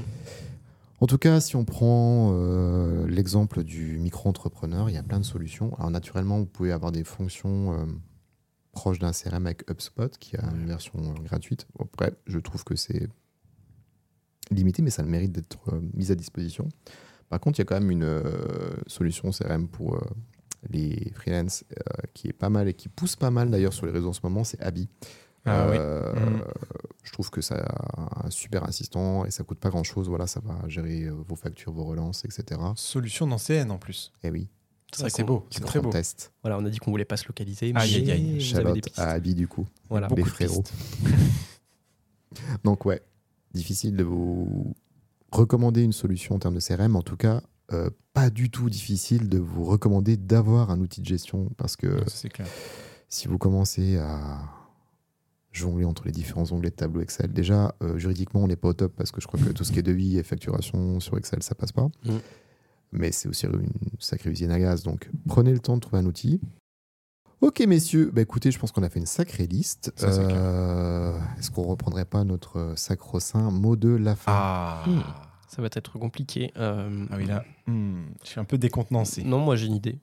En 1.01 1.07
tout 1.07 1.19
cas, 1.19 1.41
si 1.41 1.55
on 1.55 1.65
prend 1.65 2.33
euh, 2.33 3.07
l'exemple 3.07 3.63
du 3.63 3.99
micro-entrepreneur, 3.99 4.91
il 4.91 4.95
y 4.95 4.99
a 4.99 5.03
plein 5.03 5.21
de 5.21 5.25
solutions. 5.25 5.75
Alors, 5.77 5.91
naturellement, 5.91 6.39
vous 6.39 6.47
pouvez 6.47 6.73
avoir 6.73 6.91
des 6.91 7.05
fonctions 7.05 7.73
euh, 7.73 7.87
proches 8.73 8.99
d'un 8.99 9.13
CRM 9.13 9.47
avec 9.47 9.69
HubSpot, 9.71 10.09
qui 10.19 10.37
a 10.37 10.45
une 10.53 10.67
version 10.67 10.99
euh, 10.99 11.23
gratuite. 11.23 11.67
Après, 11.79 12.13
je 12.27 12.39
trouve 12.41 12.65
que 12.65 12.75
c'est 12.75 13.09
limité, 14.51 14.83
mais 14.83 14.91
ça 14.91 15.03
a 15.03 15.05
le 15.05 15.11
mérite 15.11 15.31
d'être 15.31 15.59
mis 15.95 16.11
à 16.11 16.17
disposition. 16.17 16.69
Par 17.29 17.39
contre, 17.39 17.59
il 17.59 17.63
y 17.63 17.63
a 17.63 17.67
quand 17.67 17.79
même 17.79 17.91
une 17.91 18.23
solution 18.87 19.31
CRM 19.31 19.69
pour 19.69 20.01
les 20.71 21.13
freelance 21.15 21.65
euh, 21.73 22.03
qui 22.15 22.29
est 22.29 22.33
pas 22.33 22.51
mal 22.51 22.69
et 22.69 22.75
qui 22.75 22.89
pousse 22.89 23.17
pas 23.17 23.31
mal 23.31 23.51
d'ailleurs 23.51 23.73
sur 23.73 23.87
les 23.87 23.93
réseaux 23.93 24.09
en 24.11 24.13
ce 24.13 24.21
moment, 24.23 24.45
c'est 24.45 24.61
Abi. 24.61 24.89
Ah 25.45 25.67
oui. 25.71 25.77
Euh, 25.79 26.13
Mhm. 26.15 26.43
Je 27.05 27.13
trouve 27.13 27.31
que 27.31 27.41
ça 27.41 27.55
a 27.57 28.27
un 28.27 28.31
super 28.31 28.65
assistant 28.65 29.25
et 29.25 29.31
ça 29.31 29.43
coûte 29.45 29.59
pas 29.59 29.71
grand 29.71 29.83
chose. 29.85 30.09
Voilà, 30.09 30.27
ça 30.27 30.41
va 30.45 30.69
gérer 30.69 31.05
euh, 31.05 31.15
vos 31.27 31.37
factures, 31.37 31.73
vos 31.73 31.85
relances, 31.85 32.25
etc. 32.27 32.61
Solution 32.77 33.27
dans 33.27 33.39
CN 33.39 33.71
en 33.71 33.79
plus. 33.79 34.13
Et 34.23 34.31
oui, 34.31 34.49
C'est 34.93 35.09
Ça, 35.09 35.23
beau. 35.25 35.47
C'est 35.51 35.65
très 35.65 35.81
beau. 35.81 35.89
test. 35.91 36.33
Voilà, 36.43 36.59
on 36.59 36.65
a 36.67 36.71
dit 36.71 36.79
qu'on 36.79 36.91
voulait 36.91 37.07
pas 37.07 37.17
se 37.17 37.27
localiser, 37.27 37.73
mais 37.73 37.81
Aïe, 37.81 37.95
aïe, 37.97 38.11
aïe. 38.11 38.41
Charlotte 38.41 38.89
à 38.99 39.11
Abi 39.13 39.35
du 39.35 39.49
coup. 39.49 39.67
Voilà. 39.89 40.09
les 40.09 40.17
Beaucoup 40.17 40.29
de 40.29 40.35
frérots. 40.35 40.65
Donc 42.65 42.85
ouais, 42.85 43.01
difficile 43.55 43.97
de 43.97 44.05
vous 44.05 44.75
recommander 45.33 45.83
une 45.83 45.93
solution 45.93 46.35
en 46.35 46.39
termes 46.39 46.55
de 46.55 46.61
CRM. 46.61 46.95
En 46.97 47.03
tout 47.03 47.17
cas, 47.17 47.41
euh, 47.73 47.91
pas 48.15 48.31
du 48.31 48.51
tout 48.51 48.71
difficile 48.71 49.29
de 49.29 49.39
vous 49.39 49.65
recommander 49.65 50.17
d'avoir 50.17 50.71
un 50.71 50.81
outil 50.81 51.01
de 51.01 51.07
gestion 51.07 51.51
parce 51.57 51.77
que 51.77 52.03
clair. 52.29 52.49
si 53.09 53.29
vous 53.29 53.39
commencez 53.39 53.99
à 53.99 54.41
jongler 55.53 55.85
entre 55.85 56.05
les 56.07 56.13
différents 56.13 56.51
onglets 56.53 56.71
de 56.71 56.77
tableau 56.77 57.03
Excel, 57.03 57.33
déjà 57.33 57.75
euh, 57.83 57.99
juridiquement 57.99 58.41
on 58.41 58.49
n'est 58.49 58.57
pas 58.57 58.69
au 58.69 58.73
top 58.73 58.95
parce 58.97 59.11
que 59.11 59.21
je 59.21 59.27
crois 59.27 59.39
que 59.39 59.51
tout 59.51 59.65
ce 59.65 59.73
qui 59.73 59.79
est 59.79 59.83
devis 59.83 60.19
et 60.19 60.23
facturation 60.23 60.99
sur 61.01 61.19
Excel 61.19 61.43
ça 61.43 61.55
passe 61.55 61.73
pas. 61.73 61.89
Mm. 62.05 62.17
Mais 62.93 63.13
c'est 63.13 63.29
aussi 63.29 63.45
une 63.47 63.69
sacrée 63.99 64.31
usine 64.31 64.51
à 64.51 64.59
gaz. 64.59 64.83
Donc 64.83 65.11
prenez 65.27 65.53
le 65.53 65.59
temps 65.59 65.75
de 65.75 65.81
trouver 65.81 65.99
un 65.99 66.07
outil. 66.07 66.41
Ok 67.41 67.61
messieurs, 67.61 68.11
bah 68.13 68.23
écoutez, 68.23 68.51
je 68.51 68.59
pense 68.59 68.73
qu'on 68.73 68.83
a 68.83 68.89
fait 68.89 68.99
une 68.99 69.07
sacrée 69.07 69.47
liste. 69.47 69.93
Euh, 70.03 71.17
Est-ce 71.39 71.51
qu'on 71.51 71.63
reprendrait 71.63 72.05
pas 72.05 72.25
notre 72.25 72.73
sacro-saint 72.77 73.51
mot 73.51 73.77
de 73.77 73.91
la 73.91 74.17
fin? 74.17 74.33
Ah. 74.35 74.85
Hmm. 74.87 75.03
Ça 75.49 75.63
va 75.63 75.69
être 75.73 75.99
compliqué. 75.99 76.53
Euh, 76.57 77.07
Ah 77.11 77.17
oui, 77.17 77.27
là, 77.27 77.45
hmm, 77.67 78.03
je 78.23 78.29
suis 78.29 78.41
un 78.41 78.45
peu 78.45 78.59
décontenancé. 78.59 79.23
Non, 79.25 79.39
moi 79.39 79.57
j'ai 79.57 79.67
une 79.67 79.75
idée. 79.75 79.99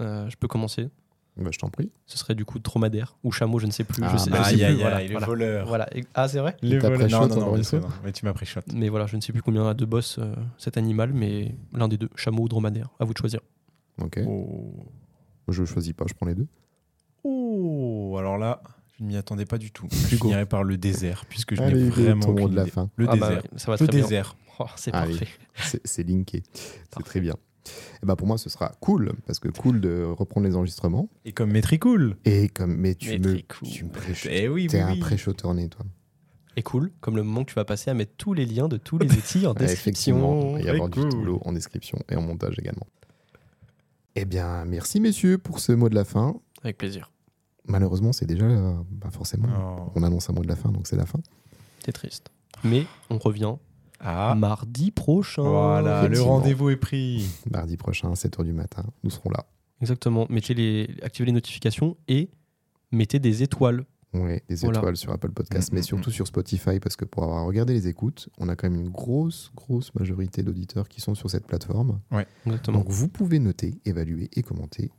Euh, 0.00 0.28
je 0.30 0.36
peux 0.36 0.48
commencer. 0.48 0.88
Bah, 1.36 1.50
je 1.52 1.58
t'en 1.58 1.68
prie. 1.68 1.90
Ce 2.06 2.16
serait 2.16 2.34
du 2.34 2.46
coup 2.46 2.58
dromadaire 2.58 3.18
ou 3.22 3.30
chameau, 3.30 3.58
je 3.58 3.66
ne 3.66 3.70
sais 3.70 3.84
plus. 3.84 4.02
Ah, 4.02 4.08
je 4.12 4.16
sais, 4.16 4.30
bah, 4.30 4.42
je 4.44 4.56
sais 4.56 4.64
aïe, 4.64 4.72
plus, 4.74 4.80
voilà, 4.82 5.02
le 5.02 5.10
voilà. 5.10 5.26
voleur. 5.26 5.66
Voilà. 5.66 5.88
Ah, 6.14 6.28
c'est 6.28 6.38
vrai? 6.38 6.56
Les 6.62 6.78
voleurs. 6.78 7.10
Non, 7.10 7.26
non, 7.28 7.56
non. 7.56 7.88
Mais 8.04 8.12
tu 8.12 8.24
m'as 8.24 8.32
pris 8.32 8.46
shot. 8.46 8.60
Mais 8.72 8.88
voilà, 8.88 9.06
je 9.06 9.16
ne 9.16 9.20
sais 9.20 9.32
plus 9.34 9.42
combien 9.42 9.60
il 9.60 9.64
y 9.64 9.66
en 9.66 9.70
a 9.70 9.74
de 9.74 9.84
boss 9.84 10.16
euh, 10.18 10.34
cet 10.56 10.78
animal, 10.78 11.12
mais 11.12 11.54
l'un 11.74 11.88
des 11.88 11.98
deux, 11.98 12.08
chameau 12.16 12.44
ou 12.44 12.48
dromadaire. 12.48 12.88
À 13.00 13.04
vous 13.04 13.12
de 13.12 13.18
choisir. 13.18 13.40
Ok. 14.00 14.18
Oh. 14.26 14.86
Je 15.48 15.64
choisis 15.64 15.92
pas, 15.92 16.06
je 16.08 16.14
prends 16.14 16.26
les 16.26 16.34
deux. 16.34 16.46
Oh, 17.24 18.16
alors 18.18 18.38
là, 18.38 18.62
je 18.98 19.02
ne 19.04 19.08
m'y 19.08 19.16
attendais 19.16 19.44
pas 19.46 19.58
du 19.58 19.70
tout. 19.70 19.86
Je 19.90 20.16
finirai 20.16 20.46
par 20.46 20.64
le 20.64 20.76
désert, 20.78 21.24
puisque 21.28 21.54
je 21.54 21.62
n'ai 21.62 21.88
vraiment 21.88 22.26
aucune 22.28 22.48
de 22.50 22.56
la 22.56 22.62
idée. 22.62 22.70
fin. 22.70 22.90
Le 22.96 23.06
Ah 23.08 23.16
bah, 23.16 23.28
désert. 23.28 23.42
ça 23.56 23.66
va 23.70 23.72
le 23.74 23.78
très 23.78 23.86
bien. 23.88 24.00
désert. 24.02 24.36
Oh, 24.58 24.64
c'est 24.76 24.92
Allez. 24.94 25.10
parfait. 25.18 25.28
C'est 25.62 25.80
c'est 25.86 26.02
linké. 26.08 26.42
C'est 26.54 27.02
très 27.04 27.20
bien. 27.20 27.34
Et 28.02 28.06
bah 28.06 28.14
pour 28.16 28.26
moi, 28.28 28.38
ce 28.38 28.48
sera 28.48 28.72
cool, 28.80 29.12
parce 29.26 29.40
que 29.40 29.48
cool 29.48 29.80
de 29.80 30.04
reprendre 30.04 30.46
les 30.46 30.54
enregistrements. 30.54 31.08
Et 31.24 31.32
comme 31.32 31.50
Métricool. 31.50 32.16
Et 32.24 32.48
comme, 32.48 32.76
mais 32.76 32.94
tu 32.94 33.18
me. 33.18 33.34
cool. 33.48 33.68
Tu 33.68 33.84
me 33.84 33.90
pré- 33.90 34.12
Eh 34.30 34.48
oui, 34.48 34.68
T'es 34.68 34.76
oui, 34.78 34.82
un 34.82 34.92
oui. 34.92 35.00
pré-shotter 35.00 35.52
né, 35.54 35.68
toi. 35.68 35.84
Et 36.58 36.62
cool, 36.62 36.90
comme 37.00 37.16
le 37.16 37.22
moment 37.22 37.44
que 37.44 37.50
tu 37.50 37.54
vas 37.56 37.64
passer 37.64 37.90
à 37.90 37.94
mettre 37.94 38.12
tous 38.16 38.32
les 38.34 38.46
liens 38.46 38.68
de 38.68 38.76
tous 38.76 38.98
les 38.98 39.10
outils 39.18 39.46
en 39.46 39.52
Ouais, 39.52 39.66
description. 39.66 40.56
il 40.58 40.64
y 40.64 40.68
avoir 40.68 40.88
du 40.88 41.00
cool. 41.00 41.08
boulot 41.10 41.42
en 41.44 41.52
description 41.52 41.98
et 42.08 42.14
en 42.16 42.22
montage 42.22 42.58
également. 42.58 42.86
Eh 44.14 44.24
bien, 44.24 44.64
merci 44.64 45.00
messieurs 45.00 45.36
pour 45.38 45.58
ce 45.60 45.72
mot 45.72 45.88
de 45.88 45.94
la 45.94 46.04
fin. 46.04 46.36
Avec 46.62 46.78
plaisir. 46.78 47.10
Malheureusement, 47.66 48.12
c'est 48.12 48.26
déjà 48.26 48.46
euh, 48.46 48.74
pas 49.00 49.10
forcément. 49.10 49.48
Oh. 49.88 49.92
On 49.96 50.02
annonce 50.02 50.30
un 50.30 50.32
mot 50.32 50.42
de 50.42 50.48
la 50.48 50.56
fin, 50.56 50.70
donc 50.70 50.86
c'est 50.86 50.96
la 50.96 51.04
fin. 51.04 51.18
C'est 51.84 51.92
triste. 51.92 52.30
Mais 52.64 52.86
on 53.10 53.18
revient 53.18 53.56
Ah, 54.00 54.34
mardi 54.36 54.90
prochain. 54.90 55.42
voilà, 55.42 56.06
le 56.08 56.20
rendez-vous 56.20 56.70
est 56.70 56.76
pris. 56.76 57.26
Mardi 57.50 57.76
prochain, 57.76 58.12
7h 58.12 58.44
du 58.44 58.52
matin, 58.52 58.84
nous 59.02 59.10
serons 59.10 59.30
là. 59.30 59.46
Exactement. 59.80 60.26
Mettez 60.30 60.54
les, 60.54 60.88
activez 61.02 61.26
les 61.26 61.32
notifications 61.32 61.96
et 62.08 62.30
mettez 62.92 63.18
des 63.18 63.42
étoiles. 63.42 63.84
Ouais, 64.14 64.42
des 64.48 64.54
Voilà. 64.56 64.78
étoiles 64.78 64.96
sur 64.96 65.12
Apple 65.12 65.30
Podcast, 65.32 65.72
Mm, 65.72 65.74
mais 65.74 65.80
mm, 65.80 65.84
surtout 65.84 66.10
sur 66.10 66.26
Spotify, 66.26 66.80
parce 66.80 66.96
que 66.96 67.04
pour 67.04 67.24
avoir 67.24 67.44
regardé 67.44 67.74
les 67.74 67.86
écoutes, 67.88 68.28
on 68.38 68.48
a 68.48 68.56
quand 68.56 68.70
même 68.70 68.80
une 68.80 68.88
grosse, 68.88 69.50
grosse 69.54 69.94
majorité 69.94 70.42
d'auditeurs 70.42 70.88
qui 70.88 71.00
sont 71.02 71.14
sur 71.14 71.28
cette 71.28 71.46
plateforme. 71.46 72.00
Exactement. 72.46 72.78
Donc 72.78 72.88
vous 72.88 73.08
pouvez 73.08 73.38
noter, 73.38 73.74
évaluer 73.84 74.30
et 74.34 74.42
commenter 74.42 74.90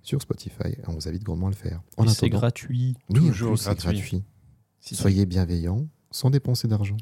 sur 0.00 0.22
Spotify. 0.22 0.76
On 0.86 0.92
vous 0.92 1.08
invite 1.08 1.22
grandement 1.24 1.48
à 1.48 1.50
le 1.50 1.56
faire. 1.56 1.82
En 1.98 2.06
c'est 2.06 2.30
gratuit. 2.30 2.96
oui, 3.10 3.18
en 3.20 3.26
toujours 3.26 3.50
plus, 3.50 3.58
c'est 3.58 3.74
gratuit. 3.74 3.98
gratuit. 3.98 4.24
Si, 4.80 4.94
si. 4.94 5.02
Soyez 5.02 5.26
bienveillants, 5.26 5.86
sans 6.10 6.30
dépenser 6.30 6.66
d'argent. 6.66 6.96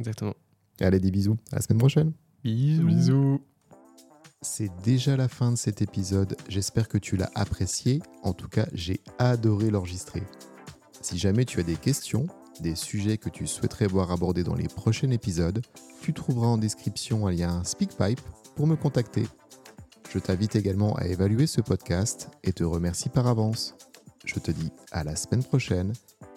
Exactement. 0.00 0.34
Allez, 0.82 0.98
des 0.98 1.10
bisous. 1.10 1.36
À 1.52 1.56
la 1.56 1.62
semaine 1.62 1.78
prochaine. 1.78 2.12
Bisous. 2.42 2.84
Bisous. 2.84 3.40
C'est 4.40 4.70
déjà 4.82 5.16
la 5.16 5.28
fin 5.28 5.52
de 5.52 5.56
cet 5.56 5.82
épisode. 5.82 6.36
J'espère 6.48 6.88
que 6.88 6.98
tu 6.98 7.16
l'as 7.16 7.30
apprécié. 7.36 8.02
En 8.24 8.32
tout 8.32 8.48
cas, 8.48 8.66
j'ai 8.72 9.00
adoré 9.20 9.70
l'enregistrer. 9.70 10.24
Si 11.00 11.16
jamais 11.18 11.44
tu 11.44 11.60
as 11.60 11.62
des 11.62 11.76
questions, 11.76 12.26
des 12.60 12.74
sujets 12.74 13.18
que 13.18 13.28
tu 13.28 13.46
souhaiterais 13.46 13.86
voir 13.86 14.10
abordés 14.10 14.42
dans 14.42 14.56
les 14.56 14.66
prochains 14.66 15.10
épisodes, 15.10 15.62
tu 16.00 16.12
trouveras 16.12 16.48
en 16.48 16.58
description 16.58 17.28
un 17.28 17.30
lien 17.30 17.62
SpeakPipe 17.62 18.20
pour 18.56 18.66
me 18.66 18.74
contacter. 18.74 19.24
Je 20.12 20.18
t'invite 20.18 20.56
également 20.56 20.96
à 20.96 21.06
évaluer 21.06 21.46
ce 21.46 21.60
podcast 21.60 22.28
et 22.42 22.52
te 22.52 22.64
remercie 22.64 23.08
par 23.08 23.28
avance. 23.28 23.76
Je 24.24 24.40
te 24.40 24.50
dis 24.50 24.70
à 24.90 25.04
la 25.04 25.14
semaine 25.14 25.44
prochaine 25.44 25.92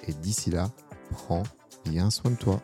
et 0.08 0.14
d'ici 0.14 0.52
là, 0.52 0.72
prends 1.10 1.44
bien 1.84 2.12
soin 2.12 2.32
de 2.32 2.38
toi. 2.38 2.62